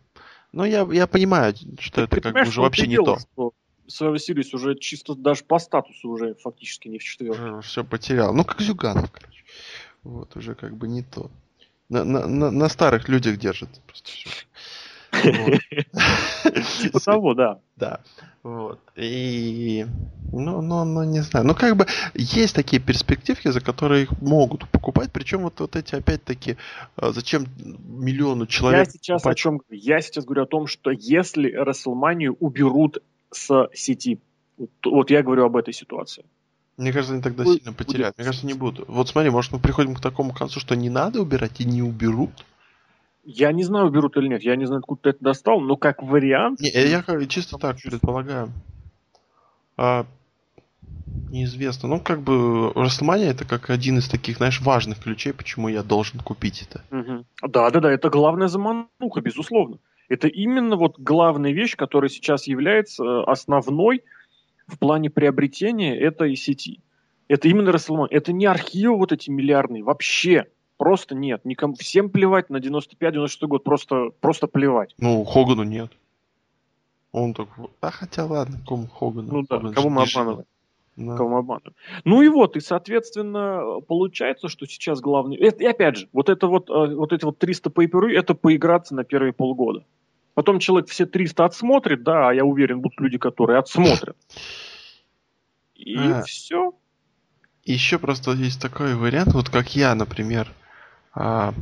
Ну, 0.52 0.64
я, 0.64 0.86
я 0.92 1.08
понимаю, 1.08 1.54
что 1.80 2.06
Ты 2.06 2.18
это 2.18 2.20
как 2.20 2.34
бы 2.34 2.48
уже 2.48 2.60
вообще 2.60 2.86
не 2.86 2.96
то. 2.96 3.18
Что 3.18 3.52
Survivor 3.88 4.16
Series 4.16 4.54
уже 4.54 4.74
чисто 4.76 5.14
даже 5.14 5.44
по 5.44 5.58
статусу 5.58 6.08
уже 6.08 6.34
фактически 6.34 6.88
не 6.88 6.98
в 6.98 7.04
четверке. 7.04 7.60
Все 7.62 7.84
потерял. 7.84 8.34
Ну, 8.34 8.44
как 8.44 8.60
Зюганов, 8.60 9.10
короче. 9.10 9.44
Вот, 10.02 10.36
уже 10.36 10.54
как 10.54 10.76
бы 10.76 10.88
не 10.88 11.02
то. 11.02 11.30
На, 11.88 12.04
на, 12.04 12.26
на, 12.26 12.50
на 12.50 12.68
старых 12.68 13.08
людях 13.08 13.38
держит 13.38 13.68
просто 13.86 14.10
все. 14.10 14.30
Типа 16.82 17.00
того, 17.00 17.34
да. 17.34 17.60
Да. 17.76 18.00
Вот. 18.42 18.80
И, 18.96 19.86
ну, 20.32 20.60
ну, 20.60 20.84
ну, 20.84 21.04
не 21.04 21.20
знаю. 21.20 21.46
Ну, 21.46 21.54
как 21.54 21.76
бы, 21.76 21.86
есть 22.14 22.54
такие 22.54 22.80
перспективки, 22.80 23.48
за 23.48 23.60
которые 23.60 24.02
их 24.02 24.20
могут 24.20 24.68
покупать. 24.68 25.10
Причем 25.12 25.42
вот, 25.42 25.60
вот 25.60 25.76
эти, 25.76 25.94
опять-таки, 25.94 26.56
а, 26.96 27.12
зачем 27.12 27.46
миллиону 27.56 28.46
человек... 28.46 28.86
Я 28.86 28.92
сейчас 28.92 29.22
покупать? 29.22 29.38
о 29.38 29.40
чем 29.40 29.60
Я 29.70 30.00
сейчас 30.00 30.24
говорю 30.24 30.42
о 30.42 30.46
том, 30.46 30.66
что 30.66 30.90
если 30.90 31.50
Расселманию 31.52 32.34
уберут 32.34 32.98
с 33.34 33.68
сети. 33.74 34.20
Вот, 34.56 34.70
вот 34.84 35.10
я 35.10 35.22
говорю 35.22 35.44
об 35.44 35.56
этой 35.56 35.74
ситуации. 35.74 36.24
Мне 36.76 36.92
кажется, 36.92 37.14
они 37.14 37.22
тогда 37.22 37.44
Вы, 37.44 37.56
сильно 37.56 37.72
потеряют. 37.72 38.16
Мне 38.16 38.26
кажется, 38.26 38.46
не 38.46 38.54
будут. 38.54 38.88
Вот 38.88 39.08
смотри, 39.08 39.30
может 39.30 39.52
мы 39.52 39.60
приходим 39.60 39.94
к 39.94 40.00
такому 40.00 40.32
концу, 40.32 40.60
что 40.60 40.74
не 40.74 40.90
надо 40.90 41.20
убирать 41.20 41.60
и 41.60 41.64
не 41.64 41.82
уберут? 41.82 42.44
Я 43.24 43.52
не 43.52 43.62
знаю, 43.62 43.86
уберут 43.86 44.16
или 44.16 44.28
нет. 44.28 44.42
Я 44.42 44.56
не 44.56 44.66
знаю, 44.66 44.80
откуда 44.80 45.02
ты 45.02 45.08
это 45.10 45.18
достал, 45.24 45.60
но 45.60 45.76
как 45.76 46.02
вариант... 46.02 46.60
Не, 46.60 46.70
я 46.70 47.02
чисто 47.26 47.58
так 47.58 47.76
предполагаю. 47.80 48.52
А, 49.76 50.04
неизвестно. 51.30 51.88
Ну, 51.88 52.00
как 52.00 52.20
бы, 52.20 52.70
WrestleMania 52.74 53.30
это 53.30 53.44
как 53.44 53.70
один 53.70 53.98
из 53.98 54.08
таких, 54.08 54.38
знаешь, 54.38 54.60
важных 54.60 55.02
ключей, 55.02 55.32
почему 55.32 55.68
я 55.68 55.82
должен 55.82 56.20
купить 56.20 56.66
это. 56.68 56.82
Угу. 56.96 57.24
Да, 57.48 57.70
да, 57.70 57.80
да, 57.80 57.90
это 57.90 58.10
главная 58.10 58.48
замануха, 58.48 59.20
безусловно. 59.22 59.78
Это 60.08 60.28
именно 60.28 60.76
вот 60.76 60.98
главная 60.98 61.52
вещь, 61.52 61.76
которая 61.76 62.08
сейчас 62.08 62.46
является 62.46 63.04
э, 63.04 63.22
основной 63.24 64.02
в 64.66 64.78
плане 64.78 65.10
приобретения 65.10 65.98
этой 65.98 66.36
сети. 66.36 66.80
Это 67.28 67.48
именно 67.48 67.70
WrestleMania. 67.70 68.08
Это 68.10 68.32
не 68.32 68.46
архивы 68.46 68.96
вот 68.96 69.12
эти 69.12 69.30
миллиардные. 69.30 69.82
Вообще. 69.82 70.46
Просто 70.76 71.14
нет. 71.14 71.44
Никому, 71.44 71.74
всем 71.74 72.10
плевать 72.10 72.50
на 72.50 72.56
95-96 72.56 73.46
год. 73.46 73.64
Просто, 73.64 74.10
просто 74.20 74.46
плевать. 74.46 74.94
Ну, 74.98 75.24
Хогану 75.24 75.62
нет. 75.62 75.92
Он 77.12 77.32
так... 77.32 77.48
А 77.80 77.90
хотя 77.90 78.26
ладно, 78.26 78.58
кому 78.66 78.88
Хогану. 78.88 79.32
Ну 79.32 79.42
да, 79.48 79.56
Хоган 79.56 79.74
кого 79.74 79.88
мы 79.88 80.02
обманываем. 80.02 80.46
Да. 80.96 81.16
Кого 81.16 81.28
мы 81.28 81.38
обманываем. 81.38 81.74
Ну 82.04 82.22
и 82.22 82.28
вот, 82.28 82.56
и 82.56 82.60
соответственно, 82.60 83.80
получается, 83.86 84.48
что 84.48 84.66
сейчас 84.66 85.00
главный... 85.00 85.36
Это, 85.36 85.62
и 85.62 85.66
опять 85.66 85.96
же, 85.96 86.08
вот 86.12 86.28
это 86.28 86.48
вот, 86.48 86.68
э, 86.68 86.94
вот 86.94 87.12
эти 87.12 87.24
вот 87.24 87.38
300 87.38 87.70
pay 87.70 88.10
это 88.12 88.34
поиграться 88.34 88.96
на 88.96 89.04
первые 89.04 89.32
полгода. 89.32 89.84
Потом 90.34 90.58
человек 90.58 90.88
все 90.90 91.06
300 91.06 91.44
отсмотрит, 91.44 92.02
да, 92.02 92.28
а 92.28 92.34
я 92.34 92.44
уверен, 92.44 92.80
будут 92.80 93.00
люди, 93.00 93.18
которые 93.18 93.58
отсмотрят. 93.58 94.16
И 95.74 95.96
а, 95.96 96.22
все. 96.24 96.74
Еще 97.64 97.98
просто 97.98 98.32
есть 98.32 98.60
такой 98.60 98.94
вариант, 98.94 99.32
вот 99.32 99.48
как 99.48 99.74
я, 99.76 99.94
например, 99.94 100.52
а, 101.14 101.54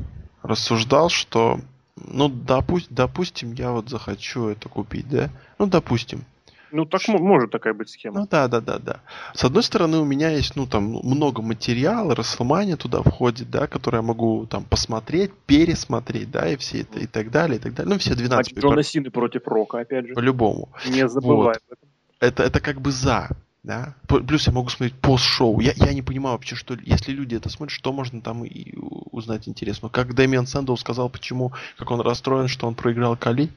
рассуждал, 0.43 1.11
что, 1.11 1.61
ну, 1.97 2.29
допу- 2.29 2.87
допустим, 2.89 3.53
я 3.53 3.71
вот 3.73 3.89
захочу 3.89 4.49
это 4.49 4.69
купить, 4.69 5.09
да? 5.09 5.31
Ну, 5.59 5.67
допустим. 5.67 6.25
Ну, 6.73 6.87
так 6.87 7.07
может 7.09 7.51
такая 7.51 7.75
быть 7.75 7.91
схема. 7.91 8.21
Ну, 8.21 8.27
да, 8.31 8.49
да, 8.49 8.61
да, 8.61 8.79
да. 8.79 9.01
С 9.35 9.45
одной 9.45 9.63
стороны, 9.63 9.99
у 9.99 10.05
меня 10.05 10.31
есть, 10.31 10.57
ну, 10.57 10.67
там, 10.67 10.85
много 10.85 11.43
материала, 11.43 12.15
Расселмания 12.15 12.77
туда 12.77 13.03
входит, 13.03 13.51
да, 13.51 13.67
который 13.67 13.97
я 13.97 14.03
могу 14.03 14.47
там 14.47 14.65
посмотреть, 14.65 15.33
пересмотреть, 15.47 16.31
да, 16.31 16.49
и 16.49 16.57
все 16.57 16.81
это, 16.81 16.99
и 16.99 17.07
так 17.07 17.31
далее, 17.31 17.59
и 17.59 17.61
так 17.61 17.75
далее. 17.75 17.93
Ну, 17.93 17.99
все 17.99 18.15
12 18.15 18.57
а 18.57 18.61
Джона 18.61 18.83
Сины 18.83 19.11
против 19.11 19.47
Рока, 19.47 19.81
опять 19.81 20.07
же. 20.07 20.15
По-любому. 20.15 20.71
Не 20.89 21.09
забывай 21.09 21.57
вот. 21.69 21.79
Это, 22.21 22.45
это 22.45 22.61
как 22.61 22.81
бы 22.81 22.93
за, 22.93 23.29
да. 23.63 23.95
Плюс 24.09 24.47
я 24.47 24.53
могу 24.53 24.69
смотреть 24.69 24.99
пост-шоу. 25.01 25.61
Я, 25.61 25.73
я 25.77 25.93
не 25.93 26.03
понимаю 26.03 26.37
вообще, 26.37 26.57
что 26.57 26.75
если 26.83 27.13
люди 27.13 27.37
это 27.37 27.49
смотрят, 27.49 27.75
что 27.75 27.93
можно 27.93 28.21
там 28.21 28.45
и 28.45 28.75
узнать 29.11 29.49
интересно. 29.49 29.89
Как 29.89 30.15
Дэмиан 30.15 30.47
Сэндл 30.47 30.77
сказал, 30.77 31.09
почему, 31.09 31.53
как 31.77 31.91
он 31.91 32.01
расстроен, 32.01 32.49
что 32.49 32.67
он 32.67 32.75
проиграл 32.75 33.17
Кали. 33.17 33.51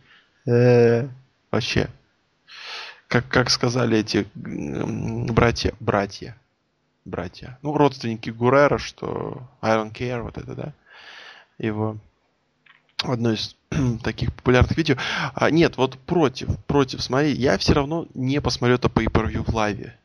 Э, 0.47 1.07
вообще, 1.51 1.89
как, 3.15 3.27
как 3.29 3.49
сказали 3.49 3.99
эти 3.99 4.27
братья, 4.35 5.73
братья, 5.79 6.35
братья, 7.05 7.57
ну, 7.61 7.77
родственники 7.77 8.29
Гурера, 8.29 8.77
что 8.77 9.43
I 9.61 9.77
don't 9.77 9.93
care, 9.93 10.21
вот 10.21 10.37
это, 10.37 10.53
да, 10.53 10.73
его, 11.57 11.97
одно 13.01 13.31
из 13.31 13.55
таких 14.03 14.33
популярных 14.33 14.75
видео. 14.75 14.97
А, 15.33 15.49
нет, 15.49 15.77
вот 15.77 15.97
против, 15.99 16.57
против, 16.65 17.01
смотри, 17.01 17.31
я 17.31 17.57
все 17.57 17.73
равно 17.73 18.05
не 18.13 18.41
посмотрю 18.41 18.75
это 18.75 18.89
pay-per-view 18.89 19.49
в 19.49 19.55
лайве. 19.55 19.97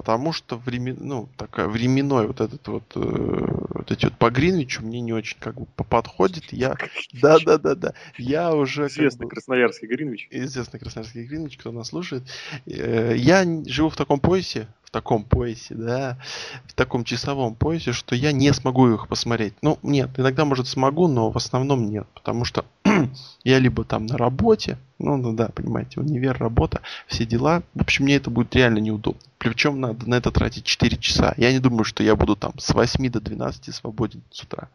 Потому 0.00 0.32
что 0.32 0.56
времен, 0.56 0.96
ну, 0.98 1.28
такая 1.36 1.68
временной 1.68 2.26
вот 2.26 2.40
этот 2.40 2.66
вот, 2.68 2.84
э, 2.94 3.00
вот 3.00 3.90
эти 3.90 4.06
вот 4.06 4.16
по 4.16 4.30
Гринвичу 4.30 4.82
мне 4.82 5.02
не 5.02 5.12
очень 5.12 5.36
как 5.38 5.56
бы 5.60 5.66
подходит. 5.66 6.54
Я, 6.54 6.74
да, 7.12 7.38
да, 7.38 7.58
да, 7.58 7.74
да, 7.74 7.92
я 8.16 8.54
уже 8.54 8.86
известный 8.86 9.26
бы, 9.26 9.28
красноярский 9.28 9.86
Гринвич. 9.86 10.26
Известный 10.30 10.80
красноярский 10.80 11.24
Гринвич, 11.24 11.58
кто 11.58 11.70
нас 11.70 11.88
слушает. 11.88 12.22
Э, 12.64 13.12
я 13.14 13.44
живу 13.66 13.90
в 13.90 13.96
таком 13.96 14.20
поясе, 14.20 14.68
в 14.84 14.90
таком 14.90 15.22
поясе, 15.22 15.74
да, 15.74 16.18
в 16.64 16.72
таком 16.72 17.04
часовом 17.04 17.54
поясе, 17.54 17.92
что 17.92 18.14
я 18.14 18.32
не 18.32 18.54
смогу 18.54 18.88
их 18.88 19.06
посмотреть. 19.06 19.52
Ну, 19.60 19.78
нет, 19.82 20.08
иногда, 20.16 20.46
может, 20.46 20.66
смогу, 20.66 21.08
но 21.08 21.30
в 21.30 21.36
основном 21.36 21.90
нет, 21.90 22.06
потому 22.14 22.46
что 22.46 22.64
я 23.44 23.58
либо 23.58 23.84
там 23.84 24.06
на 24.06 24.16
работе, 24.16 24.78
ну, 24.98 25.16
ну 25.16 25.32
да, 25.32 25.48
понимаете, 25.48 26.00
универ, 26.00 26.36
работа, 26.38 26.82
все 27.06 27.24
дела. 27.24 27.62
В 27.74 27.80
общем, 27.80 28.04
мне 28.04 28.16
это 28.16 28.30
будет 28.30 28.54
реально 28.54 28.78
неудобно. 28.78 29.20
Причем 29.38 29.80
надо 29.80 30.08
на 30.08 30.14
это 30.14 30.30
тратить 30.30 30.64
4 30.64 30.96
часа. 30.98 31.34
Я 31.36 31.52
не 31.52 31.58
думаю, 31.58 31.84
что 31.84 32.02
я 32.02 32.16
буду 32.16 32.36
там 32.36 32.52
с 32.58 32.74
8 32.74 33.10
до 33.10 33.20
12 33.20 33.74
свободен 33.74 34.22
с 34.30 34.42
утра. 34.42 34.68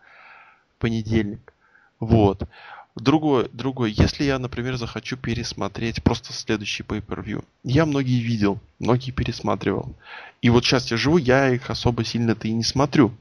Понедельник. 0.80 1.53
Вот. 1.99 2.47
Другое, 2.95 3.49
другое, 3.51 3.89
если 3.89 4.24
я, 4.24 4.39
например, 4.39 4.78
захочу 4.78 5.18
пересмотреть 5.18 6.01
просто 6.01 6.32
следующий 6.32 6.84
pay-per-view, 6.84 7.43
я 7.66 7.86
многие 7.86 8.22
видел, 8.22 8.59
многие 8.80 9.11
пересматривал. 9.11 9.93
И 10.41 10.49
вот 10.49 10.63
сейчас 10.63 10.89
я 10.91 10.97
живу, 10.97 11.18
я 11.18 11.49
их 11.49 11.70
особо 11.70 12.05
сильно-то 12.05 12.47
и 12.47 12.53
не 12.53 12.63
смотрю. 12.63 13.11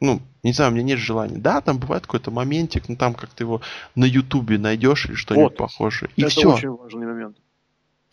Ну, 0.00 0.22
не 0.42 0.52
знаю, 0.52 0.70
у 0.70 0.74
меня 0.74 0.84
нет 0.84 0.98
желания. 0.98 1.36
Да, 1.36 1.60
там 1.60 1.78
бывает 1.78 2.04
какой-то 2.04 2.30
моментик, 2.30 2.88
ну 2.88 2.96
там 2.96 3.14
как 3.14 3.30
ты 3.30 3.44
его 3.44 3.60
на 3.94 4.06
ютубе 4.06 4.58
найдешь 4.58 5.06
или 5.06 5.14
что-нибудь 5.14 5.50
вот. 5.50 5.58
похожее. 5.58 6.10
И 6.16 6.22
Это 6.22 6.30
все. 6.30 6.52
очень 6.52 6.70
важный 6.70 7.06
момент. 7.06 7.36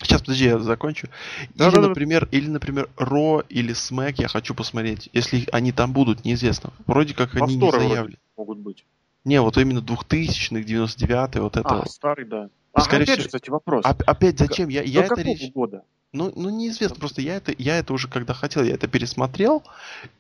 Сейчас, 0.02 0.22
подожди, 0.22 0.46
я 0.46 0.60
закончу. 0.60 1.08
Да, 1.56 1.70
или, 1.70 1.76
да, 1.76 1.82
например, 1.82 2.28
да. 2.30 2.38
или, 2.38 2.48
например, 2.48 2.90
Ро 2.98 3.44
или 3.50 3.74
Смэк 3.74 4.20
я 4.20 4.28
хочу 4.28 4.54
посмотреть. 4.54 5.10
Если 5.14 5.48
они 5.52 5.72
там 5.72 5.92
будут, 5.92 6.24
неизвестно. 6.24 6.72
Вроде 6.86 7.16
как 7.16 7.34
они 7.36 7.56
не 7.56 7.72
заявлены. 7.72 8.18
Могут 8.36 8.60
быть. 8.60 8.86
Не, 9.26 9.42
вот 9.42 9.58
именно 9.58 9.80
2000-х, 9.80 10.62
99-й, 10.62 11.40
вот 11.40 11.58
это. 11.58 11.82
А, 11.82 11.86
старый, 11.88 12.26
да. 12.26 12.50
А, 12.78 12.82
Скорее 12.82 13.04
опять 13.04 13.20
всего, 13.20 13.28
кстати, 13.28 13.50
вопрос. 13.50 13.84
Опять 13.84 14.38
зачем? 14.38 14.70
Я, 14.70 14.84
я 14.84 15.06
это 15.06 15.20
речь... 15.22 15.52
года? 15.52 15.84
Ну, 16.14 16.32
ну, 16.36 16.50
неизвестно, 16.50 16.96
просто 16.96 17.22
я 17.22 17.36
это, 17.36 17.54
я 17.58 17.80
это 17.80 17.92
уже 17.92 18.08
когда 18.08 18.36
хотел, 18.36 18.64
я 18.64 18.76
это 18.76 18.88
пересмотрел, 18.88 19.64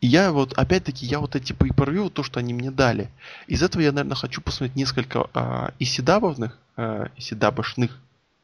и 0.01 0.08
я 0.08 0.32
вот, 0.32 0.53
опять-таки, 0.58 1.05
я 1.05 1.20
вот 1.20 1.36
эти 1.36 1.53
pay 1.53 2.10
то, 2.10 2.24
что 2.24 2.39
они 2.39 2.53
мне 2.53 2.72
дали, 2.72 3.10
из 3.45 3.62
этого 3.62 3.82
я, 3.84 3.91
наверное, 3.91 4.16
хочу 4.16 4.41
посмотреть 4.41 4.76
несколько 4.76 5.30
а, 5.34 5.72
исидабовных, 5.80 6.58
а, 6.76 7.10
исидабошных, 7.16 7.97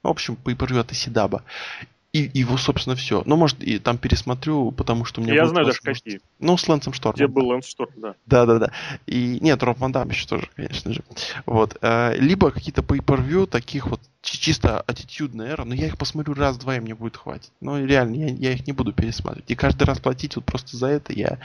в 0.03 0.07
общем, 0.07 0.37
pay 0.43 0.79
от 0.79 0.91
Исидаба, 0.91 1.43
и 2.13 2.29
его, 2.31 2.57
собственно, 2.57 2.95
все. 2.95 3.23
Ну, 3.25 3.35
может, 3.35 3.63
и 3.63 3.79
там 3.79 3.97
пересмотрю, 3.97 4.71
потому 4.71 5.03
что 5.03 5.19
у 5.19 5.23
меня 5.23 5.33
Я 5.33 5.47
знаю 5.47 5.65
даже 5.65 5.79
какие. 5.81 6.21
Ну, 6.39 6.57
с 6.57 6.67
Лэнсом 6.67 6.93
Штормом. 6.93 7.15
Где 7.15 7.27
был 7.27 7.47
Лэнс 7.47 7.65
Шторм, 7.65 7.89
да. 7.97 8.13
Да-да-да. 8.27 8.71
И 9.07 9.39
нет, 9.41 9.63
Роб 9.63 9.79
Ван 9.79 9.91
Дам 9.91 10.09
еще 10.09 10.27
тоже, 10.27 10.47
конечно 10.55 10.93
же. 10.93 11.03
Вот. 11.47 11.75
Э, 11.81 12.15
либо 12.15 12.51
какие-то 12.51 12.83
pay 12.83 13.03
per 13.03 13.47
таких 13.47 13.87
вот 13.87 13.99
чисто 14.21 14.81
аттитюдная 14.81 15.53
эра, 15.53 15.63
но 15.63 15.73
я 15.73 15.87
их 15.87 15.97
посмотрю 15.97 16.35
раз-два, 16.35 16.77
и 16.77 16.79
мне 16.79 16.93
будет 16.93 17.17
хватить. 17.17 17.51
Ну, 17.61 17.83
реально, 17.83 18.15
я, 18.15 18.27
я 18.27 18.53
их 18.53 18.67
не 18.67 18.73
буду 18.73 18.93
пересматривать. 18.93 19.49
И 19.49 19.55
каждый 19.55 19.85
раз 19.85 19.99
платить 19.99 20.35
вот 20.35 20.45
просто 20.45 20.77
за 20.77 20.87
это 20.87 21.13
я 21.13 21.39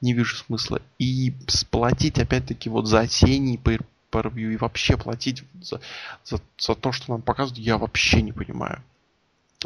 не 0.00 0.12
вижу 0.12 0.36
смысла. 0.36 0.80
И 1.00 1.32
сплатить, 1.48 2.20
опять-таки, 2.20 2.70
вот 2.70 2.86
за 2.86 3.00
осенний 3.00 3.56
pay 3.56 3.80
per 4.12 4.32
и 4.38 4.56
вообще 4.58 4.96
платить 4.96 5.42
за, 5.60 5.80
за, 6.22 6.40
за 6.56 6.74
то, 6.76 6.92
что 6.92 7.10
нам 7.10 7.22
показывают, 7.22 7.58
я 7.58 7.78
вообще 7.78 8.22
не 8.22 8.30
понимаю. 8.30 8.80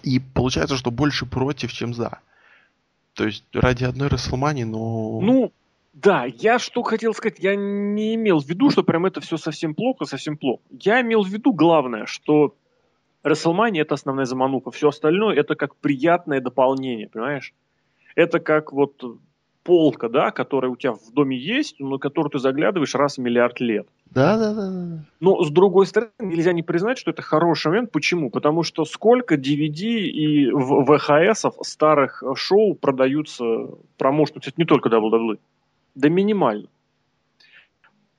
И 0.03 0.19
получается, 0.19 0.77
что 0.77 0.91
больше 0.91 1.27
против, 1.27 1.73
чем 1.73 1.95
за. 1.95 2.21
То 3.15 3.25
есть 3.25 3.45
ради 3.53 3.85
одной 3.85 4.09
Расселмани, 4.09 4.65
но... 4.65 5.21
Ну, 5.21 5.53
да, 5.93 6.25
я 6.25 6.61
что 6.61 6.83
хотел 6.83 7.15
сказать, 7.15 7.39
я 7.41 7.57
не 7.57 8.15
имел 8.15 8.41
в 8.41 8.47
виду, 8.47 8.71
что 8.71 8.85
прям 8.85 9.07
это 9.07 9.21
все 9.21 9.37
совсем 9.37 9.75
плохо, 9.75 10.05
совсем 10.05 10.37
плохо. 10.37 10.63
Я 10.71 11.01
имел 11.01 11.25
в 11.25 11.29
виду 11.29 11.53
главное, 11.53 12.07
что 12.07 12.55
Расселмани 13.25 13.81
это 13.81 13.95
основная 13.95 14.25
замануха, 14.25 14.71
все 14.71 14.91
остальное 14.91 15.35
это 15.37 15.57
как 15.57 15.75
приятное 15.77 16.41
дополнение, 16.41 17.09
понимаешь? 17.09 17.53
Это 18.15 18.39
как 18.39 18.73
вот 18.73 19.03
полка, 19.65 20.09
да, 20.09 20.31
которая 20.31 20.71
у 20.71 20.77
тебя 20.77 20.93
в 20.93 21.13
доме 21.13 21.37
есть, 21.37 21.81
но 21.81 21.99
которую 21.99 22.31
ты 22.31 22.39
заглядываешь 22.39 22.95
раз 22.95 23.19
в 23.19 23.21
миллиард 23.21 23.61
лет. 23.61 23.89
Да, 24.11 24.39
да, 24.39 24.55
да. 24.55 25.05
Но 25.21 25.43
с 25.43 25.51
другой 25.51 25.87
стороны, 25.87 26.11
нельзя 26.19 26.53
не 26.53 26.63
признать, 26.63 26.99
что 26.99 27.11
это 27.11 27.23
хороший 27.23 27.69
момент. 27.69 27.93
Почему? 27.93 28.31
Потому 28.31 28.63
что 28.63 28.85
сколько 28.85 29.35
DVD 29.35 29.83
и 29.83 30.51
VHS 30.51 31.53
старых 31.63 32.23
шоу 32.37 32.75
продаются 32.75 33.45
промоушену, 33.97 34.41
кстати, 34.41 34.55
не 34.57 34.65
только 34.65 34.89
WWE, 34.89 35.39
да 35.95 36.09
минимально. 36.09 36.69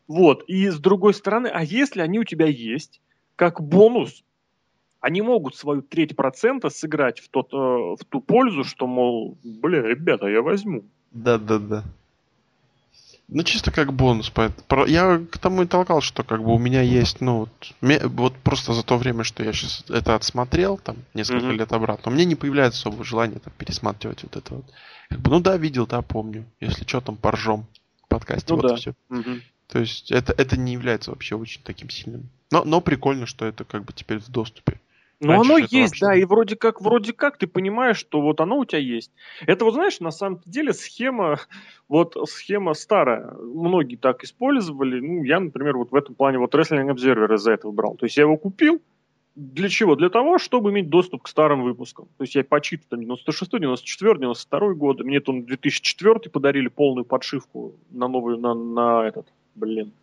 Вот. 0.08 0.44
И 0.48 0.70
с 0.70 0.80
другой 0.80 1.14
стороны, 1.14 1.48
а 1.48 1.64
если 1.64 2.02
они 2.02 2.20
у 2.20 2.24
тебя 2.24 2.48
есть, 2.48 3.02
как 3.36 3.62
бонус, 3.62 4.24
они 5.00 5.22
могут 5.22 5.56
свою 5.56 5.82
треть 5.82 6.16
процента 6.16 6.70
сыграть 6.70 7.20
в, 7.20 7.30
тот, 7.30 7.54
э, 7.54 7.56
в 7.56 8.00
ту 8.10 8.20
пользу, 8.20 8.64
что, 8.64 8.86
мол, 8.86 9.38
бля, 9.44 9.82
ребята, 9.82 10.28
я 10.28 10.42
возьму. 10.42 10.84
Да, 11.12 11.38
да, 11.38 11.60
да. 11.60 11.84
Ну, 13.32 13.44
чисто 13.44 13.72
как 13.72 13.94
бонус. 13.94 14.32
Я 14.88 15.22
к 15.32 15.38
тому 15.38 15.62
и 15.62 15.68
толкал, 15.68 16.02
что 16.02 16.24
как 16.24 16.44
бы 16.44 16.54
у 16.54 16.58
меня 16.58 16.82
есть, 16.82 17.22
ну, 17.22 17.48
вот, 17.82 18.04
вот 18.10 18.36
просто 18.38 18.74
за 18.74 18.84
то 18.84 18.98
время, 18.98 19.24
что 19.24 19.44
я 19.44 19.54
сейчас 19.54 19.86
это 19.88 20.16
отсмотрел, 20.16 20.78
там, 20.78 20.98
несколько 21.14 21.46
mm-hmm. 21.46 21.58
лет 21.58 21.72
обратно, 21.72 22.12
у 22.12 22.16
меня 22.16 22.26
не 22.26 22.36
появляется 22.36 22.80
особого 22.80 23.04
желания 23.04 23.38
там 23.38 23.54
пересматривать 23.58 24.24
вот 24.24 24.36
это 24.36 24.56
вот. 24.56 24.66
Как 25.10 25.20
бы, 25.20 25.32
ну 25.32 25.40
да, 25.42 25.58
видел, 25.58 25.86
да, 25.86 26.02
помню. 26.02 26.46
Если 26.60 26.88
что, 26.88 27.02
там 27.02 27.18
поржем 27.18 27.68
в 28.04 28.08
подкасте, 28.08 28.54
ну, 28.54 28.62
вот 28.62 28.68
да. 28.68 28.74
и 28.74 28.78
все. 28.78 28.94
Mm-hmm. 29.12 29.42
То 29.68 29.80
есть 29.80 30.12
это, 30.12 30.34
это 30.34 30.58
не 30.58 30.74
является 30.74 31.12
вообще 31.12 31.36
очень 31.36 31.62
таким 31.64 31.92
сильным. 31.92 32.30
Но, 32.52 32.64
но 32.64 32.82
прикольно, 32.82 33.28
что 33.28 33.46
это 33.46 33.64
как 33.64 33.86
бы 33.86 33.94
теперь 33.94 34.20
в 34.20 34.30
доступе. 34.30 34.80
Ну, 35.22 35.42
оно 35.42 35.58
есть, 35.58 36.00
да, 36.00 36.16
и 36.16 36.24
вроде 36.24 36.56
как, 36.56 36.80
вроде 36.80 37.12
как 37.12 37.38
ты 37.38 37.46
понимаешь, 37.46 37.98
что 37.98 38.22
вот 38.22 38.40
оно 38.40 38.58
у 38.58 38.66
тебя 38.66 38.80
есть. 38.80 39.12
Это 39.46 39.66
вот, 39.66 39.74
знаешь, 39.74 40.00
на 40.00 40.12
самом 40.12 40.42
деле 40.46 40.74
схема, 40.74 41.40
вот 41.90 42.16
схема 42.30 42.74
старая. 42.74 43.34
Многие 43.34 43.98
так 43.98 44.24
использовали. 44.24 45.00
Ну, 45.00 45.24
я, 45.24 45.40
например, 45.40 45.78
вот 45.78 45.92
в 45.92 45.96
этом 45.96 46.16
плане 46.16 46.38
вот 46.38 46.56
Wrestling 46.56 46.90
Observer 46.94 47.36
из-за 47.36 47.52
этого 47.52 47.72
брал. 47.72 47.96
То 47.96 48.06
есть 48.06 48.16
я 48.16 48.24
его 48.24 48.38
купил, 48.38 48.82
для 49.36 49.70
чего? 49.70 49.96
Для 49.96 50.10
того, 50.10 50.38
чтобы 50.38 50.72
иметь 50.72 50.90
доступ 50.90 51.24
к 51.24 51.28
старым 51.28 51.64
выпускам. 51.64 52.08
То 52.18 52.24
есть 52.24 52.36
я 52.36 52.44
почитал 52.44 52.86
там 52.90 53.02
96, 53.02 53.52
94, 53.52 54.20
92 54.20 54.74
годы. 54.74 55.04
Мне 55.04 55.20
там 55.20 55.46
2004 55.46 56.30
подарили 56.32 56.68
полную 56.68 57.06
подшивку 57.06 57.74
на 57.90 58.08
новую, 58.08 58.38
на, 58.38 58.54
на 58.54 59.08
этот, 59.08 59.28
блин, 59.56 59.94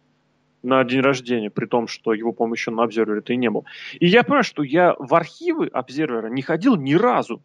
на 0.66 0.84
день 0.84 1.00
рождения, 1.00 1.48
при 1.48 1.66
том, 1.66 1.86
что 1.86 2.12
его, 2.12 2.32
по-моему, 2.32 2.54
еще 2.54 2.70
на 2.70 2.82
обсервере-то 2.82 3.32
и 3.32 3.36
не 3.36 3.48
был. 3.48 3.64
И 3.98 4.06
я 4.06 4.22
понимаю, 4.24 4.44
что 4.44 4.62
я 4.62 4.94
в 4.98 5.14
архивы 5.14 5.68
обсервера 5.68 6.28
не 6.28 6.42
ходил 6.42 6.76
ни 6.76 6.94
разу. 6.94 7.42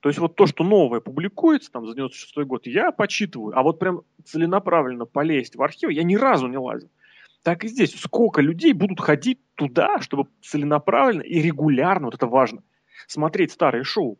То 0.00 0.08
есть 0.08 0.18
вот 0.18 0.36
то, 0.36 0.46
что 0.46 0.64
новое 0.64 1.00
публикуется 1.00 1.70
там 1.70 1.86
за 1.86 1.94
96 1.94 2.36
год, 2.46 2.66
я 2.66 2.90
почитываю. 2.92 3.58
А 3.58 3.62
вот 3.62 3.78
прям 3.78 4.02
целенаправленно 4.24 5.04
полезть 5.04 5.56
в 5.56 5.62
архив 5.62 5.90
я 5.90 6.02
ни 6.02 6.16
разу 6.16 6.46
не 6.46 6.56
лазил. 6.56 6.88
Так 7.42 7.64
и 7.64 7.68
здесь. 7.68 7.98
Сколько 7.98 8.40
людей 8.40 8.72
будут 8.72 9.00
ходить 9.00 9.40
туда, 9.56 10.00
чтобы 10.00 10.28
целенаправленно 10.42 11.22
и 11.22 11.42
регулярно, 11.42 12.06
вот 12.06 12.14
это 12.14 12.26
важно, 12.26 12.62
смотреть 13.06 13.52
старые 13.52 13.84
шоу. 13.84 14.18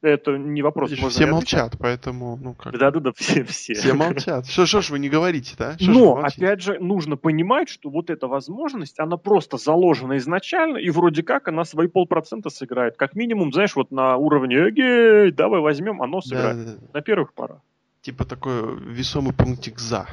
Это 0.00 0.38
не 0.38 0.62
вопрос. 0.62 0.90
Видишь, 0.90 1.10
все 1.10 1.26
молчат, 1.26 1.74
поэтому, 1.78 2.38
ну 2.40 2.54
как. 2.54 2.78
Да-да-да, 2.78 3.10
все, 3.16 3.42
все. 3.42 3.74
Все 3.74 3.92
молчат. 3.94 4.46
Что, 4.46 4.66
ж 4.80 4.90
вы 4.90 5.00
не 5.00 5.08
говорите, 5.08 5.56
да? 5.58 5.76
Что 5.76 5.90
Но, 5.90 6.16
опять 6.18 6.62
же, 6.62 6.78
нужно 6.78 7.16
понимать, 7.16 7.68
что 7.68 7.90
вот 7.90 8.08
эта 8.08 8.28
возможность, 8.28 9.00
она 9.00 9.16
просто 9.16 9.56
заложена 9.56 10.18
изначально, 10.18 10.76
и 10.76 10.88
вроде 10.90 11.24
как 11.24 11.48
она 11.48 11.64
свои 11.64 11.88
полпроцента 11.88 12.48
сыграет. 12.48 12.96
Как 12.96 13.16
минимум, 13.16 13.52
знаешь, 13.52 13.74
вот 13.74 13.90
на 13.90 14.16
уровне 14.16 14.68
«Эгей, 14.68 15.32
давай 15.32 15.60
возьмем», 15.60 16.00
оно 16.00 16.20
сыграет. 16.20 16.56
Да, 16.56 16.64
да, 16.64 16.78
да. 16.80 16.86
На 16.94 17.00
первых 17.00 17.32
порах. 17.32 17.58
Типа 18.02 18.24
такой 18.24 18.78
весомый 18.80 19.34
пунктик 19.34 19.80
«за». 19.80 20.06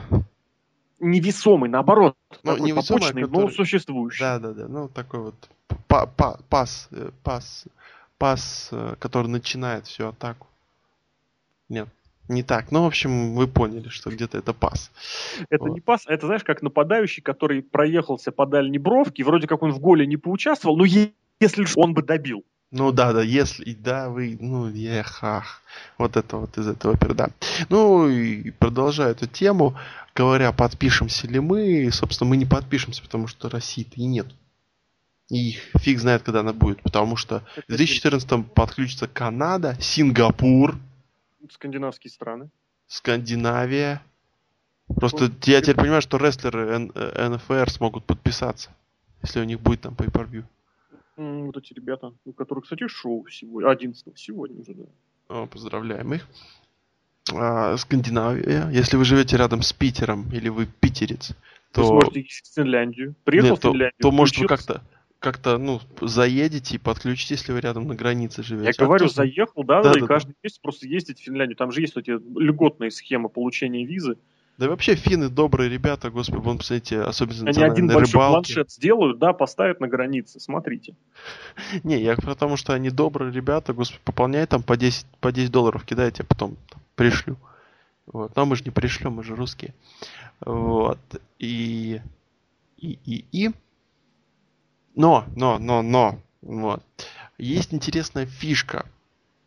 Невесомый, 1.00 1.70
наоборот. 1.70 2.16
Ну, 2.42 2.58
невесомый, 2.58 3.02
побочный, 3.02 3.22
который... 3.24 3.42
но 3.44 3.50
существующий. 3.50 4.22
Да-да-да, 4.22 4.68
ну 4.68 4.88
такой 4.88 5.20
вот 5.20 5.36
па 5.88 6.08
па 6.08 6.40
пас, 6.50 6.88
э, 6.92 7.12
пас 7.22 7.66
пас, 8.18 8.70
э, 8.72 8.96
который 9.00 9.28
начинает 9.28 9.88
всю 9.88 10.08
атаку. 10.08 10.48
Нет, 11.70 11.88
не 12.28 12.44
так. 12.44 12.72
Ну, 12.72 12.84
в 12.84 12.88
общем, 12.88 13.36
вы 13.36 13.48
поняли, 13.48 13.90
что 13.90 14.10
где-то 14.10 14.38
это 14.38 14.54
пас. 14.54 14.92
Это 15.50 15.66
вот. 15.66 15.74
не 15.74 15.82
пас, 15.82 16.04
это, 16.08 16.26
знаешь, 16.26 16.44
как 16.44 16.62
нападающий, 16.62 17.22
который 17.22 17.62
проехался 17.62 18.32
по 18.32 18.46
дальней 18.46 18.80
бровке, 18.80 19.24
вроде 19.24 19.48
как 19.48 19.62
он 19.64 19.72
в 19.72 19.80
голе 19.80 20.06
не 20.06 20.18
поучаствовал, 20.18 20.78
но 20.78 20.86
если 20.86 21.66
он 21.76 21.94
бы 21.94 22.02
добил. 22.02 22.44
Ну 22.72 22.92
да, 22.92 23.14
да, 23.14 23.22
если, 23.22 23.74
да, 23.74 24.10
вы, 24.10 24.38
ну, 24.40 24.68
ехах. 24.70 25.62
Вот 25.98 26.18
это 26.18 26.38
вот 26.38 26.58
из 26.58 26.68
этого 26.68 26.98
перда. 26.98 27.30
Ну 27.70 28.10
и 28.10 28.52
продолжая 28.52 29.12
эту 29.12 29.28
тему, 29.28 29.78
говоря, 30.16 30.52
подпишемся 30.52 31.28
ли 31.28 31.40
мы, 31.40 31.90
собственно, 31.92 32.32
мы 32.32 32.38
не 32.38 32.46
подпишемся, 32.46 33.02
потому 33.04 33.28
что 33.28 33.50
России-то 33.50 33.94
и 33.96 34.06
нет. 34.06 34.28
И 35.30 35.58
фиг 35.80 36.00
знает, 36.00 36.22
когда 36.22 36.42
она 36.42 36.54
будет, 36.54 36.82
потому 36.84 37.16
что 37.16 37.44
в 37.68 37.76
2014 37.76 38.54
подключится 38.54 39.08
Канада, 39.08 39.76
Сингапур. 39.80 40.76
Скандинавские 41.50 42.12
страны. 42.12 42.50
Скандинавия. 42.88 44.04
Просто 44.88 45.32
я 45.46 45.62
теперь 45.62 45.78
понимаю, 45.78 46.02
что 46.02 46.18
рестлеры 46.18 46.78
НФР 46.78 47.72
смогут 47.72 48.06
подписаться, 48.06 48.70
если 49.24 49.40
у 49.42 49.44
них 49.44 49.60
будет 49.60 49.82
там 49.82 49.96
pay-per-view. 49.96 50.44
Вот 51.18 51.58
эти 51.58 51.74
ребята, 51.74 52.14
у 52.26 52.34
которых, 52.34 52.66
кстати, 52.66 52.88
шоу 52.88 53.26
сегодня, 53.30 53.72
11 53.72 54.18
сегодня 54.18 54.62
уже, 54.62 54.74
да. 54.74 54.84
О, 55.30 55.48
поздравляем 55.48 56.14
их. 56.14 56.28
А, 57.34 57.76
Скандинавия. 57.78 58.70
Если 58.70 58.98
вы 58.98 59.06
живете 59.06 59.38
рядом 59.38 59.64
с 59.64 59.74
Питером 59.74 60.30
или 60.32 60.50
вы 60.50 60.68
питерец, 60.68 61.32
то... 61.72 61.82
Вы 61.82 61.88
сможете 61.88 62.22
в 62.22 62.54
Финляндию. 62.54 63.16
Приехал 63.24 63.50
Нет, 63.52 63.60
в 63.60 63.62
Финляндию. 63.62 63.94
То, 63.98 64.10
то 64.10 64.12
может, 64.12 64.38
вы 64.38 64.48
как-то 64.48 64.84
как-то, 65.26 65.58
ну, 65.58 65.82
заедете 66.02 66.76
и 66.76 66.78
подключите, 66.78 67.34
если 67.34 67.52
вы 67.52 67.60
рядом 67.60 67.88
на 67.88 67.96
границе 67.96 68.44
живете. 68.44 68.68
Я 68.68 68.74
а 68.78 68.86
говорю, 68.86 69.06
кто... 69.06 69.16
заехал, 69.16 69.64
да, 69.64 69.82
да, 69.82 69.92
да, 69.92 69.98
и 69.98 70.02
да, 70.02 70.08
каждый 70.08 70.36
месяц 70.44 70.60
просто 70.60 70.88
ездить 70.88 71.20
в 71.20 71.24
Финляндию. 71.24 71.58
Там 71.58 71.72
же 71.72 71.82
есть 71.82 71.98
эти 71.98 72.12
льготные 72.12 72.92
схемы 72.92 73.28
получения 73.30 73.86
визы. 73.86 74.18
Да 74.60 74.68
и 74.68 74.70
вообще 74.70 74.94
финны 74.94 75.30
добрые 75.30 75.68
ребята, 75.68 76.12
господи, 76.12 76.42
вон, 76.42 76.60
посмотрите, 76.60 77.02
особенно 77.02 77.50
Они 77.50 77.64
один 77.64 77.88
большой 77.88 78.22
рыбалке. 78.22 78.54
планшет 78.54 78.72
сделают, 78.72 79.18
да, 79.18 79.34
поставят 79.34 79.80
на 79.80 79.88
границе, 79.88 80.40
смотрите. 80.40 80.94
Не, 81.84 82.00
я 82.00 82.16
потому 82.16 82.56
что 82.56 82.74
они 82.74 82.92
добрые 82.92 83.32
ребята, 83.32 83.74
господи, 83.74 84.02
пополняй 84.06 84.46
там 84.46 84.62
по 84.62 84.78
10, 84.78 85.08
по 85.22 85.32
10 85.32 85.52
долларов, 85.52 85.86
кидайте, 85.86 86.22
а 86.22 86.26
потом 86.28 86.56
там, 86.70 86.80
пришлю. 86.94 87.36
Вот. 88.06 88.36
Но 88.36 88.46
мы 88.46 88.56
же 88.56 88.64
не 88.64 88.70
пришлем, 88.70 89.14
мы 89.14 89.24
же 89.24 89.36
русские. 89.36 89.74
Вот. 90.40 91.00
И... 91.40 92.00
И, 92.78 93.00
и, 93.06 93.26
и... 93.32 93.52
Но, 94.96 95.26
но, 95.36 95.60
но, 95.60 95.82
но, 95.82 96.20
вот. 96.42 96.84
Есть 97.38 97.74
интересная 97.74 98.26
фишка 98.26 98.86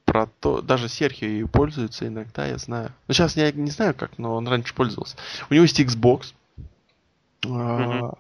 про 0.05 0.27
то, 0.27 0.63
даже 0.63 0.89
Серхио 0.89 1.29
ее 1.29 1.47
пользуется 1.47 2.07
иногда, 2.07 2.47
я 2.47 2.59
знаю. 2.59 2.93
Ну, 3.07 3.15
сейчас 3.15 3.37
я 3.37 3.53
не 3.53 3.71
знаю 3.71 3.95
как, 3.95 4.19
но 4.19 4.37
он 4.37 4.49
раньше 4.49 4.75
пользовался. 4.75 5.17
У 5.51 5.55
него 5.55 5.65
есть 5.65 5.81
Xbox. 5.81 6.33
Mm-hmm. 7.43 8.19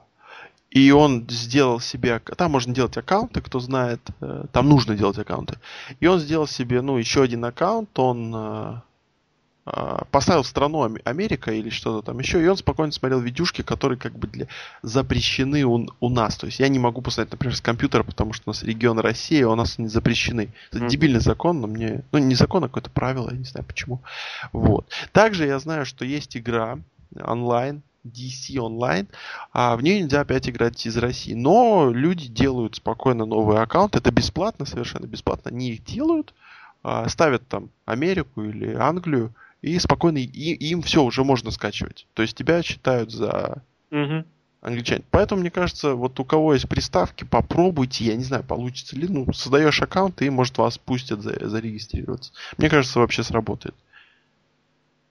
И 0.70 0.90
он 0.90 1.26
сделал 1.30 1.80
себе... 1.80 2.18
Там 2.18 2.52
можно 2.52 2.74
делать 2.74 2.96
аккаунты, 2.96 3.40
кто 3.40 3.58
знает. 3.58 4.00
Э, 4.20 4.44
там 4.52 4.68
нужно 4.68 4.96
делать 4.96 5.18
аккаунты. 5.18 5.58
И 6.00 6.06
он 6.06 6.18
сделал 6.18 6.46
себе, 6.46 6.82
ну, 6.82 6.98
еще 6.98 7.22
один 7.22 7.44
аккаунт. 7.46 7.98
Он 7.98 8.34
э, 8.34 8.38
а, 8.38 8.82
поставил 10.10 10.44
страну 10.44 10.96
Америка 11.04 11.52
или 11.52 11.70
что-то 11.70 12.06
там 12.06 12.18
еще, 12.18 12.42
и 12.42 12.46
он 12.46 12.56
спокойно 12.56 12.92
смотрел 12.92 13.20
видюшки, 13.20 13.62
которые 13.62 13.98
как 13.98 14.12
бы 14.18 14.26
для, 14.28 14.46
запрещены 14.82 15.64
у, 15.64 15.86
у 16.00 16.08
нас. 16.08 16.36
То 16.36 16.46
есть 16.46 16.60
я 16.60 16.68
не 16.68 16.78
могу 16.78 17.02
посмотреть, 17.02 17.32
например, 17.32 17.56
с 17.56 17.60
компьютера, 17.60 18.02
потому 18.02 18.32
что 18.32 18.44
у 18.46 18.50
нас 18.50 18.62
регион 18.62 18.98
России, 18.98 19.42
а 19.42 19.50
у 19.50 19.54
нас 19.54 19.78
не 19.78 19.88
запрещены. 19.88 20.52
Это 20.70 20.84
mm-hmm. 20.84 20.88
дебильный 20.88 21.20
закон, 21.20 21.60
но 21.60 21.66
мне... 21.66 22.02
Ну, 22.12 22.18
не 22.18 22.34
закон, 22.34 22.64
а 22.64 22.68
какое-то 22.68 22.90
правило, 22.90 23.30
я 23.30 23.38
не 23.38 23.44
знаю 23.44 23.66
почему. 23.66 24.00
Вот. 24.52 24.86
Также 25.12 25.46
я 25.46 25.58
знаю, 25.58 25.86
что 25.86 26.04
есть 26.04 26.36
игра 26.36 26.78
онлайн, 27.20 27.82
DC 28.04 28.58
онлайн, 28.58 29.08
а 29.52 29.76
в 29.76 29.82
нее 29.82 30.00
нельзя 30.00 30.20
опять 30.20 30.48
играть 30.48 30.84
из 30.86 30.96
России. 30.96 31.34
Но 31.34 31.90
люди 31.92 32.28
делают 32.28 32.76
спокойно 32.76 33.24
новый 33.24 33.60
аккаунт, 33.60 33.96
это 33.96 34.10
бесплатно, 34.10 34.66
совершенно 34.66 35.06
бесплатно. 35.06 35.50
Они 35.50 35.70
их 35.70 35.84
делают, 35.84 36.34
а, 36.82 37.08
ставят 37.08 37.46
там 37.48 37.70
Америку 37.84 38.42
или 38.42 38.74
Англию, 38.74 39.34
и 39.62 39.78
спокойно 39.78 40.18
и, 40.18 40.52
им 40.70 40.82
все 40.82 41.02
уже 41.02 41.24
можно 41.24 41.50
скачивать. 41.50 42.06
То 42.14 42.22
есть 42.22 42.36
тебя 42.36 42.62
считают 42.62 43.10
за 43.10 43.62
угу. 43.90 44.24
англичанин. 44.60 45.04
Поэтому, 45.10 45.40
мне 45.40 45.50
кажется, 45.50 45.94
вот 45.94 46.18
у 46.20 46.24
кого 46.24 46.54
есть 46.54 46.68
приставки, 46.68 47.24
попробуйте, 47.24 48.04
я 48.04 48.16
не 48.16 48.24
знаю, 48.24 48.44
получится 48.44 48.96
ли. 48.96 49.08
Ну, 49.08 49.32
создаешь 49.32 49.82
аккаунт, 49.82 50.22
и, 50.22 50.30
может, 50.30 50.58
вас 50.58 50.78
пустят 50.78 51.22
за, 51.22 51.48
зарегистрироваться. 51.48 52.32
Мне 52.56 52.70
кажется, 52.70 53.00
вообще 53.00 53.22
сработает. 53.22 53.74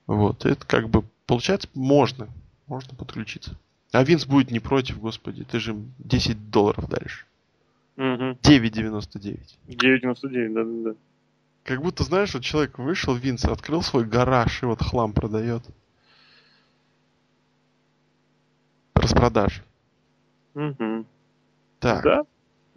Вот, 0.06 0.46
это 0.46 0.66
как 0.66 0.88
бы, 0.88 1.04
получается, 1.26 1.68
можно. 1.74 2.28
Можно 2.66 2.94
подключиться. 2.94 3.56
А 3.92 4.04
Винс 4.04 4.26
будет 4.26 4.50
не 4.50 4.60
против, 4.60 5.00
господи, 5.00 5.44
ты 5.44 5.58
же 5.60 5.76
10 5.98 6.50
долларов 6.50 6.88
даришь. 6.88 7.26
Угу. 7.96 8.38
9,99. 8.42 9.40
9,99, 9.68 10.52
да-да-да. 10.54 10.94
Как 11.68 11.82
будто, 11.82 12.02
знаешь, 12.02 12.32
вот 12.32 12.42
человек 12.42 12.78
вышел, 12.78 13.14
Винс, 13.14 13.44
открыл 13.44 13.82
свой 13.82 14.06
гараж 14.06 14.62
и 14.62 14.64
вот 14.64 14.82
хлам 14.82 15.12
продает. 15.12 15.62
Распродаж. 18.94 19.62
Угу. 20.54 21.04
Так. 21.78 22.04
Да? 22.04 22.22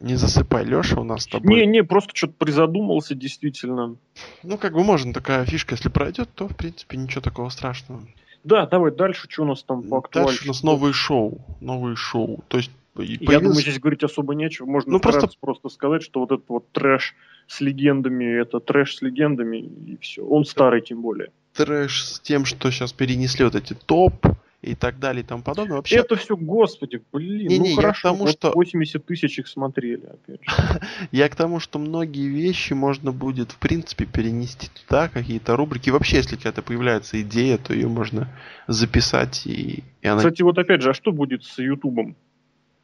Не 0.01 0.15
засыпай, 0.15 0.65
Леша 0.65 0.99
у 0.99 1.05
нас 1.05 1.23
с 1.23 1.27
тобой. 1.27 1.47
Не, 1.47 1.65
не, 1.67 1.83
просто 1.85 2.11
что-то 2.13 2.33
призадумался, 2.33 3.15
действительно. 3.15 3.95
Ну, 4.43 4.57
как 4.57 4.73
бы 4.73 4.83
можно 4.83 5.13
такая 5.13 5.45
фишка, 5.45 5.75
если 5.75 5.87
пройдет, 5.87 6.27
то, 6.35 6.49
в 6.49 6.57
принципе, 6.57 6.97
ничего 6.97 7.21
такого 7.21 7.47
страшного. 7.47 8.01
Да, 8.43 8.65
давай 8.65 8.91
дальше, 8.91 9.27
что 9.29 9.43
у 9.43 9.45
нас 9.45 9.63
там 9.63 9.83
по 9.83 9.99
актуальности. 9.99 10.39
Дальше 10.39 10.43
у 10.43 10.47
нас 10.49 10.63
новые 10.63 10.91
шоу. 10.91 11.39
Новые 11.61 11.95
шоу. 11.95 12.43
То 12.49 12.57
есть 12.57 12.71
Появился... 12.93 13.31
Я 13.31 13.39
думаю, 13.39 13.61
здесь 13.61 13.79
говорить 13.79 14.03
особо 14.03 14.35
нечего. 14.35 14.65
Можно 14.65 14.93
ну, 14.93 14.99
просто... 14.99 15.29
просто 15.39 15.69
сказать, 15.69 16.03
что 16.03 16.19
вот 16.19 16.31
этот 16.31 16.49
вот 16.49 16.71
трэш 16.71 17.15
с 17.47 17.61
легендами, 17.61 18.25
это 18.25 18.59
трэш 18.59 18.97
с 18.97 19.01
легендами, 19.01 19.57
и 19.57 19.97
все. 20.01 20.23
Он 20.25 20.45
старый 20.45 20.81
тем 20.81 21.01
более. 21.01 21.31
Трэш 21.53 22.03
с 22.03 22.19
тем, 22.19 22.45
что 22.45 22.69
сейчас 22.71 22.91
перенесли 22.91 23.45
вот 23.45 23.55
эти 23.55 23.73
топ 23.73 24.25
и 24.61 24.75
так 24.75 24.99
далее 24.99 25.23
и 25.23 25.25
тому 25.25 25.41
подобное. 25.41 25.77
Вообще... 25.77 25.97
Это 25.97 26.15
все, 26.15 26.37
господи, 26.37 27.01
блин, 27.11 27.47
не, 27.47 27.57
ну 27.57 27.65
не, 27.65 27.75
хорошо, 27.75 28.09
я 28.09 28.13
к 28.13 28.17
тому, 28.17 28.25
вот 28.25 28.33
что... 28.33 28.51
80 28.51 29.05
тысяч 29.05 29.39
их 29.39 29.47
смотрели, 29.47 30.05
опять 30.05 30.41
же. 30.43 30.81
я 31.11 31.29
к 31.29 31.35
тому, 31.35 31.59
что 31.59 31.79
многие 31.79 32.27
вещи 32.27 32.73
можно 32.73 33.11
будет, 33.11 33.51
в 33.51 33.57
принципе, 33.57 34.05
перенести 34.05 34.69
туда, 34.69 35.09
какие-то 35.09 35.55
рубрики. 35.55 35.89
Вообще, 35.89 36.17
если 36.17 36.35
какая-то 36.35 36.61
появляется 36.61 37.19
идея, 37.21 37.57
то 37.57 37.73
ее 37.73 37.87
можно 37.87 38.29
записать 38.67 39.47
и... 39.47 39.83
и 40.01 40.07
она... 40.07 40.17
Кстати, 40.17 40.43
вот 40.43 40.57
опять 40.57 40.81
же, 40.81 40.91
а 40.91 40.93
что 40.93 41.11
будет 41.11 41.43
с 41.43 41.57
Ютубом? 41.57 42.15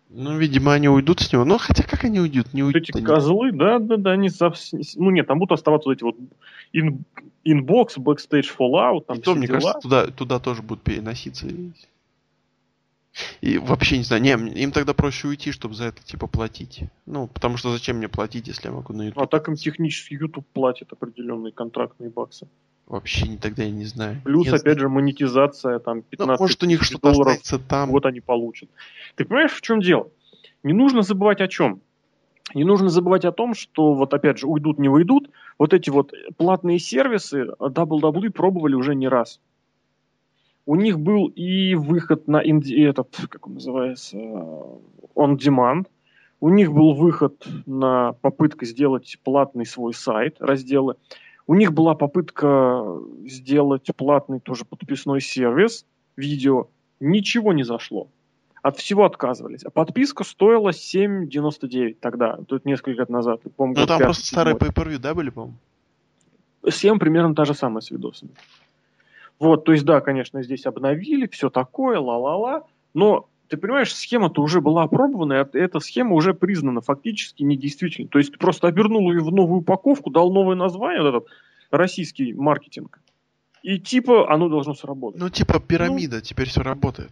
Ну, 0.10 0.38
видимо, 0.38 0.74
они 0.74 0.88
уйдут 0.88 1.20
с 1.20 1.34
него. 1.34 1.43
Но 1.43 1.58
хотя 1.58 1.84
как 1.84 2.05
они 2.05 2.20
уйдут? 2.20 2.53
Не 2.53 2.64
уйдут. 2.64 2.84
Эти 2.84 2.95
они. 2.95 3.05
козлы, 3.05 3.51
да, 3.51 3.80
да, 3.80 3.97
да, 3.97 4.12
они 4.12 4.30
совсем... 4.30 4.82
Ну 4.95 5.12
нет, 5.12 5.28
там 5.28 5.39
будут 5.39 5.51
оставаться 5.53 5.89
вот 5.89 5.97
эти 5.97 6.03
вот 6.03 6.16
ин... 6.72 7.03
inbox, 7.43 7.97
backstage, 7.97 8.49
Fallout, 8.58 9.05
там 9.05 9.18
И 9.18 9.22
то, 9.22 9.36
мне 9.36 9.47
дела. 9.47 9.60
кажется, 9.60 9.80
туда, 9.82 10.08
туда 10.08 10.39
тоже 10.39 10.62
будут 10.62 10.84
переноситься. 10.84 11.47
И 13.41 13.58
вообще 13.58 13.97
не 13.97 14.03
знаю, 14.03 14.22
не, 14.22 14.32
им 14.62 14.72
тогда 14.72 14.93
проще 14.93 15.28
уйти, 15.28 15.51
чтобы 15.51 15.74
за 15.74 15.86
это 15.86 16.03
типа 16.03 16.28
платить. 16.28 16.84
Ну, 17.05 17.28
потому 17.28 17.58
что 17.58 17.72
зачем 17.72 17.97
мне 17.97 18.08
платить, 18.08 18.47
если 18.47 18.68
я 18.68 18.74
могу 18.74 18.93
на 18.93 19.03
YouTube? 19.03 19.24
А 19.24 19.28
так 19.28 19.47
им 19.49 19.55
технически 19.55 20.14
YouTube 20.14 20.45
платит 20.53 20.93
определенные 20.93 21.51
контрактные 21.51 22.10
баксы. 22.10 22.47
Вообще 22.88 23.28
не 23.28 23.38
тогда 23.38 23.64
я 23.64 23.72
не 23.72 23.84
знаю. 23.84 24.22
Плюс, 24.24 24.46
Нет. 24.46 24.62
опять 24.62 24.80
же, 24.80 24.88
монетизация, 24.88 25.80
там, 25.80 26.02
15 26.04 26.40
ну, 26.40 26.44
может, 26.44 26.64
у 26.64 26.66
них 26.66 26.84
что-то 26.84 27.12
долларов, 27.12 27.38
там. 27.68 27.90
вот 27.90 28.06
они 28.06 28.22
получат. 28.22 28.70
Ты 29.16 29.26
понимаешь, 29.26 29.52
в 29.52 29.62
чем 29.62 29.82
дело? 29.82 30.10
Не 30.64 30.74
нужно 30.74 31.02
забывать 31.02 31.42
о 31.42 31.50
чем? 31.50 31.82
Не 32.54 32.64
нужно 32.64 32.88
забывать 32.88 33.26
о 33.26 33.34
том, 33.34 33.56
что 33.56 33.94
вот 33.94 34.14
опять 34.14 34.38
же 34.38 34.48
уйдут, 34.48 34.80
не 34.80 34.88
выйдут. 34.88 35.30
Вот 35.60 35.74
эти 35.74 35.90
вот 35.90 36.14
платные 36.38 36.80
сервисы 36.80 37.48
WWE 37.60 38.30
пробовали 38.30 38.76
уже 38.76 38.96
не 38.96 39.10
раз. 39.10 39.42
У 40.66 40.76
них 40.76 40.98
был 41.00 41.28
и 41.28 41.76
выход 41.76 42.28
на 42.28 42.38
инди, 42.38 42.82
этот, 42.84 43.16
как 43.30 43.48
он 43.48 43.56
называется, 43.56 44.18
on 44.18 45.38
demand. 45.38 45.88
У 46.40 46.50
них 46.50 46.72
был 46.72 46.94
выход 46.94 47.46
на 47.66 48.14
попытка 48.14 48.66
сделать 48.66 49.18
платный 49.24 49.66
свой 49.66 49.94
сайт, 49.94 50.38
разделы. 50.40 50.96
У 51.48 51.56
них 51.56 51.74
была 51.74 51.95
попытка 51.95 52.84
сделать 53.26 53.89
платный 53.95 54.41
тоже 54.41 54.66
подписной 54.66 55.22
сервис, 55.22 55.86
видео. 56.18 56.68
Ничего 57.00 57.54
не 57.54 57.64
зашло. 57.64 58.10
От 58.62 58.78
всего 58.78 59.06
отказывались. 59.06 59.64
А 59.64 59.70
подписка 59.70 60.26
стоила 60.26 60.70
7,99 60.70 61.98
тогда, 62.02 62.38
тут 62.48 62.66
несколько 62.66 63.00
лет 63.00 63.10
назад. 63.10 63.41
Помню, 63.56 63.80
ну 63.80 63.86
там 63.86 64.00
просто 64.00 64.26
старые 64.26 64.58
pay 64.58 64.98
да, 64.98 65.14
были, 65.14 65.30
по-моему? 65.30 65.56
Схема 66.68 67.00
примерно 67.00 67.34
та 67.34 67.45
же 67.45 67.54
самая 67.54 67.82
с 67.82 67.91
видосами. 67.91 68.32
Вот, 69.39 69.64
то 69.64 69.72
есть, 69.72 69.86
да, 69.86 70.02
конечно, 70.02 70.41
здесь 70.43 70.66
обновили, 70.66 71.28
все 71.28 71.50
такое, 71.50 72.00
ла-ла-ла, 72.00 72.64
но 72.93 73.30
ты 73.48 73.58
понимаешь, 73.58 73.93
схема-то 73.93 74.41
уже 74.41 74.62
была 74.62 74.84
опробована, 74.84 75.34
и 75.54 75.58
эта 75.58 75.80
схема 75.80 76.14
уже 76.16 76.34
признана 76.34 76.82
фактически 76.82 77.43
недействительной. 77.43 78.10
То 78.10 78.20
есть 78.20 78.34
ты 78.34 78.38
просто 78.38 78.68
обернул 78.68 79.12
ее 79.12 79.22
в 79.22 79.32
новую 79.32 79.62
упаковку, 79.62 80.10
дал 80.10 80.32
новое 80.32 80.56
название, 80.56 81.02
вот 81.02 81.10
этот 81.10 81.30
российский 81.72 82.34
маркетинг. 82.34 83.00
И 83.64 83.80
типа 83.80 84.32
оно 84.32 84.50
должно 84.50 84.74
сработать. 84.74 85.20
Ну, 85.20 85.30
типа 85.30 85.60
пирамида, 85.60 86.18
ну, 86.18 86.22
теперь 86.22 86.48
все 86.50 86.62
работает. 86.62 87.12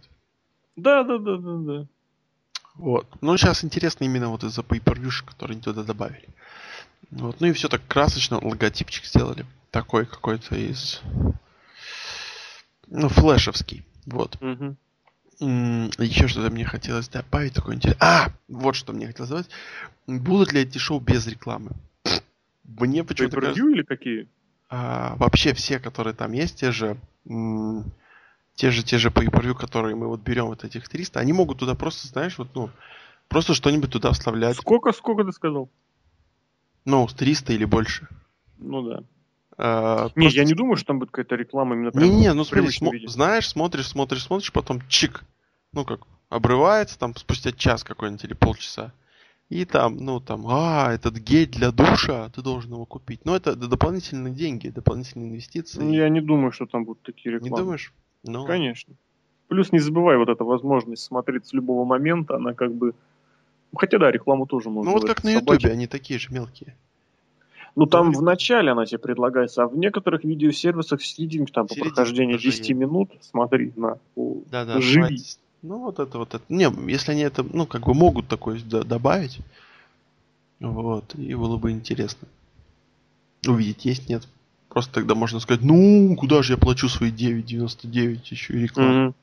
Да, 0.76 1.02
да, 1.02 1.18
да, 1.18 1.36
да, 1.36 1.56
да. 1.56 1.86
Вот. 2.74 3.06
Ну, 3.20 3.36
сейчас 3.36 3.64
интересно 3.64 4.04
именно 4.04 4.28
вот 4.28 4.44
из-за 4.44 4.62
per 4.62 5.24
которые 5.26 5.54
они 5.54 5.62
туда 5.62 5.82
добавили. 5.82 6.28
Вот. 7.10 7.40
Ну 7.40 7.46
и 7.46 7.52
все 7.52 7.68
так 7.68 7.82
красочно, 7.86 8.38
логотипчик 8.42 9.04
сделали. 9.04 9.46
Такой 9.70 10.06
какой-то 10.06 10.56
из... 10.56 11.00
Ну, 12.88 13.08
флешевский. 13.08 13.84
Вот. 14.06 14.36
Угу. 14.42 14.76
Еще 15.38 16.28
что-то 16.28 16.50
мне 16.50 16.64
хотелось 16.64 17.08
добавить, 17.08 17.54
такое 17.54 17.76
интересное. 17.76 18.08
А, 18.08 18.28
вот 18.48 18.74
что 18.74 18.92
мне 18.92 19.06
хотелось 19.06 19.30
добавить. 19.30 19.50
Будут 20.06 20.52
ли 20.52 20.62
эти 20.62 20.78
шоу 20.78 21.00
без 21.00 21.26
рекламы? 21.26 21.72
Мне 22.64 23.04
почему-то 23.04 23.40
кажется... 23.40 23.68
или 23.68 23.82
какие? 23.82 24.28
А, 24.68 25.14
вообще 25.16 25.54
все, 25.54 25.78
которые 25.78 26.14
там 26.14 26.32
есть, 26.32 26.58
те 26.60 26.72
же 26.72 26.98
те 28.56 28.70
же, 28.70 28.82
те 28.82 28.98
же 28.98 29.10
по 29.10 29.20
per 29.20 29.54
которые 29.54 29.94
мы 29.94 30.08
вот 30.08 30.20
берем 30.20 30.46
вот 30.46 30.64
этих 30.64 30.88
300, 30.88 31.20
они 31.20 31.32
могут 31.32 31.58
туда 31.58 31.74
просто, 31.74 32.08
знаешь, 32.08 32.38
вот, 32.38 32.48
ну, 32.54 32.70
просто 33.28 33.54
что-нибудь 33.54 33.92
туда 33.92 34.12
вставлять. 34.12 34.56
Сколько, 34.56 34.92
сколько 34.92 35.24
ты 35.24 35.32
сказал? 35.32 35.68
Ну, 36.84 37.06
300 37.06 37.52
или 37.52 37.64
больше. 37.64 38.08
Ну 38.58 38.82
да. 38.82 39.02
А, 39.58 40.08
не, 40.16 40.22
просто... 40.22 40.38
я 40.38 40.44
не 40.44 40.54
думаю, 40.54 40.76
что 40.76 40.88
там 40.88 40.98
будет 40.98 41.10
какая-то 41.10 41.34
реклама 41.34 41.74
именно 41.74 41.90
прям 41.90 42.04
Не, 42.04 42.16
не, 42.16 42.32
ну 42.34 42.44
смотри, 42.44 42.68
смо- 42.68 43.08
знаешь, 43.08 43.48
смотришь, 43.48 43.88
смотришь, 43.88 44.22
смотришь, 44.22 44.52
потом 44.52 44.82
чик, 44.88 45.24
ну 45.72 45.84
как, 45.84 46.00
обрывается 46.28 46.98
там 46.98 47.16
спустя 47.16 47.52
час 47.52 47.82
какой-нибудь 47.82 48.24
или 48.24 48.34
полчаса. 48.34 48.92
И 49.48 49.64
там, 49.64 49.96
ну 49.96 50.20
там, 50.20 50.44
а, 50.48 50.92
этот 50.92 51.18
гель 51.18 51.48
для 51.48 51.70
душа, 51.70 52.28
ты 52.30 52.42
должен 52.42 52.72
его 52.72 52.84
купить. 52.84 53.24
Но 53.24 53.36
это 53.36 53.54
дополнительные 53.54 54.34
деньги, 54.34 54.68
дополнительные 54.68 55.30
инвестиции. 55.30 55.80
Ну, 55.80 55.92
я 55.92 56.08
не 56.08 56.20
думаю, 56.20 56.50
что 56.50 56.66
там 56.66 56.84
будут 56.84 57.02
такие 57.02 57.36
рекламы. 57.36 57.56
Не 57.56 57.62
думаешь? 57.62 57.92
Ну. 58.24 58.44
Конечно. 58.44 58.94
Плюс 59.46 59.70
не 59.70 59.78
забывай, 59.78 60.18
вот 60.18 60.28
эта 60.28 60.42
возможность 60.42 61.04
смотреть 61.04 61.46
с 61.46 61.52
любого 61.52 61.84
момента, 61.84 62.34
она 62.34 62.54
как 62.54 62.74
бы... 62.74 62.94
Хотя 63.76 63.98
да, 63.98 64.10
рекламу 64.10 64.46
тоже 64.46 64.68
можно. 64.68 64.90
Ну 64.90 64.98
вот 64.98 65.06
как 65.06 65.22
на 65.22 65.30
Ютубе, 65.34 65.70
они 65.70 65.86
такие 65.86 66.18
же 66.18 66.32
мелкие. 66.32 66.76
Ну 67.76 67.84
там 67.84 68.12
в 68.12 68.22
начале 68.22 68.72
она 68.72 68.86
тебе 68.86 68.98
предлагается, 68.98 69.62
а 69.62 69.68
в 69.68 69.76
некоторых 69.76 70.24
видеосервисах 70.24 71.00
в 71.00 71.06
середине, 71.06 71.46
там 71.46 71.66
по 71.66 71.74
прохождении 71.74 72.38
10 72.38 72.70
минут, 72.70 73.10
смотри 73.20 73.72
на 73.76 73.98
да, 74.16 74.64
да, 74.64 74.80
живи. 74.80 75.22
Ну, 75.62 75.80
вот 75.80 75.98
это 75.98 76.18
вот 76.18 76.34
это. 76.34 76.44
Не, 76.48 76.70
если 76.90 77.12
они 77.12 77.22
это, 77.22 77.42
ну, 77.42 77.66
как 77.66 77.86
бы 77.86 77.94
могут 77.94 78.28
такое 78.28 78.60
добавить, 78.60 79.40
вот, 80.60 81.14
и 81.16 81.34
было 81.34 81.56
бы 81.56 81.70
интересно. 81.70 82.28
Увидеть, 83.46 83.84
есть, 83.84 84.08
нет. 84.08 84.26
Просто 84.68 84.92
тогда 84.92 85.14
можно 85.14 85.40
сказать, 85.40 85.62
ну, 85.62 86.14
куда 86.16 86.42
же 86.42 86.54
я 86.54 86.58
плачу 86.58 86.88
свои 86.88 87.10
9,99 87.10 88.20
еще 88.30 88.54
и 88.54 88.58
рекламу. 88.58 89.08
Mm-hmm. 89.08 89.14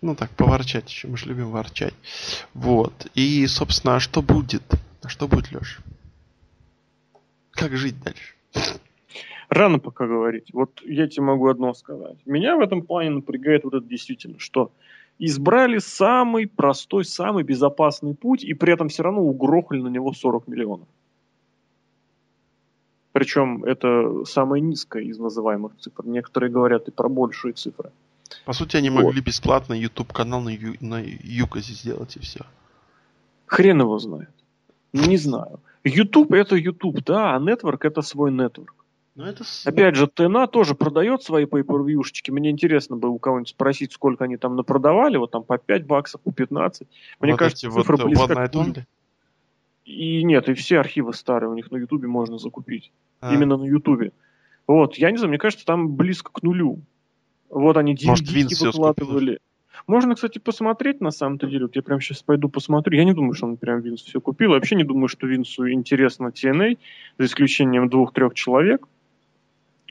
Ну 0.00 0.14
так, 0.14 0.30
поворчать 0.30 0.88
еще, 0.88 1.08
мы 1.08 1.16
же 1.16 1.26
любим 1.26 1.50
ворчать. 1.50 1.94
Вот. 2.54 3.06
И, 3.14 3.46
собственно, 3.46 3.96
а 3.96 4.00
что 4.00 4.22
будет? 4.22 4.62
А 5.02 5.08
что 5.08 5.28
будет, 5.28 5.52
Леш? 5.52 5.80
Как 7.58 7.76
жить 7.76 7.96
дальше? 8.02 8.34
Рано 9.48 9.78
пока 9.78 10.06
говорить. 10.06 10.50
Вот 10.52 10.82
я 10.84 11.08
тебе 11.08 11.22
могу 11.22 11.48
одно 11.48 11.74
сказать. 11.74 12.16
Меня 12.26 12.56
в 12.56 12.60
этом 12.60 12.82
плане 12.82 13.10
напрягает 13.10 13.64
вот 13.64 13.74
это 13.74 13.86
действительно, 13.86 14.38
что 14.38 14.70
избрали 15.18 15.78
самый 15.78 16.46
простой, 16.46 17.04
самый 17.04 17.44
безопасный 17.44 18.14
путь, 18.14 18.44
и 18.44 18.54
при 18.54 18.72
этом 18.72 18.88
все 18.88 19.02
равно 19.02 19.22
угрохали 19.22 19.80
на 19.80 19.88
него 19.88 20.12
40 20.12 20.48
миллионов. 20.48 20.86
Причем 23.12 23.64
это 23.64 24.24
самая 24.26 24.60
низкая 24.60 25.02
из 25.02 25.18
называемых 25.18 25.72
цифр. 25.78 26.06
Некоторые 26.06 26.52
говорят 26.52 26.86
и 26.88 26.92
про 26.92 27.08
большие 27.08 27.54
цифры. 27.54 27.90
По 28.44 28.52
сути, 28.52 28.76
они 28.76 28.90
вот. 28.90 29.02
могли 29.02 29.22
бесплатно 29.22 29.72
YouTube 29.72 30.12
канал 30.12 30.42
на, 30.42 30.50
Ю, 30.50 30.74
на 30.80 31.02
Юказе 31.02 31.72
сделать 31.72 32.16
и 32.16 32.20
все. 32.20 32.40
Хрен 33.46 33.80
его 33.80 33.98
знает. 33.98 34.30
Не 34.92 35.16
знаю. 35.16 35.60
YouTube 35.88 36.32
это 36.32 36.56
YouTube, 36.56 37.02
да, 37.04 37.34
а 37.34 37.40
Network 37.40 37.80
это 37.82 38.02
свой 38.02 38.30
Network. 38.30 38.74
Но 39.18 39.26
это... 39.26 39.42
Опять 39.64 39.96
же, 39.96 40.06
ТНА 40.06 40.46
тоже 40.46 40.76
продает 40.76 41.24
свои 41.24 41.44
per 41.44 41.64
Мне 42.30 42.50
интересно 42.50 42.96
бы 42.96 43.08
у 43.08 43.18
кого-нибудь 43.18 43.48
спросить, 43.48 43.92
сколько 43.92 44.24
они 44.24 44.36
там 44.36 44.54
напродавали, 44.54 45.16
вот 45.16 45.32
там 45.32 45.42
по 45.42 45.58
5 45.58 45.86
баксов, 45.86 46.20
по 46.20 46.30
15. 46.30 46.86
Мне 47.18 47.32
вот 47.32 47.38
кажется, 47.38 47.68
цифра 47.68 47.96
вот 47.96 48.06
близка 48.06 48.46
к 48.46 48.54
нулю. 48.54 48.74
И 49.84 50.22
нет, 50.22 50.48
и 50.48 50.54
все 50.54 50.78
архивы 50.78 51.14
старые 51.14 51.50
у 51.50 51.54
них 51.54 51.70
на 51.72 51.78
Ютубе 51.78 52.06
можно 52.06 52.38
закупить. 52.38 52.92
А. 53.20 53.34
Именно 53.34 53.56
на 53.56 53.64
Ютубе. 53.64 54.12
Вот, 54.68 54.96
я 54.96 55.10
не 55.10 55.16
знаю, 55.16 55.30
мне 55.30 55.38
кажется, 55.38 55.66
там 55.66 55.96
близко 55.96 56.30
к 56.30 56.42
нулю. 56.42 56.82
Вот 57.50 57.76
они 57.76 57.94
DVD 57.94 58.66
выкладывали. 58.66 59.40
Можно, 59.88 60.14
кстати, 60.14 60.38
посмотреть 60.38 61.00
на 61.00 61.10
самом-то 61.10 61.46
деле. 61.46 61.64
Вот 61.64 61.74
я 61.74 61.82
прямо 61.82 62.00
сейчас 62.02 62.22
пойду 62.22 62.50
посмотрю. 62.50 62.98
Я 62.98 63.04
не 63.04 63.14
думаю, 63.14 63.32
что 63.32 63.46
он 63.46 63.56
прям 63.56 63.80
Винс 63.80 64.02
все 64.02 64.20
купил. 64.20 64.50
Вообще 64.50 64.76
не 64.76 64.84
думаю, 64.84 65.08
что 65.08 65.26
Винсу 65.26 65.68
интересно 65.70 66.28
TNA, 66.28 66.76
за 67.16 67.24
исключением 67.24 67.88
двух-трех 67.88 68.34
человек. 68.34 68.86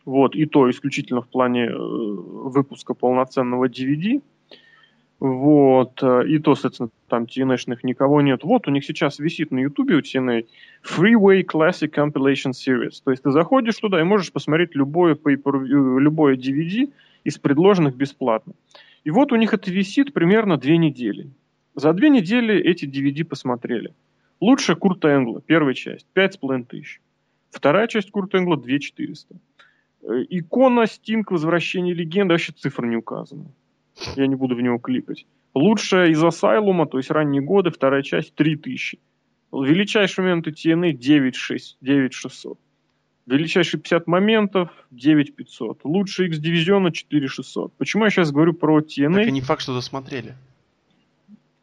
Вот, 0.06 0.36
и 0.36 0.46
то 0.46 0.70
исключительно 0.70 1.22
в 1.22 1.28
плане 1.28 1.66
э, 1.66 1.76
выпуска 1.76 2.94
полноценного 2.94 3.68
DVD. 3.68 4.22
Вот, 5.20 6.04
э, 6.04 6.28
и 6.28 6.38
то, 6.38 6.54
соответственно, 6.54 6.90
там 7.10 7.24
TNA-шных 7.24 7.80
никого 7.82 8.22
нет. 8.22 8.44
Вот, 8.44 8.68
у 8.68 8.72
них 8.72 8.86
сейчас 8.86 9.18
висит 9.18 9.50
на 9.50 9.58
YouTube 9.58 9.90
у 9.90 10.00
TNA 10.00 10.46
Freeway 10.84 11.44
Classic 11.44 11.92
Compilation 11.92 12.52
Series. 12.52 13.02
То 13.04 13.10
есть 13.10 13.24
ты 13.24 13.32
заходишь 13.32 13.78
туда 13.78 14.00
и 14.00 14.04
можешь 14.04 14.32
посмотреть 14.32 14.76
любое, 14.76 15.16
э, 15.16 15.30
любое 15.36 16.38
DVD 16.38 16.94
из 17.24 17.40
предложенных 17.40 17.96
бесплатно. 17.96 18.54
И 19.08 19.10
вот 19.10 19.32
у 19.32 19.38
них 19.38 19.54
это 19.54 19.72
висит 19.72 20.12
примерно 20.12 20.58
две 20.58 20.78
недели. 20.78 21.32
За 21.76 21.94
две 21.94 22.10
недели 22.10 22.62
эти 22.62 22.84
DVD 22.84 23.24
посмотрели. 23.24 23.94
Лучше 24.42 24.76
Курта 24.76 25.08
Энгла, 25.16 25.40
первая 25.40 25.74
часть, 25.76 26.06
5,5 26.14 26.66
тысяч. 26.66 27.00
Вторая 27.50 27.88
часть 27.88 28.12
Курта 28.12 28.38
Энгла 28.38 28.58
2 28.58 28.80
400. 28.80 29.36
Э, 30.02 30.08
икона 30.28 30.88
Стинг 30.88 31.32
Возвращение 31.32 31.94
легенды, 31.94 32.34
вообще 32.34 32.52
цифр 32.52 32.86
не 32.86 32.98
указана. 32.98 33.46
Я 34.18 34.28
не 34.28 34.36
буду 34.36 34.58
в 34.58 34.62
него 34.62 34.78
кликать. 34.78 35.26
Лучшая 35.54 36.10
из 36.10 36.22
Асайлума, 36.22 36.86
то 36.86 36.98
есть 36.98 37.10
ранние 37.10 37.42
годы, 37.42 37.72
вторая 37.72 38.02
часть 38.04 38.36
3000. 38.36 39.00
Величайшие 39.54 40.24
моменты 40.26 40.50
TNA 40.52 40.92
9600. 40.92 42.60
9600. 43.28 43.38
Величайшие 43.38 43.82
50 43.82 44.08
моментов 44.08 44.70
9500. 44.92 45.80
Лучший 45.84 46.28
X 46.28 46.40
дивизиона 46.40 46.92
4600. 46.92 47.74
Почему 47.74 48.06
я 48.06 48.10
сейчас 48.10 48.32
говорю 48.32 48.54
про 48.54 48.80
TNA? 48.80 49.16
Так 49.16 49.28
и 49.28 49.32
не 49.32 49.42
факт, 49.42 49.62
что 49.62 49.74
досмотрели. 49.74 50.36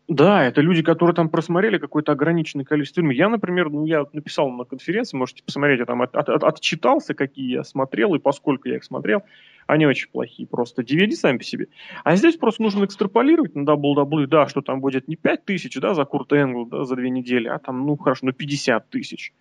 Да, 0.07 0.45
это 0.45 0.61
люди, 0.61 0.83
которые 0.83 1.15
там 1.15 1.31
просмотрели 1.31 1.79
какое-то 1.79 2.13
ограниченное 2.13 2.67
количество 2.67 3.01
фильмов. 3.01 3.17
Я, 3.17 3.31
например, 3.31 3.71
ну, 3.71 3.87
я 3.87 4.05
написал 4.13 4.51
на 4.51 4.65
конференции, 4.65 5.17
можете 5.17 5.43
посмотреть, 5.43 5.79
я 5.79 5.87
там 5.87 6.03
от, 6.03 6.15
от, 6.15 6.45
отчитался, 6.45 7.15
какие 7.15 7.55
я 7.55 7.65
смотрел, 7.65 8.15
и 8.15 8.19
поскольку 8.19 8.69
я 8.69 8.77
их 8.77 8.85
смотрел, 8.85 9.23
они 9.67 9.87
очень 9.87 10.11
плохие 10.11 10.47
просто. 10.47 10.83
DVD 10.83 11.13
сами 11.13 11.39
по 11.39 11.45
себе. 11.45 11.69
А 12.05 12.17
здесь 12.17 12.37
просто 12.37 12.63
нужно 12.63 12.85
экстраполировать 12.85 13.55
на 13.55 13.63
WWE, 13.63 14.27
да, 14.27 14.47
что 14.47 14.61
там 14.61 14.83
будет 14.83 15.09
не 15.09 15.17
5 15.17 15.47
тысяч, 15.47 15.75
да, 15.81 15.95
за 15.95 16.05
Курт 16.05 16.35
Энгл, 16.35 16.67
да, 16.67 16.85
за 16.85 16.97
две 16.97 17.09
недели, 17.09 17.49
а 17.49 17.59
там, 17.59 17.87
ну, 17.87 17.97
хорошо, 17.97 18.27
ну, 18.27 18.33
50 18.33 18.91
тысяч. 18.91 19.33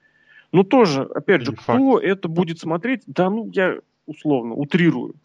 Ну, 0.54 0.64
тоже, 0.64 1.02
опять 1.02 1.42
же, 1.42 1.54
кто 1.54 2.00
это 2.00 2.28
будет 2.28 2.60
смотреть? 2.60 3.02
Да, 3.08 3.30
ну, 3.32 3.50
я 3.52 3.80
условно 4.06 4.54
утрирую. 4.54 5.16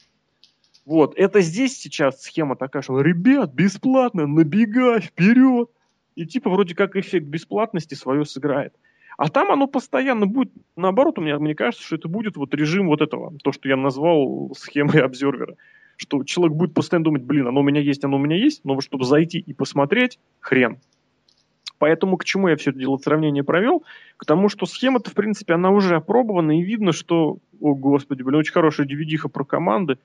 Вот, 0.87 1.13
это 1.17 1.43
здесь 1.43 1.79
сейчас 1.79 2.23
схема 2.23 2.57
такая, 2.57 2.83
что, 2.83 2.99
ребят, 3.03 3.53
бесплатно, 3.53 4.27
набегай, 4.27 5.03
вперед. 5.03 5.69
И 6.15 6.25
типа 6.25 6.49
вроде 6.49 6.75
как 6.75 6.97
эффект 6.97 7.27
бесплатности 7.27 7.95
свое 7.95 8.25
сыграет. 8.25 8.73
А 9.19 9.29
там 9.29 9.53
оно 9.53 9.67
постоянно 9.67 10.27
будет, 10.27 10.51
наоборот, 10.77 11.19
у 11.19 11.23
меня, 11.23 11.39
мне 11.39 11.55
кажется, 11.55 11.85
что 11.85 11.97
это 11.97 12.09
будет 12.09 12.39
вот 12.39 12.55
режим 12.55 12.87
вот 12.87 13.03
этого, 13.03 13.35
то, 13.45 13.53
что 13.53 13.69
я 13.69 13.77
назвал 13.77 14.51
схемой 14.57 15.03
обзервера. 15.03 15.57
Что 15.97 16.25
человек 16.25 16.57
будет 16.57 16.73
постоянно 16.73 17.05
думать, 17.05 17.23
блин, 17.23 17.49
оно 17.49 17.61
у 17.61 17.65
меня 17.65 17.83
есть, 17.83 18.03
оно 18.03 18.17
у 18.17 18.21
меня 18.21 18.37
есть, 18.37 18.65
но 18.65 18.75
вот 18.75 18.83
чтобы 18.83 19.05
зайти 19.05 19.41
и 19.41 19.53
посмотреть, 19.53 20.19
хрен. 20.41 20.79
Поэтому 21.79 22.17
к 22.17 22.25
чему 22.25 22.49
я 22.49 22.57
все 22.57 22.71
это 22.71 22.79
дело 22.79 22.97
сравнение 22.97 23.45
провел? 23.45 23.85
К 24.17 24.25
тому, 24.25 24.49
что 24.49 24.67
схема-то, 24.67 25.11
в 25.11 25.15
принципе, 25.15 25.55
она 25.55 25.71
уже 25.71 25.97
опробована, 25.97 26.59
и 26.59 26.63
видно, 26.63 26.93
что, 26.93 27.39
о 27.61 27.75
господи, 27.75 28.23
блин, 28.23 28.41
очень 28.41 28.53
хорошая 28.53 28.87
dvd 28.87 29.29
про 29.29 29.45
команды, 29.45 29.99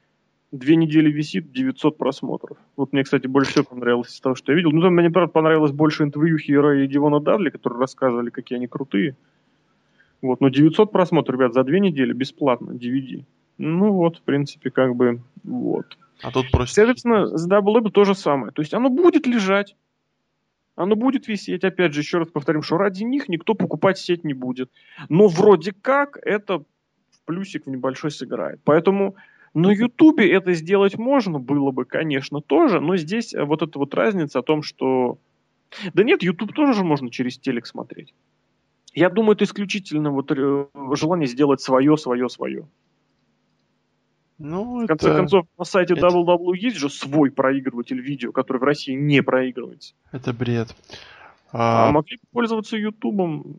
две 0.52 0.76
недели 0.76 1.12
висит, 1.12 1.52
900 1.52 1.98
просмотров. 1.98 2.58
Вот 2.78 2.94
мне, 2.94 3.04
кстати, 3.04 3.28
больше 3.28 3.52
всего 3.52 3.66
понравилось 3.66 4.14
из 4.14 4.22
того, 4.22 4.36
что 4.36 4.52
я 4.52 4.56
видел. 4.56 4.72
Ну, 4.72 4.82
там 4.82 4.94
мне, 4.94 5.10
правда, 5.10 5.32
понравилось 5.32 5.72
больше 5.72 6.04
интервью 6.04 6.38
Хира 6.38 6.84
и 6.84 6.88
Дивона 6.88 7.20
Дадли, 7.20 7.50
которые 7.50 7.80
рассказывали, 7.80 8.30
какие 8.30 8.58
они 8.58 8.68
крутые. 8.68 9.16
Вот, 10.22 10.40
но 10.40 10.50
900 10.50 10.92
просмотров, 10.92 11.40
ребят, 11.40 11.54
за 11.54 11.64
две 11.64 11.80
недели 11.80 12.14
бесплатно, 12.14 12.72
DVD. 12.72 13.26
Ну 13.58 13.92
вот, 13.92 14.18
в 14.18 14.22
принципе, 14.22 14.70
как 14.70 14.96
бы, 14.96 15.22
вот. 15.44 15.98
А 16.22 16.32
тут 16.32 16.50
просто... 16.52 16.76
Соответственно, 16.76 17.38
с 17.38 17.50
Double 17.50 17.90
то 17.90 18.04
же 18.06 18.16
самое. 18.16 18.54
То 18.54 18.62
есть 18.62 18.74
оно 18.74 18.90
будет 18.90 19.28
лежать, 19.28 19.76
оно 20.76 20.96
будет 20.96 21.28
висеть. 21.28 21.64
Опять 21.64 21.94
же, 21.94 22.02
еще 22.02 22.20
раз 22.20 22.30
повторим, 22.30 22.62
что 22.62 22.78
ради 22.78 23.04
них 23.04 23.30
никто 23.30 23.54
покупать 23.54 23.98
сеть 23.98 24.24
не 24.24 24.34
будет. 24.34 24.72
Но 25.10 25.28
вроде 25.28 25.74
как 25.74 26.18
это 26.22 26.60
в 26.60 27.26
плюсик 27.26 27.66
в 27.66 27.70
небольшой 27.70 28.12
сыграет. 28.12 28.60
Поэтому 28.64 29.16
на 29.54 29.72
Ютубе 29.72 30.32
это 30.32 30.54
сделать 30.54 30.98
можно 30.98 31.40
было 31.40 31.72
бы, 31.72 31.86
конечно, 31.86 32.42
тоже, 32.42 32.80
но 32.80 32.98
здесь 32.98 33.34
э, 33.34 33.44
вот 33.44 33.62
эта 33.62 33.78
вот 33.78 33.94
разница 33.94 34.40
о 34.40 34.44
том, 34.44 34.64
что... 34.64 35.20
Да 35.94 36.04
нет, 36.04 36.24
Ютуб 36.24 36.54
тоже 36.54 36.74
же 36.74 36.84
можно 36.84 37.10
через 37.10 37.38
телек 37.38 37.68
смотреть. 37.68 38.14
Я 38.94 39.10
думаю, 39.10 39.36
это 39.36 39.46
исключительно 39.46 40.12
вот 40.12 40.32
э, 40.32 40.66
желание 40.94 41.28
сделать 41.28 41.62
свое, 41.62 41.98
свое, 41.98 42.30
свое. 42.30 42.68
Ну, 44.44 44.84
в 44.84 44.88
конце 44.88 45.08
это... 45.08 45.20
концов, 45.20 45.46
на 45.58 45.64
сайте 45.64 45.94
это... 45.94 46.08
WW 46.08 46.58
есть 46.58 46.76
же 46.76 46.90
свой 46.90 47.32
проигрыватель 47.32 48.02
видео, 48.02 48.34
который 48.34 48.58
в 48.58 48.64
России 48.64 48.94
не 48.94 49.24
проигрывается. 49.24 49.94
Это 50.12 50.34
бред. 50.34 50.76
А, 51.54 51.88
а 51.88 51.92
могли 51.94 52.18
бы 52.18 52.24
пользоваться 52.30 52.76
Ютубом. 52.76 53.56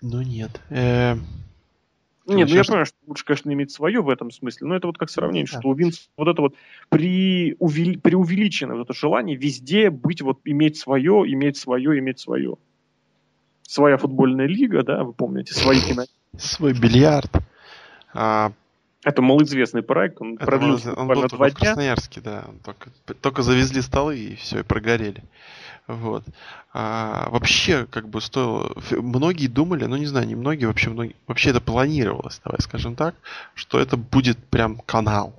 Ну 0.00 0.22
нет. 0.22 0.60
Э... 0.70 1.14
Нет, 1.14 2.48
ну 2.48 2.54
я 2.54 2.62
понимаю, 2.62 2.86
что 2.86 2.96
лучше, 3.08 3.24
конечно, 3.24 3.52
иметь 3.52 3.72
свое 3.72 4.00
в 4.00 4.08
этом 4.08 4.30
смысле, 4.30 4.68
но 4.68 4.76
это 4.76 4.86
вот 4.86 4.96
как 4.96 5.10
сравнение, 5.10 5.50
да. 5.50 5.58
что 5.58 5.68
у 5.68 5.74
Винс 5.74 6.08
вот 6.16 6.28
это 6.28 6.40
вот 6.40 6.54
при 6.88 7.56
увели, 7.58 7.96
преувеличенное 7.96 8.76
вот 8.76 8.84
это 8.84 8.94
желание 8.94 9.36
везде 9.36 9.90
быть, 9.90 10.22
вот 10.22 10.38
иметь 10.44 10.76
свое, 10.76 11.24
иметь 11.32 11.56
свое, 11.56 11.98
иметь 11.98 12.20
свое. 12.20 12.58
Своя 13.62 13.96
футбольная 13.96 14.46
лига, 14.46 14.84
да, 14.84 15.02
вы 15.02 15.12
помните, 15.12 15.52
свои 15.52 15.80
кино. 15.80 16.04
Свой 16.36 16.74
бильярд. 16.74 17.32
А, 18.14 18.52
это 19.02 19.22
малоизвестный 19.22 19.82
проект, 19.82 20.20
он 20.20 20.34
это 20.34 20.46
продлился 20.46 20.92
он 20.94 21.08
был 21.08 21.26
два 21.28 21.50
дня. 21.50 21.56
в 21.56 21.58
Красноярске, 21.58 22.20
да. 22.20 22.44
Только, 22.64 22.90
только 23.20 23.42
завезли 23.42 23.80
столы 23.80 24.18
и 24.18 24.36
все, 24.36 24.60
и 24.60 24.62
прогорели. 24.62 25.22
Вот. 25.86 26.24
А, 26.72 27.28
вообще, 27.30 27.86
как 27.86 28.08
бы 28.08 28.20
стоило... 28.20 28.72
Многие 28.90 29.48
думали, 29.48 29.86
ну 29.86 29.96
не 29.96 30.06
знаю, 30.06 30.26
не 30.26 30.34
многие, 30.34 30.66
вообще 30.66 30.90
многие... 30.90 31.16
Вообще 31.26 31.50
это 31.50 31.60
планировалось, 31.60 32.40
давай 32.44 32.60
скажем 32.60 32.94
так, 32.94 33.14
что 33.54 33.80
это 33.80 33.96
будет 33.96 34.38
прям 34.38 34.76
канал. 34.86 35.34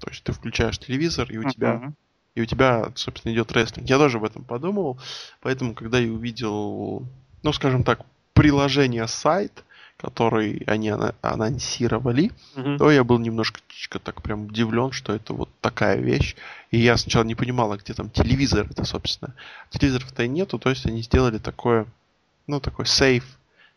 То 0.00 0.10
есть 0.10 0.22
ты 0.24 0.32
включаешь 0.32 0.78
телевизор, 0.78 1.30
и 1.30 1.38
у 1.38 1.42
uh-huh. 1.42 1.50
тебя... 1.50 1.92
И 2.34 2.42
у 2.42 2.44
тебя, 2.44 2.90
собственно, 2.96 3.32
идет 3.32 3.50
рестлинг. 3.52 3.88
Я 3.88 3.96
тоже 3.96 4.18
об 4.18 4.24
этом 4.24 4.44
подумал. 4.44 4.98
Поэтому, 5.40 5.72
когда 5.72 5.98
я 5.98 6.12
увидел, 6.12 7.02
ну, 7.42 7.52
скажем 7.54 7.82
так, 7.82 8.00
приложение 8.34 9.08
сайт, 9.08 9.64
который 9.96 10.62
они 10.66 10.92
анонсировали, 11.22 12.30
угу. 12.54 12.76
то 12.76 12.90
я 12.90 13.02
был 13.02 13.18
немножко 13.18 13.60
так 14.02 14.22
прям 14.22 14.46
удивлен, 14.46 14.92
что 14.92 15.14
это 15.14 15.32
вот 15.32 15.48
такая 15.60 15.96
вещь. 15.96 16.36
И 16.70 16.78
я 16.78 16.96
сначала 16.96 17.24
не 17.24 17.34
понимал, 17.34 17.72
а 17.72 17.78
где 17.78 17.94
там 17.94 18.10
телевизор 18.10 18.66
это, 18.70 18.84
собственно. 18.84 19.34
Телевизоров-то 19.70 20.24
и 20.24 20.28
нету, 20.28 20.58
то 20.58 20.70
есть 20.70 20.86
они 20.86 21.02
сделали 21.02 21.38
такое, 21.38 21.86
ну, 22.46 22.60
такой 22.60 22.84
safe, 22.84 23.24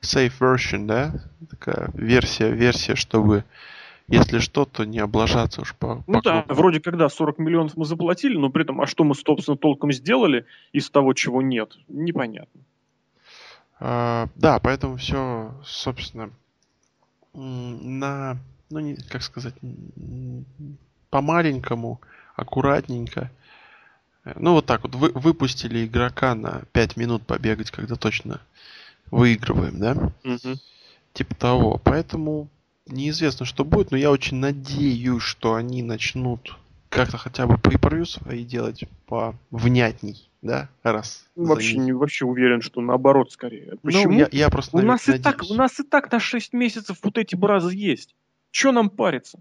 safe 0.01 0.33
version, 0.39 0.85
да, 0.87 1.13
такая 1.49 1.89
версия, 1.93 2.51
версия, 2.51 2.95
чтобы 2.95 3.45
если 4.09 4.39
что, 4.39 4.65
то 4.65 4.85
не 4.85 4.99
облажаться 4.99 5.61
уж 5.61 5.75
по... 5.75 6.03
Ну 6.07 6.17
по 6.17 6.21
да, 6.23 6.45
вроде 6.47 6.79
когда 6.79 7.09
40 7.09 7.37
миллионов 7.37 7.77
мы 7.77 7.85
заплатили, 7.85 8.37
но 8.37 8.49
при 8.49 8.63
этом, 8.63 8.81
а 8.81 8.87
что 8.87 9.03
мы, 9.03 9.13
собственно, 9.13 9.55
толком 9.55 9.91
сделали 9.91 10.45
из 10.73 10.89
того, 10.89 11.13
чего 11.13 11.41
нет, 11.41 11.77
непонятно. 11.87 12.61
А, 13.79 14.27
да, 14.35 14.59
поэтому 14.59 14.97
все, 14.97 15.53
собственно, 15.65 16.31
на, 17.33 18.37
ну, 18.69 18.79
не, 18.79 18.95
как 18.95 19.23
сказать, 19.23 19.55
по-маленькому, 21.09 22.01
аккуратненько. 22.35 23.31
Ну, 24.35 24.53
вот 24.53 24.65
так 24.65 24.83
вот, 24.83 24.95
вы, 24.95 25.11
выпустили 25.13 25.85
игрока 25.85 26.35
на 26.35 26.63
5 26.73 26.97
минут 26.97 27.25
побегать, 27.25 27.71
когда 27.71 27.95
точно 27.95 28.41
выигрываем, 29.11 29.79
да? 29.79 29.93
Угу. 30.23 30.59
Типа 31.13 31.35
того. 31.35 31.81
Поэтому 31.83 32.49
неизвестно, 32.85 33.45
что 33.45 33.65
будет, 33.65 33.91
но 33.91 33.97
я 33.97 34.11
очень 34.11 34.37
надеюсь, 34.37 35.23
что 35.23 35.55
они 35.55 35.83
начнут 35.83 36.57
как-то 36.89 37.17
хотя 37.17 37.47
бы 37.47 37.55
pay 37.55 38.05
свои 38.05 38.43
делать 38.43 38.83
по 39.05 39.35
внятней, 39.51 40.28
да, 40.41 40.69
раз. 40.83 41.25
Вообще 41.35 41.77
не 41.77 41.91
вообще 41.91 42.25
уверен, 42.25 42.61
что 42.61 42.79
наоборот 42.81 43.31
скорее. 43.31 43.71
Ну, 43.71 43.77
Почему? 43.83 44.13
Ну, 44.13 44.19
я, 44.19 44.27
я 44.31 44.49
просто 44.49 44.77
у 44.77 44.81
нас 44.81 45.07
и 45.09 45.17
так 45.17 45.43
у 45.49 45.53
нас 45.53 45.79
и 45.79 45.83
так 45.83 46.11
на 46.11 46.19
6 46.19 46.53
месяцев 46.53 46.97
вот 47.03 47.17
эти 47.17 47.35
бразы 47.35 47.75
есть. 47.75 48.15
Че 48.51 48.71
нам 48.71 48.89
париться? 48.89 49.39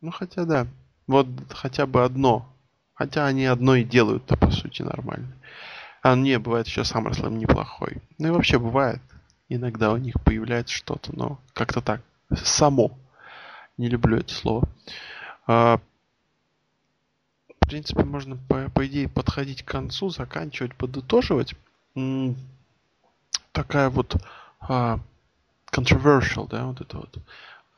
Ну 0.00 0.10
хотя 0.10 0.44
да. 0.44 0.66
Вот 1.06 1.26
хотя 1.50 1.86
бы 1.86 2.04
одно. 2.04 2.50
Хотя 2.94 3.26
они 3.26 3.44
одно 3.44 3.76
и 3.76 3.84
делают-то 3.84 4.36
по 4.36 4.50
сути 4.50 4.82
нормально. 4.82 5.32
А 6.02 6.16
не, 6.16 6.38
бывает 6.38 6.66
еще 6.66 6.80
SummerSlam 6.80 7.36
неплохой. 7.36 7.98
Ну 8.18 8.28
и 8.28 8.30
вообще 8.30 8.58
бывает. 8.58 9.00
Иногда 9.48 9.92
у 9.92 9.96
них 9.96 10.14
появляется 10.24 10.74
что-то, 10.74 11.14
но 11.14 11.38
как-то 11.52 11.80
так. 11.80 12.02
Само. 12.34 12.98
Не 13.76 13.88
люблю 13.88 14.18
это 14.18 14.32
слово. 14.34 14.68
А, 15.46 15.80
в 17.68 17.70
принципе, 17.70 18.02
можно, 18.02 18.38
по, 18.48 18.70
по 18.70 18.86
идее, 18.86 19.08
подходить 19.08 19.62
к 19.62 19.68
концу, 19.68 20.08
заканчивать, 20.08 20.74
подытоживать. 20.74 21.54
Такая 23.52 23.90
вот 23.90 24.16
а, 24.60 25.00
controversial, 25.70 26.48
да, 26.48 26.64
вот 26.64 26.80
эта 26.80 26.96
вот 26.96 27.18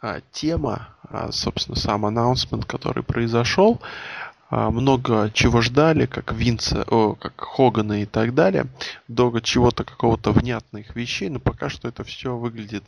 а, 0.01 0.21
тема, 0.31 0.91
а, 1.03 1.33
собственно, 1.33 1.77
сам 1.77 2.07
announcement, 2.07 2.67
который 2.67 3.03
произошел. 3.03 3.81
А, 4.49 4.71
много 4.71 5.29
чего 5.35 5.61
ждали, 5.61 6.07
как 6.07 6.35
Винца, 6.35 6.85
о, 6.89 7.17
как 7.17 7.41
Хогана 7.41 8.03
и 8.03 8.07
так 8.07 8.33
далее. 8.33 8.67
Много 9.09 9.41
чего-то, 9.41 9.83
какого-то 9.83 10.31
внятных 10.31 10.95
вещей, 10.95 11.31
но 11.31 11.41
пока 11.41 11.69
что 11.69 11.89
это 11.89 12.05
все 12.05 12.37
выглядит... 12.37 12.85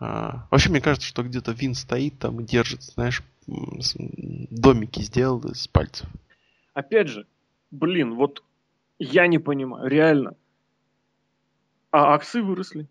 А, 0.00 0.46
вообще, 0.50 0.70
мне 0.70 0.80
кажется, 0.80 1.06
что 1.06 1.22
где-то 1.22 1.52
Вин 1.52 1.74
стоит 1.74 2.18
там 2.18 2.40
и 2.40 2.44
держит, 2.44 2.82
знаешь, 2.82 3.22
домики 3.46 5.02
сделал 5.02 5.40
из 5.40 5.68
пальцев 5.68 6.08
опять 6.80 7.08
же, 7.08 7.26
блин, 7.70 8.14
вот 8.14 8.42
я 8.98 9.26
не 9.26 9.38
понимаю, 9.38 9.88
реально. 9.88 10.36
А 11.90 12.14
акции 12.14 12.40
выросли. 12.40 12.86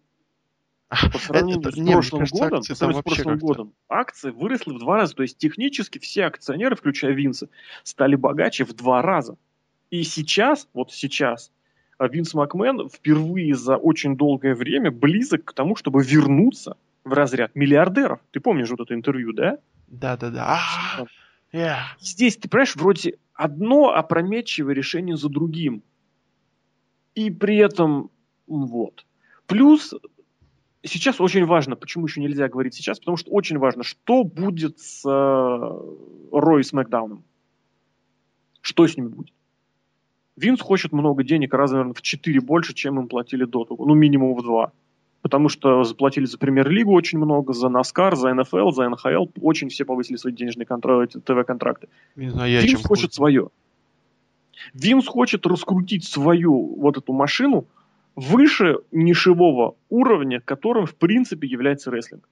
По 1.13 1.19
сравнению 1.19 1.59
это, 1.59 1.71
с 1.71 1.77
не, 1.77 1.91
прошлым 1.91 2.19
кажется, 2.21 2.43
годом, 2.43 2.63
по 2.67 2.75
сравнению 2.75 3.01
с 3.01 3.03
прошлым 3.03 3.37
годом, 3.37 3.73
акции 3.89 4.31
выросли 4.31 4.73
в 4.73 4.79
два 4.79 4.97
раза. 4.97 5.15
То 5.15 5.21
есть 5.21 5.37
технически 5.37 5.99
все 5.99 6.25
акционеры, 6.25 6.75
включая 6.75 7.11
Винса, 7.11 7.49
стали 7.83 8.15
богаче 8.15 8.65
в 8.65 8.73
два 8.73 9.03
раза. 9.03 9.37
И 9.91 10.01
сейчас, 10.03 10.67
вот 10.73 10.91
сейчас, 10.91 11.51
Винс 11.99 12.33
Макмен 12.33 12.89
впервые 12.89 13.53
за 13.55 13.77
очень 13.77 14.17
долгое 14.17 14.55
время 14.55 14.89
близок 14.89 15.45
к 15.45 15.53
тому, 15.53 15.75
чтобы 15.75 16.03
вернуться 16.03 16.75
в 17.03 17.13
разряд 17.13 17.53
миллиардеров. 17.55 18.19
Ты 18.31 18.39
помнишь 18.39 18.69
вот 18.69 18.79
это 18.79 18.93
интервью, 18.95 19.33
да? 19.33 19.57
Да, 19.87 20.17
да, 20.17 20.29
да. 20.29 20.59
Yeah. 21.51 21.79
Здесь, 21.99 22.37
ты 22.37 22.47
понимаешь, 22.47 22.75
вроде 22.75 23.17
одно 23.33 23.93
опрометчивое 23.93 24.73
решение 24.73 25.17
за 25.17 25.29
другим. 25.29 25.83
И 27.15 27.31
при 27.31 27.57
этом, 27.57 28.11
вот. 28.47 29.05
Плюс, 29.47 29.93
сейчас 30.83 31.19
очень 31.19 31.45
важно, 31.45 31.75
почему 31.75 32.05
еще 32.05 32.21
нельзя 32.21 32.47
говорить 32.47 32.75
сейчас, 32.75 32.99
потому 32.99 33.17
что 33.17 33.31
очень 33.31 33.57
важно, 33.57 33.83
что 33.83 34.23
будет 34.23 34.79
с 34.79 35.03
э, 35.05 35.81
Рой 36.31 36.63
с 36.63 36.71
Макдауном. 36.71 37.23
Что 38.61 38.87
с 38.87 38.95
ними 38.95 39.07
будет? 39.07 39.33
Винс 40.35 40.61
хочет 40.61 40.91
много 40.91 41.23
денег, 41.23 41.53
раз, 41.53 41.71
наверное, 41.71 41.93
в 41.93 42.01
4 42.01 42.39
больше, 42.41 42.73
чем 42.73 42.99
им 42.99 43.07
платили 43.07 43.45
до 43.45 43.65
того. 43.65 43.85
Ну, 43.85 43.93
минимум 43.95 44.35
в 44.35 44.43
2 44.43 44.71
потому 45.21 45.49
что 45.49 45.83
заплатили 45.83 46.25
за 46.25 46.37
премьер-лигу 46.37 46.93
очень 46.93 47.19
много, 47.19 47.53
за 47.53 47.67
NASCAR, 47.67 48.15
за 48.15 48.33
НФЛ, 48.33 48.71
за 48.71 48.89
НХЛ, 48.89 49.27
очень 49.41 49.69
все 49.69 49.85
повысили 49.85 50.17
свои 50.17 50.33
денежные 50.33 50.65
ТВ-контракты. 50.65 51.89
Винс 52.15 52.83
хочет 52.85 53.13
свое. 53.13 53.49
Винс 54.73 55.07
хочет 55.07 55.45
раскрутить 55.45 56.05
свою 56.05 56.75
вот 56.75 56.97
эту 56.97 57.13
машину 57.13 57.65
выше 58.15 58.79
нишевого 58.91 59.75
уровня, 59.89 60.41
которым 60.41 60.85
в 60.85 60.95
принципе 60.95 61.47
является 61.47 61.91
рестлинг. 61.91 62.27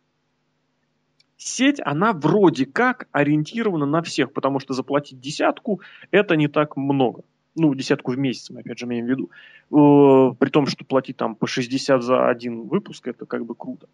Сеть, 1.38 1.80
она 1.86 2.14
вроде 2.14 2.66
как 2.66 3.08
ориентирована 3.12 3.86
на 3.86 4.02
всех, 4.02 4.34
потому 4.34 4.60
что 4.60 4.74
заплатить 4.74 5.20
десятку 5.20 5.82
это 6.12 6.36
не 6.36 6.48
так 6.48 6.76
много 6.76 7.24
ну, 7.58 7.74
десятку 7.74 8.12
в 8.12 8.18
месяц, 8.18 8.50
мы 8.50 8.62
опять 8.62 8.80
же 8.80 8.86
имеем 8.86 9.06
в 9.06 9.10
виду, 9.10 9.30
э, 9.72 10.36
при 10.38 10.50
том, 10.50 10.68
что 10.68 10.86
платить 10.86 11.18
там 11.18 11.36
по 11.36 11.48
60 11.48 12.04
за 12.04 12.30
один 12.30 12.68
выпуск, 12.68 13.08
это 13.08 13.26
как 13.26 13.46
бы 13.46 13.56
круто. 13.56 13.88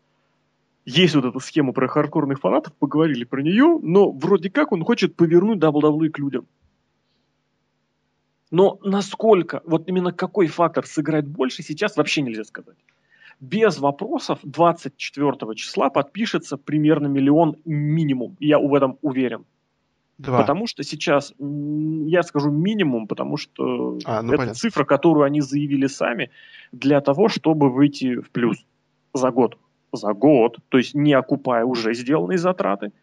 Есть 0.86 1.16
вот 1.16 1.26
эта 1.26 1.39
схема 1.39 1.72
про 1.72 1.88
хардкорных 1.88 2.39
фанатов, 2.39 2.74
поговорили 2.74 3.24
про 3.24 3.41
нее, 3.41 3.80
но 3.82 4.11
вроде 4.11 4.49
как 4.49 4.74
он 4.74 4.84
хочет 4.84 5.16
повернуть 5.16 5.59
WWE 5.59 6.09
к 6.09 6.20
людям. 6.20 6.45
Но 8.51 8.78
насколько, 8.84 9.61
вот 9.66 9.88
именно 9.88 10.11
какой 10.11 10.47
фактор 10.47 10.86
сыграет 10.86 11.28
больше, 11.28 11.64
сейчас 11.64 11.95
вообще 11.95 12.22
нельзя 12.22 12.43
сказать. 12.43 12.78
Без 13.39 13.80
вопросов 13.80 14.39
24 14.43 15.55
числа 15.55 15.89
подпишется 15.89 16.57
примерно 16.57 17.07
миллион 17.07 17.57
минимум. 17.66 18.36
Я 18.39 18.59
в 18.59 18.74
этом 18.76 18.99
уверен. 19.01 19.45
Два. 20.24 20.39
Потому 20.39 20.67
что 20.67 20.84
сейчас, 20.84 21.34
я 21.38 22.24
скажу 22.24 22.49
минимум, 22.49 23.07
потому 23.07 23.36
что 23.36 23.99
а, 24.05 24.21
ну, 24.21 24.30
это 24.30 24.38
понятно. 24.38 24.53
цифра, 24.53 24.86
которую 24.86 25.26
они 25.26 25.41
заявили 25.41 25.88
сами 25.88 26.30
для 26.71 27.01
того, 27.01 27.28
чтобы 27.28 27.69
выйти 27.69 28.21
в 28.21 28.30
плюс 28.32 28.65
за 29.13 29.32
год. 29.32 29.57
За 29.91 30.13
год, 30.13 30.59
то 30.69 30.78
есть 30.78 30.93
не 30.95 31.13
окупая 31.13 31.65
уже 31.65 31.93
сделанные 31.93 32.38
затраты 32.38 32.93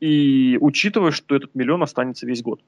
и 0.00 0.58
учитывая, 0.60 1.12
что 1.12 1.36
этот 1.36 1.54
миллион 1.54 1.82
останется 1.82 2.26
весь 2.26 2.42
год. 2.42 2.62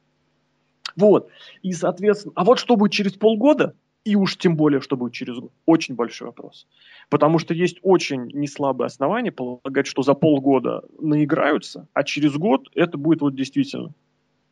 Вот. 0.95 1.31
И, 1.63 1.73
соответственно, 1.73 2.35
а 2.37 2.45
вот 2.45 2.59
что 2.59 2.77
будет 2.77 2.93
через 2.93 3.15
полгода, 3.15 3.75
И 4.05 4.17
уж 4.17 4.37
тем 4.37 4.57
более, 4.57 4.81
что 4.81 4.97
будет 4.97 5.13
через 5.13 5.39
год. 5.39 5.53
Очень 5.65 5.95
большой 5.95 6.29
вопрос. 6.29 6.67
Потому 7.09 7.39
что 7.39 7.55
есть 7.55 7.79
очень 7.83 8.27
неслабые 8.33 8.87
основания 8.87 9.31
полагать, 9.31 9.87
что 9.87 10.03
за 10.03 10.15
полгода 10.15 10.83
наиграются, 10.99 11.87
а 11.93 12.03
через 12.03 12.37
год 12.37 12.69
это 12.75 12.99
будет 12.99 13.21
вот 13.21 13.37
действительно 13.37 13.93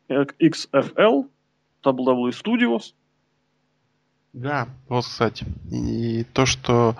XFL, 0.09 1.27
WWE 1.83 2.31
Studios. 2.31 2.93
Да, 4.33 4.69
вот, 4.87 5.03
кстати. 5.03 5.45
И 5.69 6.23
то, 6.33 6.45
что 6.45 6.95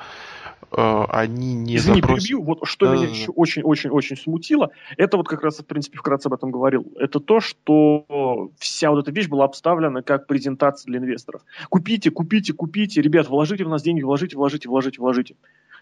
они 0.71 1.53
не 1.53 1.75
Извини, 1.75 2.01
запрос... 2.01 2.19
перебью. 2.19 2.43
Вот 2.43 2.59
что 2.63 2.85
да, 2.85 2.95
меня 2.95 3.07
да, 3.07 3.11
еще 3.11 3.31
очень-очень-очень 3.31 4.15
смутило, 4.15 4.71
это 4.97 5.17
вот 5.17 5.27
как 5.27 5.43
раз, 5.43 5.59
в 5.59 5.65
принципе, 5.65 5.97
вкратце 5.97 6.27
об 6.27 6.33
этом 6.33 6.51
говорил, 6.51 6.91
это 6.97 7.19
то, 7.19 7.39
что 7.39 8.51
вся 8.57 8.89
вот 8.91 8.99
эта 8.99 9.11
вещь 9.11 9.27
была 9.27 9.45
обставлена 9.45 10.01
как 10.01 10.27
презентация 10.27 10.87
для 10.87 10.99
инвесторов. 10.99 11.43
Купите, 11.69 12.09
купите, 12.11 12.53
купите, 12.53 13.01
ребят, 13.01 13.27
вложите 13.27 13.65
в 13.65 13.69
нас 13.69 13.83
деньги, 13.83 14.01
вложите, 14.01 14.37
вложите, 14.37 14.69
вложите, 14.69 14.99
вложите. 15.01 15.35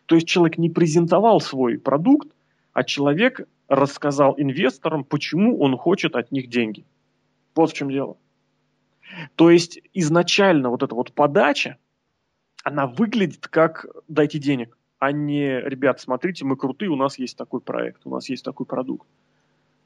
То 0.08 0.16
есть 0.16 0.28
человек 0.28 0.58
не 0.58 0.70
презентовал 0.70 1.40
свой 1.40 1.78
продукт, 1.78 2.30
а 2.74 2.84
человек 2.84 3.42
рассказал 3.68 4.34
инвесторам, 4.38 5.04
почему 5.04 5.60
он 5.60 5.78
хочет 5.78 6.16
от 6.16 6.32
них 6.32 6.50
деньги. 6.50 6.84
Вот 7.56 7.70
в 7.70 7.74
чем 7.74 7.92
дело. 7.92 8.18
То 9.36 9.52
есть 9.52 9.80
изначально 9.94 10.70
вот 10.70 10.82
эта 10.82 10.96
вот 10.96 11.14
подача, 11.14 11.78
она 12.64 12.88
выглядит 12.88 13.48
как 13.48 13.86
«дайте 14.08 14.40
денег», 14.40 14.78
а 15.00 15.12
не 15.12 15.60
«ребят, 15.62 16.00
смотрите, 16.00 16.46
мы 16.46 16.56
крутые, 16.58 16.90
у 16.92 16.96
нас 16.96 17.18
есть 17.18 17.38
такой 17.38 17.62
проект, 17.62 18.02
у 18.06 18.10
нас 18.10 18.30
есть 18.30 18.44
такой 18.44 18.66
продукт». 18.66 19.08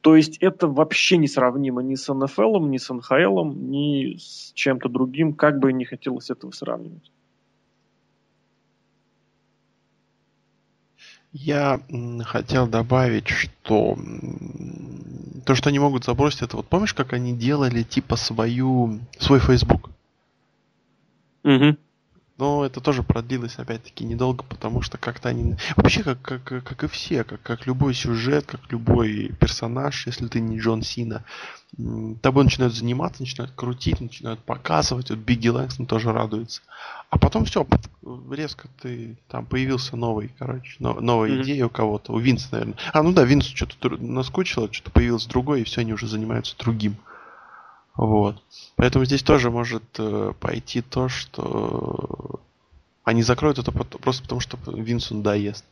То 0.00 0.16
есть 0.16 0.36
это 0.38 0.68
вообще 0.68 1.16
несравнимо 1.16 1.82
ни 1.82 1.94
с 1.94 2.12
НФЛ, 2.12 2.60
ни 2.66 2.76
с 2.76 2.92
НХЛ, 2.92 3.44
ни 3.54 4.16
с 4.18 4.52
чем-то 4.54 4.90
другим, 4.90 5.32
как 5.32 5.60
бы 5.60 5.72
не 5.72 5.86
хотелось 5.86 6.28
этого 6.28 6.50
сравнивать. 6.50 7.10
Я 11.32 11.80
хотел 12.26 12.68
добавить, 12.68 13.28
что 13.28 13.96
то, 15.46 15.54
что 15.54 15.70
они 15.70 15.78
могут 15.78 16.04
забросить, 16.04 16.42
это 16.42 16.58
вот 16.58 16.66
помнишь, 16.68 16.94
как 16.94 17.12
они 17.12 17.32
делали 17.32 17.82
типа 17.82 18.16
свою 18.16 19.00
свой 19.18 19.40
Facebook? 19.40 19.90
Угу. 21.44 21.76
Но 22.36 22.64
это 22.64 22.80
тоже 22.80 23.04
продлилось, 23.04 23.58
опять-таки, 23.58 24.04
недолго, 24.04 24.42
потому 24.44 24.82
что 24.82 24.98
как-то 24.98 25.28
они... 25.28 25.54
Вообще, 25.76 26.02
как, 26.02 26.20
как, 26.20 26.42
как 26.42 26.84
и 26.84 26.88
все, 26.88 27.22
как, 27.22 27.40
как 27.42 27.66
любой 27.66 27.94
сюжет, 27.94 28.46
как 28.46 28.60
любой 28.72 29.32
персонаж, 29.38 30.06
если 30.06 30.26
ты 30.26 30.40
не 30.40 30.58
Джон 30.58 30.82
Сина, 30.82 31.24
тобой 32.22 32.44
начинают 32.44 32.74
заниматься, 32.74 33.22
начинают 33.22 33.52
крутить, 33.54 34.00
начинают 34.00 34.40
показывать. 34.40 35.10
Вот 35.10 35.18
Бигги 35.20 35.48
Лэнгстон 35.48 35.86
тоже 35.86 36.12
радуется. 36.12 36.62
А 37.10 37.18
потом 37.18 37.44
все, 37.44 37.66
резко 38.30 38.68
ты 38.82 39.16
там 39.28 39.46
появился 39.46 39.96
новый, 39.96 40.32
короче, 40.36 40.74
но, 40.80 40.94
новая 40.94 41.30
mm-hmm. 41.30 41.42
идея 41.42 41.66
у 41.66 41.70
кого-то, 41.70 42.12
у 42.12 42.18
Винса, 42.18 42.48
наверное. 42.50 42.76
А, 42.92 43.02
ну 43.02 43.12
да, 43.12 43.22
Винс 43.24 43.46
что-то 43.46 43.90
наскучило, 43.90 44.72
что-то 44.72 44.90
появилось 44.90 45.26
другое, 45.26 45.60
и 45.60 45.64
все, 45.64 45.82
они 45.82 45.92
уже 45.92 46.08
занимаются 46.08 46.56
другим. 46.58 46.96
Вот. 47.96 48.42
Поэтому 48.76 49.04
здесь 49.04 49.22
тоже 49.22 49.50
может 49.50 49.84
э, 49.98 50.32
пойти 50.40 50.82
то, 50.82 51.08
что 51.08 52.40
они 53.04 53.22
закроют 53.22 53.58
это 53.58 53.70
просто 53.72 54.22
потому, 54.22 54.40
что 54.40 54.58
Винсу 54.66 55.14
доест. 55.14 55.64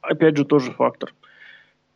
Опять 0.00 0.36
же, 0.36 0.44
тоже 0.44 0.72
фактор. 0.72 1.14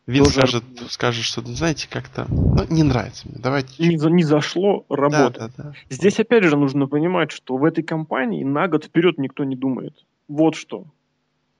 Винс 0.07 0.33
тоже... 0.33 0.47
скажет, 0.47 0.63
скажет, 0.91 1.23
что, 1.23 1.41
знаете, 1.41 1.87
как-то 1.89 2.27
ну, 2.29 2.63
не 2.69 2.83
нравится 2.83 3.27
мне. 3.27 3.37
Давайте. 3.39 3.83
Не, 3.83 3.95
не 3.95 4.23
зашло 4.23 4.85
работать. 4.87 5.37
Да, 5.37 5.47
да, 5.57 5.63
да. 5.71 5.73
Здесь 5.89 6.19
опять 6.19 6.43
же 6.43 6.55
нужно 6.55 6.87
понимать, 6.87 7.31
что 7.31 7.57
в 7.57 7.65
этой 7.65 7.83
компании 7.83 8.43
на 8.43 8.67
год 8.67 8.85
вперед 8.85 9.17
никто 9.17 9.43
не 9.43 9.55
думает. 9.55 10.05
Вот 10.27 10.55
что 10.55 10.85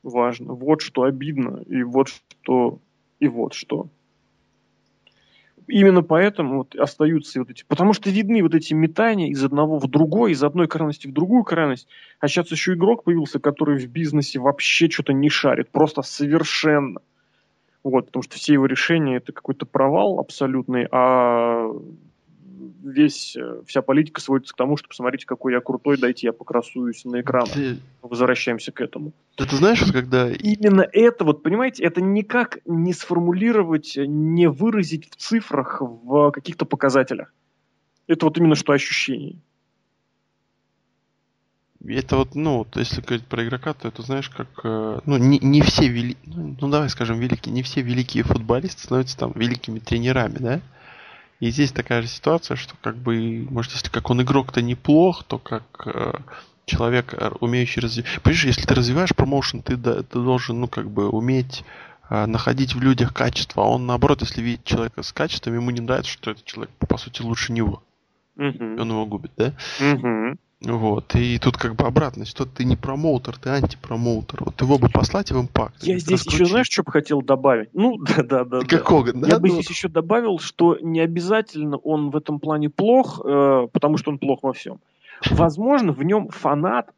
важно, 0.06 0.54
вот 0.54 0.82
что 0.82 1.04
обидно, 1.04 1.62
и 1.66 1.84
вот 1.84 2.10
что, 2.10 2.80
и 3.20 3.28
вот 3.28 3.54
что 3.54 3.88
именно 5.68 6.04
поэтому 6.04 6.58
вот 6.60 6.76
остаются 6.76 7.40
вот 7.40 7.50
эти, 7.50 7.64
потому 7.68 7.94
что 7.94 8.10
видны 8.10 8.42
вот 8.42 8.56
эти 8.56 8.74
метания 8.74 9.30
из 9.30 9.44
одного 9.44 9.80
в 9.80 9.88
другой, 9.88 10.32
из 10.32 10.44
одной 10.44 10.68
крайности 10.68 11.08
в 11.08 11.14
другую 11.14 11.44
крайность. 11.44 11.88
А 12.20 12.28
сейчас 12.28 12.52
еще 12.52 12.74
игрок 12.74 13.04
появился, 13.04 13.40
который 13.40 13.78
в 13.78 13.88
бизнесе 13.88 14.40
вообще 14.40 14.90
что-то 14.90 15.14
не 15.14 15.30
шарит, 15.30 15.70
просто 15.70 16.02
совершенно. 16.02 17.02
Вот, 17.84 18.08
потому 18.08 18.24
что 18.24 18.36
все 18.38 18.54
его 18.54 18.66
решения 18.66 19.18
это 19.18 19.32
какой-то 19.32 19.66
провал 19.66 20.20
абсолютный, 20.20 20.88
а 20.92 21.70
весь, 22.84 23.36
э, 23.36 23.62
вся 23.66 23.82
политика 23.82 24.22
сводится 24.22 24.54
к 24.54 24.58
тому, 24.58 24.78
что 24.78 24.88
посмотрите, 24.88 25.26
какой 25.26 25.54
я 25.54 25.62
крутой, 25.62 25.98
дайте 25.98 26.28
я 26.28 26.34
покрасуюсь 26.34 27.06
на 27.06 27.22
экран. 27.22 27.48
Ты... 27.48 27.80
Возвращаемся 28.02 28.72
к 28.72 28.82
этому. 28.82 29.14
Да 29.38 29.46
ты 29.46 29.56
знаешь, 29.56 29.84
когда... 29.92 30.32
Именно 30.32 30.88
это, 30.92 31.26
вот 31.26 31.44
понимаете, 31.44 31.84
это 31.84 32.02
никак 32.02 32.60
не 32.66 32.94
сформулировать, 32.94 33.94
не 33.98 34.50
выразить 34.50 35.10
в 35.10 35.16
цифрах, 35.16 35.82
в 35.82 36.32
каких-то 36.32 36.66
показателях. 36.66 37.34
Это 38.08 38.26
вот 38.26 38.38
именно 38.38 38.56
что 38.56 38.74
ощущение. 38.74 39.38
Это 41.88 42.18
вот, 42.18 42.34
ну, 42.34 42.60
вот, 42.60 42.76
если 42.78 43.02
говорить 43.02 43.28
про 43.28 43.46
игрока, 43.46 43.74
то 43.74 43.88
это 43.88 44.02
знаешь, 44.02 44.30
как, 44.30 44.48
э, 44.64 45.00
ну, 45.06 45.18
не, 45.18 45.38
не 45.40 45.62
все 45.62 45.88
вели, 45.88 46.18
ну, 46.26 46.56
ну, 46.60 46.70
давай 46.70 46.90
скажем, 46.90 47.20
великие, 47.20 47.54
не 47.54 47.62
все 47.62 47.82
великие 47.82 48.24
футболисты 48.24 48.82
становятся 48.82 49.18
там 49.18 49.34
великими 49.36 49.78
тренерами, 49.78 50.38
да? 50.40 50.62
И 51.40 51.50
здесь 51.50 51.72
такая 51.72 52.02
же 52.02 52.08
ситуация, 52.08 52.56
что 52.56 52.76
как 52.82 52.96
бы, 52.96 53.46
может, 53.50 53.74
если 53.74 53.90
как 53.90 54.10
он 54.10 54.22
игрок-то 54.22 54.62
неплох, 54.62 55.24
то 55.24 55.38
как 55.38 55.64
э, 55.86 56.14
человек, 56.66 57.14
э, 57.14 57.32
умеющий 57.40 57.82
развивать... 57.82 58.22
Понимаешь, 58.22 58.46
если 58.46 58.66
ты 58.66 58.74
развиваешь 58.74 59.16
промоушен, 59.16 59.62
ты, 59.62 59.76
да, 59.76 60.04
ты 60.04 60.20
должен, 60.20 60.62
ну, 60.62 60.68
как 60.68 60.90
бы, 60.90 61.10
уметь 61.10 61.64
э, 62.10 62.26
находить 62.26 62.74
в 62.74 62.82
людях 62.82 63.14
качество. 63.14 63.64
А 63.64 63.68
он, 63.68 63.86
наоборот, 63.86 64.22
если 64.22 64.42
видит 64.42 64.64
человека 64.64 65.04
с 65.04 65.12
качеством, 65.12 65.56
ему 65.56 65.72
не 65.72 65.82
нравится, 65.82 66.12
что 66.12 66.32
этот 66.32 66.46
человек, 66.46 66.72
по 66.78 66.98
сути, 66.98 67.22
лучше 67.22 67.52
него. 67.52 67.84
Uh-huh. 68.38 68.82
Он 68.82 68.90
его 68.90 69.06
губит, 69.06 69.32
да? 69.38 69.54
Uh-huh. 69.80 70.38
Вот. 70.66 71.16
И 71.16 71.38
тут 71.40 71.58
как 71.58 71.76
бы 71.76 71.86
обратно, 71.86 72.26
что 72.26 72.46
ты 72.46 72.66
не 72.66 72.76
промоутер, 72.76 73.38
ты 73.38 73.50
антипромоутер. 73.50 74.44
Вот 74.44 74.60
его 74.62 74.78
бы 74.78 74.90
послать 74.90 75.32
в 75.32 75.40
импакт. 75.40 75.84
Я 75.84 76.00
здесь 76.00 76.20
раскрутить. 76.20 76.40
еще, 76.40 76.46
знаешь, 76.46 76.68
что 76.70 76.84
бы 76.84 76.92
хотел 76.92 77.22
добавить? 77.22 77.70
Ну, 77.74 77.98
да, 78.18 78.24
да, 78.24 78.44
да. 78.44 78.60
Как 78.62 78.90
да. 79.06 79.12
Да? 79.14 79.28
Я 79.28 79.40
бы 79.40 79.50
ну... 79.50 79.54
здесь 79.56 79.70
еще 79.70 79.88
добавил, 79.88 80.40
что 80.40 80.78
не 80.82 81.00
обязательно 81.00 81.78
он 81.78 82.10
в 82.10 82.18
этом 82.18 82.40
плане 82.40 82.70
плох, 82.70 83.22
э, 83.24 83.68
потому 83.72 83.98
что 83.98 84.12
он 84.12 84.18
плох 84.18 84.44
во 84.44 84.54
всем. 84.54 84.80
Возможно, 85.32 85.92
в 85.92 86.04
нем 86.04 86.30
фанат, 86.30 86.92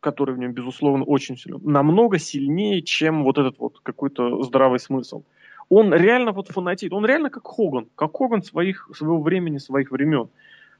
который 0.00 0.34
в 0.34 0.38
нем, 0.38 0.52
безусловно, 0.52 1.04
очень 1.04 1.36
силен, 1.36 1.60
намного 1.62 2.18
сильнее, 2.18 2.82
чем 2.82 3.22
вот 3.24 3.38
этот 3.38 3.58
вот 3.58 3.78
какой-то 3.82 4.42
здравый 4.42 4.78
смысл. 4.78 5.22
Он 5.68 5.94
реально 5.94 6.32
вот 6.32 6.48
фанатит, 6.48 6.92
он 6.92 7.06
реально 7.06 7.30
как 7.30 7.46
Хоган, 7.46 7.86
как 7.94 8.14
Хоган 8.16 8.42
своих, 8.42 8.90
своего 8.94 9.22
времени, 9.22 9.58
своих 9.58 9.90
времен. 9.90 10.28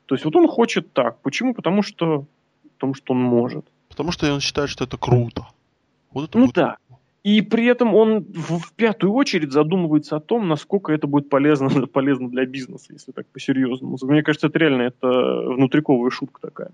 То 0.07 0.15
есть 0.15 0.25
вот 0.25 0.37
он 0.37 0.49
хочет 0.49 0.93
так. 0.93 1.21
Почему? 1.21 1.55
Потому 1.55 1.83
что, 1.83 2.27
потому 2.75 2.95
что 2.95 3.13
он 3.15 3.21
может. 3.21 3.65
Потому 3.89 4.13
что 4.13 4.33
он 4.33 4.41
считает, 4.41 4.71
что 4.71 4.85
это 4.85 4.97
круто. 4.97 5.47
Вот 6.13 6.29
это 6.29 6.39
ну 6.39 6.47
вот. 6.47 6.55
да. 6.55 6.77
И 7.23 7.41
при 7.41 7.67
этом 7.67 7.95
он 7.95 8.25
в, 8.25 8.59
в 8.59 8.73
пятую 8.73 9.13
очередь 9.13 9.53
задумывается 9.53 10.17
о 10.17 10.21
том, 10.21 10.49
насколько 10.49 10.93
это 10.93 11.07
будет 11.07 11.29
полезно, 11.29 11.69
полезно 11.87 12.29
для 12.29 12.47
бизнеса, 12.47 12.93
если 12.93 13.13
так 13.13 13.27
по-серьезному. 13.29 13.97
Мне 14.03 14.23
кажется, 14.23 14.49
это 14.49 14.59
реально 14.59 14.83
это 14.83 15.09
внутриковая 15.09 16.11
шутка 16.11 16.41
такая. 16.41 16.71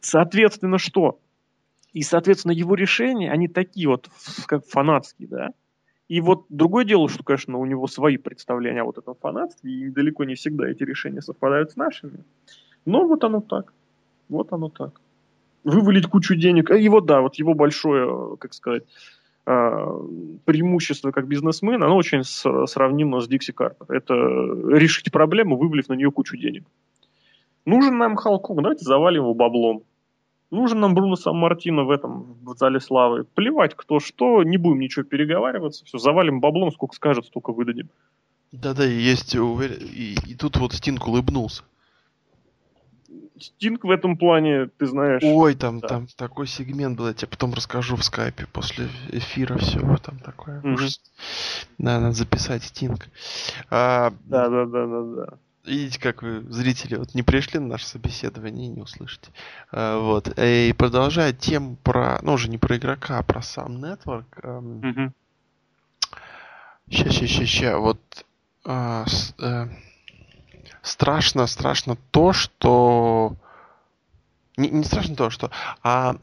Соответственно, 0.00 0.78
что? 0.78 1.18
И, 1.92 2.02
соответственно, 2.02 2.52
его 2.52 2.74
решения, 2.74 3.32
они 3.32 3.48
такие 3.48 3.88
вот, 3.88 4.08
как 4.46 4.66
фанатские, 4.66 5.28
да. 5.28 5.50
И 6.10 6.20
вот 6.20 6.46
другое 6.48 6.84
дело, 6.84 7.08
что, 7.08 7.22
конечно, 7.22 7.56
у 7.56 7.64
него 7.64 7.86
свои 7.86 8.16
представления 8.16 8.82
о 8.82 8.86
вот 8.86 8.98
этом 8.98 9.14
фанатстве, 9.14 9.70
и 9.70 9.90
далеко 9.90 10.24
не 10.24 10.34
всегда 10.34 10.68
эти 10.68 10.82
решения 10.82 11.22
совпадают 11.22 11.70
с 11.70 11.76
нашими. 11.76 12.24
Но 12.84 13.06
вот 13.06 13.22
оно 13.22 13.40
так. 13.40 13.72
Вот 14.28 14.52
оно 14.52 14.70
так. 14.70 15.00
Вывалить 15.62 16.08
кучу 16.08 16.34
денег. 16.34 16.72
И 16.72 16.88
вот 16.88 17.06
да, 17.06 17.20
вот 17.20 17.36
его 17.36 17.54
большое, 17.54 18.36
как 18.38 18.54
сказать, 18.54 18.82
а, 19.46 19.86
преимущество 20.46 21.12
как 21.12 21.28
бизнесмена, 21.28 21.86
оно 21.86 21.96
очень 21.96 22.24
сравнимо 22.24 23.20
с 23.20 23.28
Дикси 23.28 23.52
Карпер. 23.52 23.86
Это 23.94 24.14
решить 24.14 25.12
проблему, 25.12 25.56
вывалив 25.56 25.88
на 25.88 25.94
нее 25.94 26.10
кучу 26.10 26.36
денег. 26.36 26.64
Нужен 27.64 27.98
нам 27.98 28.16
Халкук, 28.16 28.60
давайте 28.60 28.84
завалим 28.84 29.22
его 29.22 29.34
баблом. 29.34 29.84
Нужен 30.50 30.80
нам 30.80 30.94
Бруно 30.94 31.16
Сан-Мартино 31.16 31.84
в 31.84 31.90
этом, 31.90 32.36
в 32.42 32.56
зале 32.56 32.80
славы. 32.80 33.24
Плевать, 33.24 33.74
кто 33.76 34.00
что, 34.00 34.42
не 34.42 34.56
будем 34.56 34.80
ничего 34.80 35.04
переговариваться. 35.04 35.84
Все, 35.84 35.98
завалим 35.98 36.40
баблом, 36.40 36.72
сколько 36.72 36.94
скажет, 36.94 37.26
столько 37.26 37.52
выдадим. 37.52 37.88
Да-да, 38.50 38.84
есть 38.84 39.36
увер... 39.36 39.72
и, 39.72 40.16
и 40.26 40.34
тут 40.34 40.56
вот 40.56 40.72
Стинг 40.72 41.06
улыбнулся. 41.06 41.62
Стинг 43.38 43.84
в 43.84 43.90
этом 43.90 44.16
плане, 44.16 44.66
ты 44.66 44.86
знаешь... 44.86 45.22
Ой, 45.24 45.54
там, 45.54 45.80
да. 45.80 45.88
там 45.88 46.06
такой 46.16 46.46
сегмент 46.46 46.98
был, 46.98 47.06
я 47.06 47.14
тебе 47.14 47.28
потом 47.28 47.54
расскажу 47.54 47.96
в 47.96 48.04
скайпе 48.04 48.46
после 48.52 48.88
эфира 49.10 49.56
все, 49.56 49.80
там 50.02 50.18
такое. 50.18 50.60
Да, 51.78 52.00
надо 52.00 52.12
записать 52.12 52.64
Стинг. 52.64 53.08
А... 53.70 54.12
Да, 54.24 54.48
да, 54.48 54.66
да, 54.66 54.86
да, 54.86 55.02
да. 55.02 55.38
Видите, 55.64 56.00
как 56.00 56.22
вы, 56.22 56.40
зрители, 56.50 56.96
вот 56.96 57.14
не 57.14 57.22
пришли 57.22 57.60
на 57.60 57.66
наше 57.66 57.86
собеседование 57.86 58.66
и 58.66 58.70
не 58.70 58.80
услышите. 58.80 59.30
А, 59.70 59.98
вот. 60.00 60.32
И 60.38 60.74
продолжая 60.76 61.32
тему 61.32 61.76
про, 61.82 62.18
ну 62.22 62.32
уже 62.32 62.48
не 62.48 62.58
про 62.58 62.76
игрока, 62.76 63.18
а 63.18 63.22
про 63.22 63.42
сам 63.42 63.80
нетворк. 63.80 64.38
Угу. 64.42 65.12
Ща, 66.90 67.10
ща, 67.10 67.26
ща, 67.26 67.46
ща. 67.46 67.78
Вот 67.78 68.00
а, 68.64 69.04
с, 69.06 69.34
а, 69.38 69.68
страшно, 70.82 71.46
страшно 71.46 71.96
то, 72.10 72.32
что 72.32 73.36
не, 74.56 74.70
не 74.70 74.84
страшно 74.84 75.16
то, 75.16 75.30
что, 75.30 75.50
а 75.82 76.16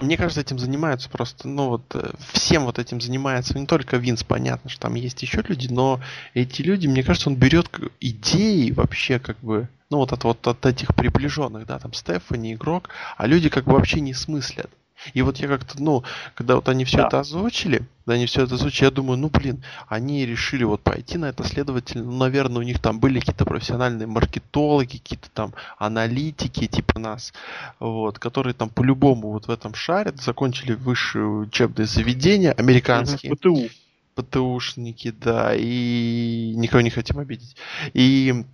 мне 0.00 0.16
кажется, 0.16 0.40
этим 0.40 0.58
занимаются 0.58 1.08
просто, 1.08 1.48
ну 1.48 1.68
вот, 1.68 1.82
э, 1.94 2.10
всем 2.32 2.64
вот 2.64 2.78
этим 2.78 3.00
занимается 3.00 3.58
не 3.58 3.66
только 3.66 3.96
Винс, 3.96 4.22
понятно, 4.22 4.70
что 4.70 4.82
там 4.82 4.94
есть 4.94 5.22
еще 5.22 5.42
люди, 5.46 5.68
но 5.68 6.00
эти 6.34 6.62
люди, 6.62 6.86
мне 6.86 7.02
кажется, 7.02 7.28
он 7.28 7.36
берет 7.36 7.68
идеи 8.00 8.70
вообще 8.70 9.18
как 9.18 9.38
бы, 9.40 9.68
ну 9.90 9.98
вот 9.98 10.12
от, 10.12 10.24
вот 10.24 10.46
от 10.46 10.64
этих 10.66 10.94
приближенных, 10.94 11.66
да, 11.66 11.78
там 11.78 11.92
Стефани, 11.92 12.54
игрок, 12.54 12.90
а 13.16 13.26
люди 13.26 13.48
как 13.48 13.64
бы 13.64 13.72
вообще 13.72 14.00
не 14.00 14.14
смыслят. 14.14 14.70
И 15.14 15.22
вот 15.22 15.38
я 15.38 15.48
как-то, 15.48 15.82
ну, 15.82 16.02
когда 16.34 16.56
вот 16.56 16.68
они 16.68 16.84
все 16.84 16.98
да. 16.98 17.06
это 17.06 17.20
озвучили, 17.20 17.82
когда 18.04 18.14
они 18.14 18.26
все 18.26 18.44
это 18.44 18.54
озвучили, 18.54 18.86
я 18.86 18.90
думаю, 18.90 19.18
ну, 19.18 19.28
блин, 19.28 19.62
они 19.88 20.26
решили 20.26 20.64
вот 20.64 20.82
пойти 20.82 21.18
на 21.18 21.26
это, 21.26 21.44
следовательно, 21.44 22.04
ну, 22.04 22.16
наверное, 22.16 22.60
у 22.60 22.64
них 22.64 22.80
там 22.80 23.00
были 23.00 23.20
какие-то 23.20 23.44
профессиональные 23.44 24.06
маркетологи, 24.06 24.98
какие-то 24.98 25.30
там 25.30 25.54
аналитики 25.78 26.66
типа 26.66 26.98
нас, 26.98 27.32
вот, 27.78 28.18
которые 28.18 28.54
там 28.54 28.70
по-любому 28.70 29.30
вот 29.30 29.46
в 29.46 29.50
этом 29.50 29.74
шарят, 29.74 30.20
закончили 30.20 30.72
высшее 30.72 31.26
учебное 31.26 31.86
заведение, 31.86 32.52
американские. 32.52 33.34
ПТУ. 33.34 33.68
ПТУшники, 34.14 35.12
да, 35.12 35.52
и 35.54 36.52
никого 36.56 36.80
не 36.80 36.90
хотим 36.90 37.20
обидеть. 37.20 37.54
И 37.94 38.44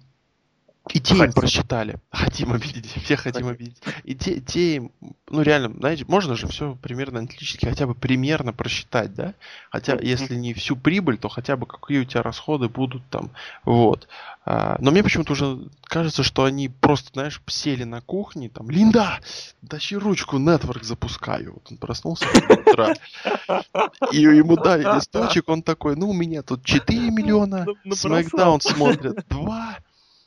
и 0.92 1.00
те 1.00 1.14
хотим. 1.14 1.24
им 1.24 1.32
просчитали. 1.32 1.96
Хотим 2.10 2.52
обидеть. 2.52 2.92
Все 3.04 3.16
хотим 3.16 3.48
обидеть. 3.48 3.80
И 4.04 4.14
те, 4.14 4.40
те 4.40 4.76
им, 4.76 4.92
ну 5.30 5.40
реально, 5.40 5.72
знаете, 5.78 6.04
можно 6.06 6.36
же 6.36 6.46
все 6.46 6.76
примерно 6.82 7.20
аналитически 7.20 7.64
хотя 7.64 7.86
бы 7.86 7.94
примерно 7.94 8.52
просчитать, 8.52 9.14
да? 9.14 9.34
Хотя, 9.70 9.96
если 10.00 10.34
не 10.34 10.52
всю 10.52 10.76
прибыль, 10.76 11.16
то 11.16 11.28
хотя 11.28 11.56
бы 11.56 11.66
какие 11.66 12.00
у 12.00 12.04
тебя 12.04 12.22
расходы 12.22 12.68
будут 12.68 13.02
там. 13.08 13.30
Вот. 13.64 14.08
А, 14.46 14.76
но 14.78 14.90
мне 14.90 15.02
почему-то 15.02 15.32
уже 15.32 15.68
кажется, 15.84 16.22
что 16.22 16.44
они 16.44 16.68
просто, 16.68 17.10
знаешь, 17.14 17.40
сели 17.46 17.84
на 17.84 18.02
кухне, 18.02 18.50
там, 18.50 18.68
Линда, 18.68 19.20
тащи 19.68 19.96
ручку, 19.96 20.36
нетворк 20.36 20.84
запускаю. 20.84 21.54
Вот 21.54 21.66
он 21.70 21.78
проснулся 21.78 22.26
утра. 22.48 22.94
И 24.12 24.18
ему 24.18 24.56
дали 24.56 24.82
листочек, 24.82 25.48
он 25.48 25.62
такой, 25.62 25.96
ну, 25.96 26.10
у 26.10 26.12
меня 26.12 26.42
тут 26.42 26.62
4 26.62 27.10
миллиона, 27.10 27.66
Смакдаун 27.90 28.60
смотрят 28.60 29.24
2, 29.30 29.78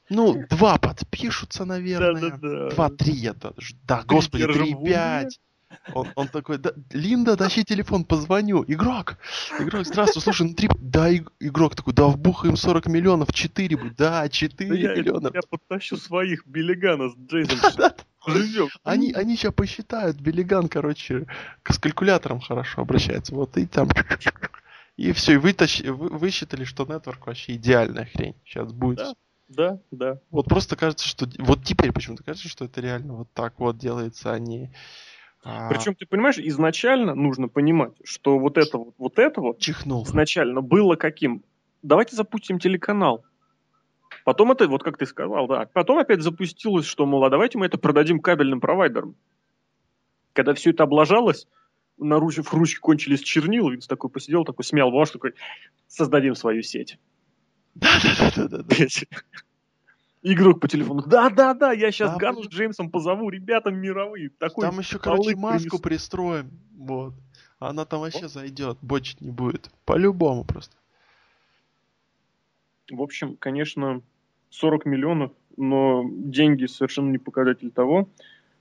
ну, 0.09 0.45
два 0.49 0.77
подпишутся, 0.77 1.65
наверное. 1.65 2.21
Да, 2.21 2.29
да, 2.29 2.37
да. 2.37 2.69
Два-три 2.69 3.31
даже. 3.33 3.75
Да, 3.83 4.03
господи, 4.05 4.45
три-пять. 4.45 5.39
Он, 5.93 6.07
он 6.15 6.27
такой, 6.27 6.57
да, 6.57 6.71
Линда, 6.91 7.35
тащи 7.35 7.63
телефон, 7.63 8.05
позвоню. 8.05 8.63
Игрок, 8.67 9.17
игрок, 9.59 9.85
здравствуй, 9.85 10.21
слушай, 10.21 10.47
ну 10.47 10.53
три... 10.53 10.69
Да, 10.79 11.13
игрок 11.13 11.75
такой, 11.75 11.93
да, 11.93 12.07
вбухаем 12.07 12.55
40 12.55 12.87
миллионов, 12.87 13.33
4 13.33 13.77
будет. 13.77 13.95
Да, 13.95 14.27
4 14.29 14.69
да 14.69 14.95
миллиона. 14.95 15.27
Я, 15.27 15.31
я 15.35 15.41
подтащу 15.49 15.97
своих 15.97 16.45
Биллигана 16.45 17.09
с 17.09 17.15
Джейсом. 17.17 17.59
Живем. 18.27 18.67
Они, 18.83 19.13
они 19.13 19.37
сейчас 19.37 19.53
посчитают, 19.53 20.19
Биллиган, 20.19 20.67
короче, 20.67 21.27
с 21.67 21.79
калькулятором 21.79 22.41
хорошо 22.41 22.81
обращается. 22.81 23.33
Вот 23.33 23.57
и 23.57 23.65
там... 23.65 23.89
И 24.97 25.11
все, 25.11 25.33
и 25.33 25.37
вытащ... 25.37 25.81
вы, 25.81 26.09
высчитали, 26.09 26.63
что 26.63 26.83
нетворк 26.85 27.27
вообще 27.27 27.53
идеальная 27.53 28.05
хрень. 28.05 28.33
Сейчас 28.43 28.73
будет. 28.73 28.97
Да. 28.97 29.13
Да, 29.47 29.79
да. 29.91 30.19
Вот 30.29 30.45
просто 30.47 30.75
кажется, 30.75 31.07
что... 31.07 31.27
Вот 31.39 31.63
теперь 31.63 31.91
почему-то 31.91 32.23
кажется, 32.23 32.49
что 32.49 32.65
это 32.65 32.81
реально 32.81 33.13
вот 33.13 33.27
так 33.33 33.59
вот 33.59 33.77
делается, 33.77 34.33
а 34.33 34.39
не... 34.39 34.73
А... 35.43 35.69
Причем, 35.69 35.95
ты 35.95 36.05
понимаешь, 36.05 36.37
изначально 36.37 37.15
нужно 37.15 37.47
понимать, 37.47 37.93
что 38.03 38.37
вот 38.39 38.57
это 38.57 38.77
вот, 38.77 38.95
вот 38.97 39.19
это 39.19 39.39
вот 39.39 39.59
Чихнул. 39.59 40.03
изначально 40.03 40.61
было 40.61 40.95
каким? 40.95 41.43
Давайте 41.81 42.15
запустим 42.15 42.59
телеканал. 42.59 43.23
Потом 44.25 44.51
это, 44.51 44.67
вот 44.67 44.83
как 44.83 44.97
ты 44.97 45.05
сказал, 45.05 45.47
да. 45.47 45.69
Потом 45.71 45.99
опять 45.99 46.21
запустилось, 46.21 46.85
что, 46.85 47.05
мол, 47.05 47.23
а 47.23 47.29
давайте 47.29 47.57
мы 47.57 47.65
это 47.65 47.77
продадим 47.77 48.19
кабельным 48.19 48.59
провайдерам. 48.59 49.15
Когда 50.33 50.53
все 50.53 50.71
это 50.71 50.83
облажалось, 50.83 51.47
наручив 51.97 52.53
ручки 52.53 52.79
кончились 52.79 53.21
чернила, 53.21 53.69
Винс 53.69 53.87
такой 53.87 54.09
посидел, 54.09 54.43
такой 54.43 54.65
смял 54.65 54.91
ваш, 54.91 55.11
такой, 55.11 55.33
создадим 55.87 56.35
свою 56.35 56.61
сеть. 56.61 56.99
Да-да-да-да-да. 57.79 58.75
Игрок 60.23 60.59
по 60.59 60.67
телефону. 60.67 61.03
Да-да-да, 61.05 61.71
я 61.71 61.91
сейчас 61.91 62.11
да, 62.13 62.17
Гану 62.17 62.43
с 62.43 62.47
Джеймсом 62.47 62.89
позову, 62.89 63.29
ребята 63.29 63.71
мировые. 63.71 64.29
Такой 64.29 64.63
там 64.63 64.79
еще, 64.79 64.99
короче, 64.99 65.35
маску 65.35 65.77
принес... 65.77 65.81
пристроим. 65.81 66.51
Вот. 66.77 67.13
Она 67.59 67.85
там 67.85 68.01
вообще 68.01 68.23
вот. 68.23 68.31
зайдет, 68.31 68.77
бочить 68.81 69.21
не 69.21 69.31
будет. 69.31 69.69
По-любому 69.85 70.43
просто. 70.43 70.75
В 72.89 73.01
общем, 73.01 73.35
конечно, 73.37 74.01
40 74.49 74.85
миллионов, 74.85 75.31
но 75.55 76.03
деньги 76.09 76.65
совершенно 76.65 77.09
не 77.09 77.17
показатель 77.17 77.71
того, 77.71 78.09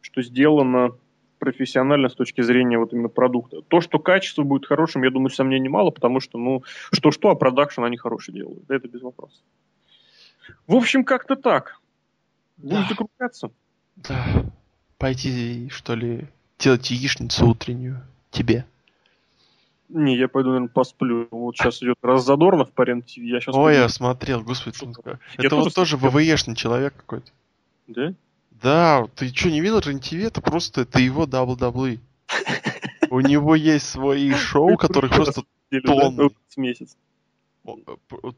что 0.01 0.23
сделано 0.23 0.91
профессионально 1.39 2.09
с 2.09 2.15
точки 2.15 2.41
зрения 2.41 2.79
вот 2.79 2.93
именно 2.93 3.09
продукта. 3.09 3.63
То, 3.63 3.81
что 3.81 3.99
качество 3.99 4.43
будет 4.43 4.67
хорошим, 4.67 5.03
я 5.03 5.11
думаю, 5.11 5.31
сомнений 5.31 5.69
мало, 5.69 5.91
потому 5.91 6.21
что, 6.21 6.39
ну, 6.39 6.63
что-что, 6.93 7.31
а 7.31 7.35
продакшн 7.35 7.85
они 7.85 7.97
хорошие 7.97 8.35
делают. 8.35 8.71
Это 8.71 8.89
без 8.89 9.03
вопросов. 9.03 9.41
В 10.67 10.75
общем, 10.75 11.05
как-то 11.05 11.37
так. 11.37 11.81
Будем 12.57 12.83
да. 12.83 12.89
закругляться. 12.89 13.51
Да. 13.97 14.25
Пойти, 14.99 15.69
что 15.71 15.95
ли, 15.95 16.27
делать 16.59 16.91
яичницу 16.91 17.47
утреннюю 17.47 18.03
тебе. 18.31 18.65
Не, 19.89 20.17
я 20.17 20.27
пойду, 20.29 20.51
наверное, 20.51 20.69
посплю. 20.69 21.29
Вот 21.31 21.57
сейчас 21.57 21.83
идет 21.83 21.99
раз 22.03 22.25
Задорнов 22.25 22.73
по 22.73 22.83
рен 22.83 23.05
Я 23.07 23.41
сейчас 23.41 23.55
Ой, 23.55 23.75
я 23.75 23.89
смотрел, 23.89 24.43
господи. 24.43 24.77
Это 25.37 25.57
вот 25.57 25.75
тоже 25.75 25.97
ВВЕшный 25.97 26.57
человек 26.57 26.95
какой-то. 26.97 27.31
Да? 27.87 28.15
Да, 28.63 29.07
ты 29.15 29.29
что, 29.29 29.51
не 29.51 29.61
видел 29.61 29.81
рен 29.81 30.01
Это 30.25 30.41
просто, 30.41 30.83
это 30.83 30.99
его 30.99 31.25
WWE. 31.25 31.99
У 33.11 33.21
него 33.21 33.55
есть 33.55 33.89
свои 33.89 34.33
шоу, 34.33 34.77
которых 34.77 35.13
просто 35.13 35.43
тонны. 35.85 36.31
месяц. 36.57 36.97
Э, 37.65 37.73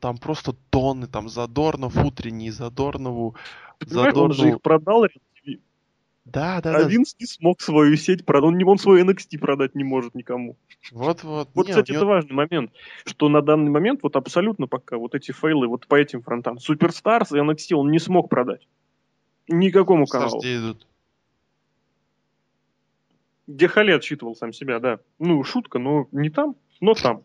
там 0.01 0.19
просто 0.19 0.55
тонны, 0.71 1.07
там 1.07 1.29
Задорнов 1.29 1.97
утренний, 1.97 2.51
Задорнову. 2.51 3.37
Задорнову... 3.81 4.25
он 4.27 4.33
же 4.33 4.49
их 4.49 4.63
продал. 4.63 5.07
Да, 6.25 6.61
да, 6.61 6.77
а 6.77 6.83
да. 6.83 6.89
Винс 6.89 7.17
не 7.19 7.25
смог 7.25 7.63
свою 7.63 7.97
сеть 7.97 8.27
продать, 8.27 8.49
он, 8.49 8.69
он 8.69 8.79
свой 8.79 9.03
NXT 9.03 9.39
продать 9.39 9.75
не 9.75 9.83
может 9.83 10.15
никому. 10.15 10.59
Вот-вот. 10.93 11.49
Вот, 11.55 11.69
кстати, 11.69 11.93
это 11.93 12.05
важный 12.05 12.35
момент, 12.35 12.71
что 13.07 13.31
на 13.31 13.41
данный 13.41 13.71
момент 13.71 14.01
вот 14.03 14.15
абсолютно 14.15 14.67
пока 14.67 14.99
вот 14.99 15.15
эти 15.15 15.33
фейлы 15.33 15.69
вот 15.69 15.87
по 15.87 15.95
этим 15.95 16.21
фронтам. 16.21 16.59
Суперстарс 16.59 17.33
и 17.33 17.37
NXT 17.37 17.75
он 17.75 17.91
не 17.91 17.99
смог 17.99 18.29
продать. 18.29 18.69
Никакому 19.49 20.07
каналу. 20.07 20.41
Где 20.41 20.57
идут? 20.57 20.87
Где 23.47 23.67
Хали 23.67 23.93
отчитывал 23.93 24.37
сам 24.37 24.53
себя, 24.53 24.79
да. 24.79 25.01
Ну, 25.19 25.43
шутка, 25.43 25.79
но 25.79 26.07
не 26.13 26.29
там, 26.29 26.55
но 26.81 26.95
там. 26.95 27.25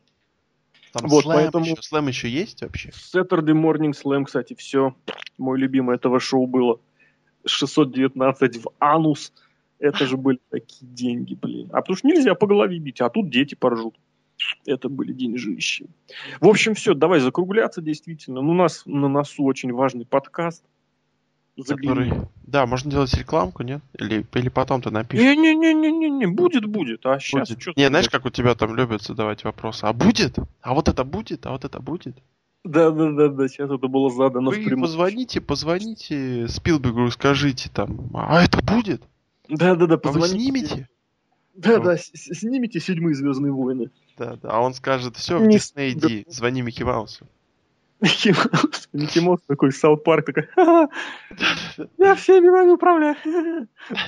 Там 0.93 1.09
вот, 1.09 1.23
слэм, 1.23 1.35
поэтому... 1.35 1.65
еще, 1.65 1.81
слэм 1.81 2.07
еще 2.07 2.29
есть 2.29 2.61
вообще? 2.61 2.89
Saturday 2.89 3.53
Morning 3.53 3.91
Slam, 3.91 4.25
кстати, 4.25 4.53
все. 4.53 4.95
Мой 5.37 5.59
любимый 5.59 5.95
этого 5.95 6.19
шоу 6.19 6.45
было. 6.45 6.79
619 7.45 8.63
в 8.63 8.69
анус. 8.79 9.33
Это 9.79 10.05
же 10.05 10.15
были 10.15 10.39
такие 10.49 10.89
деньги, 10.89 11.33
блин. 11.33 11.69
А 11.73 11.81
потому 11.81 11.97
что 11.97 12.07
нельзя 12.07 12.35
по 12.35 12.47
голове 12.47 12.79
бить, 12.79 13.01
а 13.01 13.09
тут 13.09 13.29
дети 13.29 13.55
поржут. 13.55 13.95
Это 14.65 14.87
были 14.87 15.13
деньжищи. 15.13 15.87
В 16.39 16.47
общем, 16.47 16.73
все, 16.73 16.93
давай 16.93 17.19
закругляться 17.19 17.81
действительно. 17.81 18.41
Ну, 18.41 18.51
у 18.51 18.55
нас 18.55 18.83
на 18.85 19.07
носу 19.07 19.43
очень 19.43 19.73
важный 19.73 20.05
подкаст. 20.05 20.63
Который... 21.55 22.11
Да, 22.47 22.65
можно 22.65 22.89
делать 22.89 23.13
рекламку, 23.13 23.63
нет? 23.63 23.81
Или, 23.99 24.25
или 24.33 24.49
потом 24.49 24.81
ты 24.81 24.89
напишешь. 24.89 25.23
Не-не-не-не-не, 25.23 26.09
не 26.09 26.25
будет, 26.25 26.65
будет. 26.65 27.05
А 27.05 27.19
сейчас 27.19 27.49
будет. 27.49 27.61
что 27.61 27.73
Не, 27.75 27.87
знаешь, 27.87 28.09
как 28.09 28.25
у 28.25 28.29
тебя 28.29 28.55
там 28.55 28.75
любят 28.75 29.03
задавать 29.03 29.43
вопросы. 29.43 29.85
А 29.85 29.93
будет? 29.93 30.37
А 30.61 30.73
вот 30.73 30.89
это 30.89 31.03
будет? 31.03 31.45
А 31.45 31.51
вот 31.51 31.63
это 31.63 31.79
будет? 31.79 32.15
Да, 32.63 32.91
да, 32.91 33.11
да, 33.11 33.27
да, 33.27 33.47
сейчас 33.47 33.69
это 33.69 33.87
было 33.87 34.09
задано 34.09 34.49
Вы 34.49 34.61
в 34.61 34.65
прямом. 34.65 34.83
позвоните, 34.83 35.41
позвоните 35.41 36.47
Спилбергу, 36.47 37.11
скажите 37.11 37.69
там, 37.69 38.09
а 38.13 38.41
это 38.41 38.63
будет? 38.63 39.01
Да, 39.49 39.75
да, 39.75 39.85
да, 39.85 39.97
позвоните. 39.97 40.33
А 40.33 40.37
вы 40.37 40.39
снимете? 40.39 40.89
Да, 41.55 41.79
да, 41.79 41.97
снимите 41.97 42.79
седьмые 42.79 43.15
Звездные 43.15 43.51
войны. 43.51 43.89
Да, 44.17 44.37
да, 44.41 44.49
а 44.49 44.61
он 44.61 44.73
скажет, 44.73 45.17
все, 45.17 45.39
в 45.39 45.47
Дисней 45.47 45.91
иди, 45.91 46.23
звони 46.27 46.61
Микки 46.61 46.83
Маусу. 46.83 47.27
Микки 48.03 48.29
Маус, 48.31 48.89
Микки 48.91 49.19
Маус 49.19 49.39
такой, 49.47 49.71
South 49.71 50.03
Park 50.03 50.25
такой, 50.25 50.49
я 51.97 52.15
всеми 52.15 52.49
вами 52.49 52.71
управляю. 52.71 53.15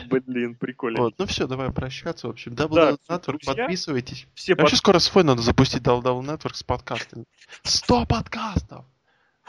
Блин, 0.10 0.56
прикольно. 0.56 1.00
Вот, 1.02 1.14
ну 1.18 1.26
все, 1.26 1.48
давай 1.48 1.72
прощаться, 1.72 2.28
в 2.28 2.32
общем. 2.32 2.52
Double 2.52 2.76
да, 2.76 3.16
Network, 3.16 3.46
подписывайтесь. 3.46 4.28
Все 4.34 4.54
Вообще 4.56 4.76
под... 4.76 4.80
скоро 4.80 5.00
свой 5.00 5.24
надо 5.24 5.41
запустить 5.41 5.82
Double 5.82 6.04
Double 6.04 6.26
Network 6.26 6.56
с 6.56 6.64
подкастами. 6.64 7.24
100 7.64 8.06
подкастов! 8.06 8.84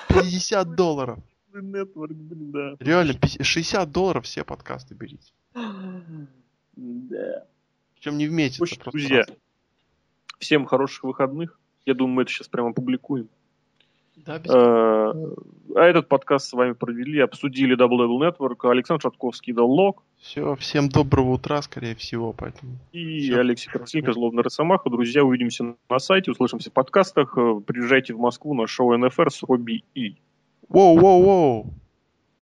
50 0.09 0.77
долларов. 0.77 1.19
Network, 1.53 2.15
блин, 2.15 2.53
да. 2.53 2.77
Реально, 2.79 3.15
60 3.41 3.91
долларов 3.91 4.27
все 4.27 4.45
подкасты 4.45 4.95
берите. 4.95 5.33
Да. 6.77 7.47
Причем 7.95 8.17
не 8.17 8.29
в 8.29 8.33
месяц, 8.33 8.61
общем, 8.61 8.77
а 8.79 8.85
просто 8.85 8.99
друзья, 8.99 9.19
раз. 9.19 9.29
всем 10.39 10.67
хороших 10.67 11.03
выходных. 11.03 11.59
Я 11.85 11.95
думаю, 11.95 12.15
мы 12.15 12.23
это 12.23 12.31
сейчас 12.31 12.47
прямо 12.47 12.71
опубликуем. 12.71 13.29
Да, 14.27 14.41
Э, 14.45 15.13
А 15.77 15.83
этот 15.85 16.09
подкаст 16.09 16.49
с 16.49 16.53
вами 16.53 16.73
провели, 16.73 17.21
обсудили 17.21 17.77
Double 17.77 17.99
Double 17.99 18.19
Network, 18.31 18.69
Александр 18.71 19.03
Шатковский 19.03 19.53
дал 19.53 19.71
лог, 19.71 20.03
Все, 20.19 20.57
всем 20.57 20.89
доброго 20.89 21.33
утра, 21.33 21.61
скорее 21.63 21.95
всего, 21.95 22.33
поэтому. 22.33 22.73
и 22.93 23.21
Всё. 23.21 23.41
Алексей 23.41 23.71
Красильников, 23.71 24.15
Злобный 24.15 24.43
Росомаха. 24.43 24.89
Друзья, 24.91 25.23
увидимся 25.23 25.75
на 25.89 25.99
сайте, 25.99 26.31
услышимся 26.33 26.71
в 26.71 26.73
подкастах. 26.73 27.37
Э, 27.37 27.61
Приезжайте 27.67 28.15
в 28.15 28.19
Москву 28.19 28.55
на 28.55 28.67
шоу 28.67 28.97
НФР 28.97 29.31
с 29.31 29.43
Робби 29.43 29.85
И. 29.95 30.17
Воу-воу-воу! 30.69 31.67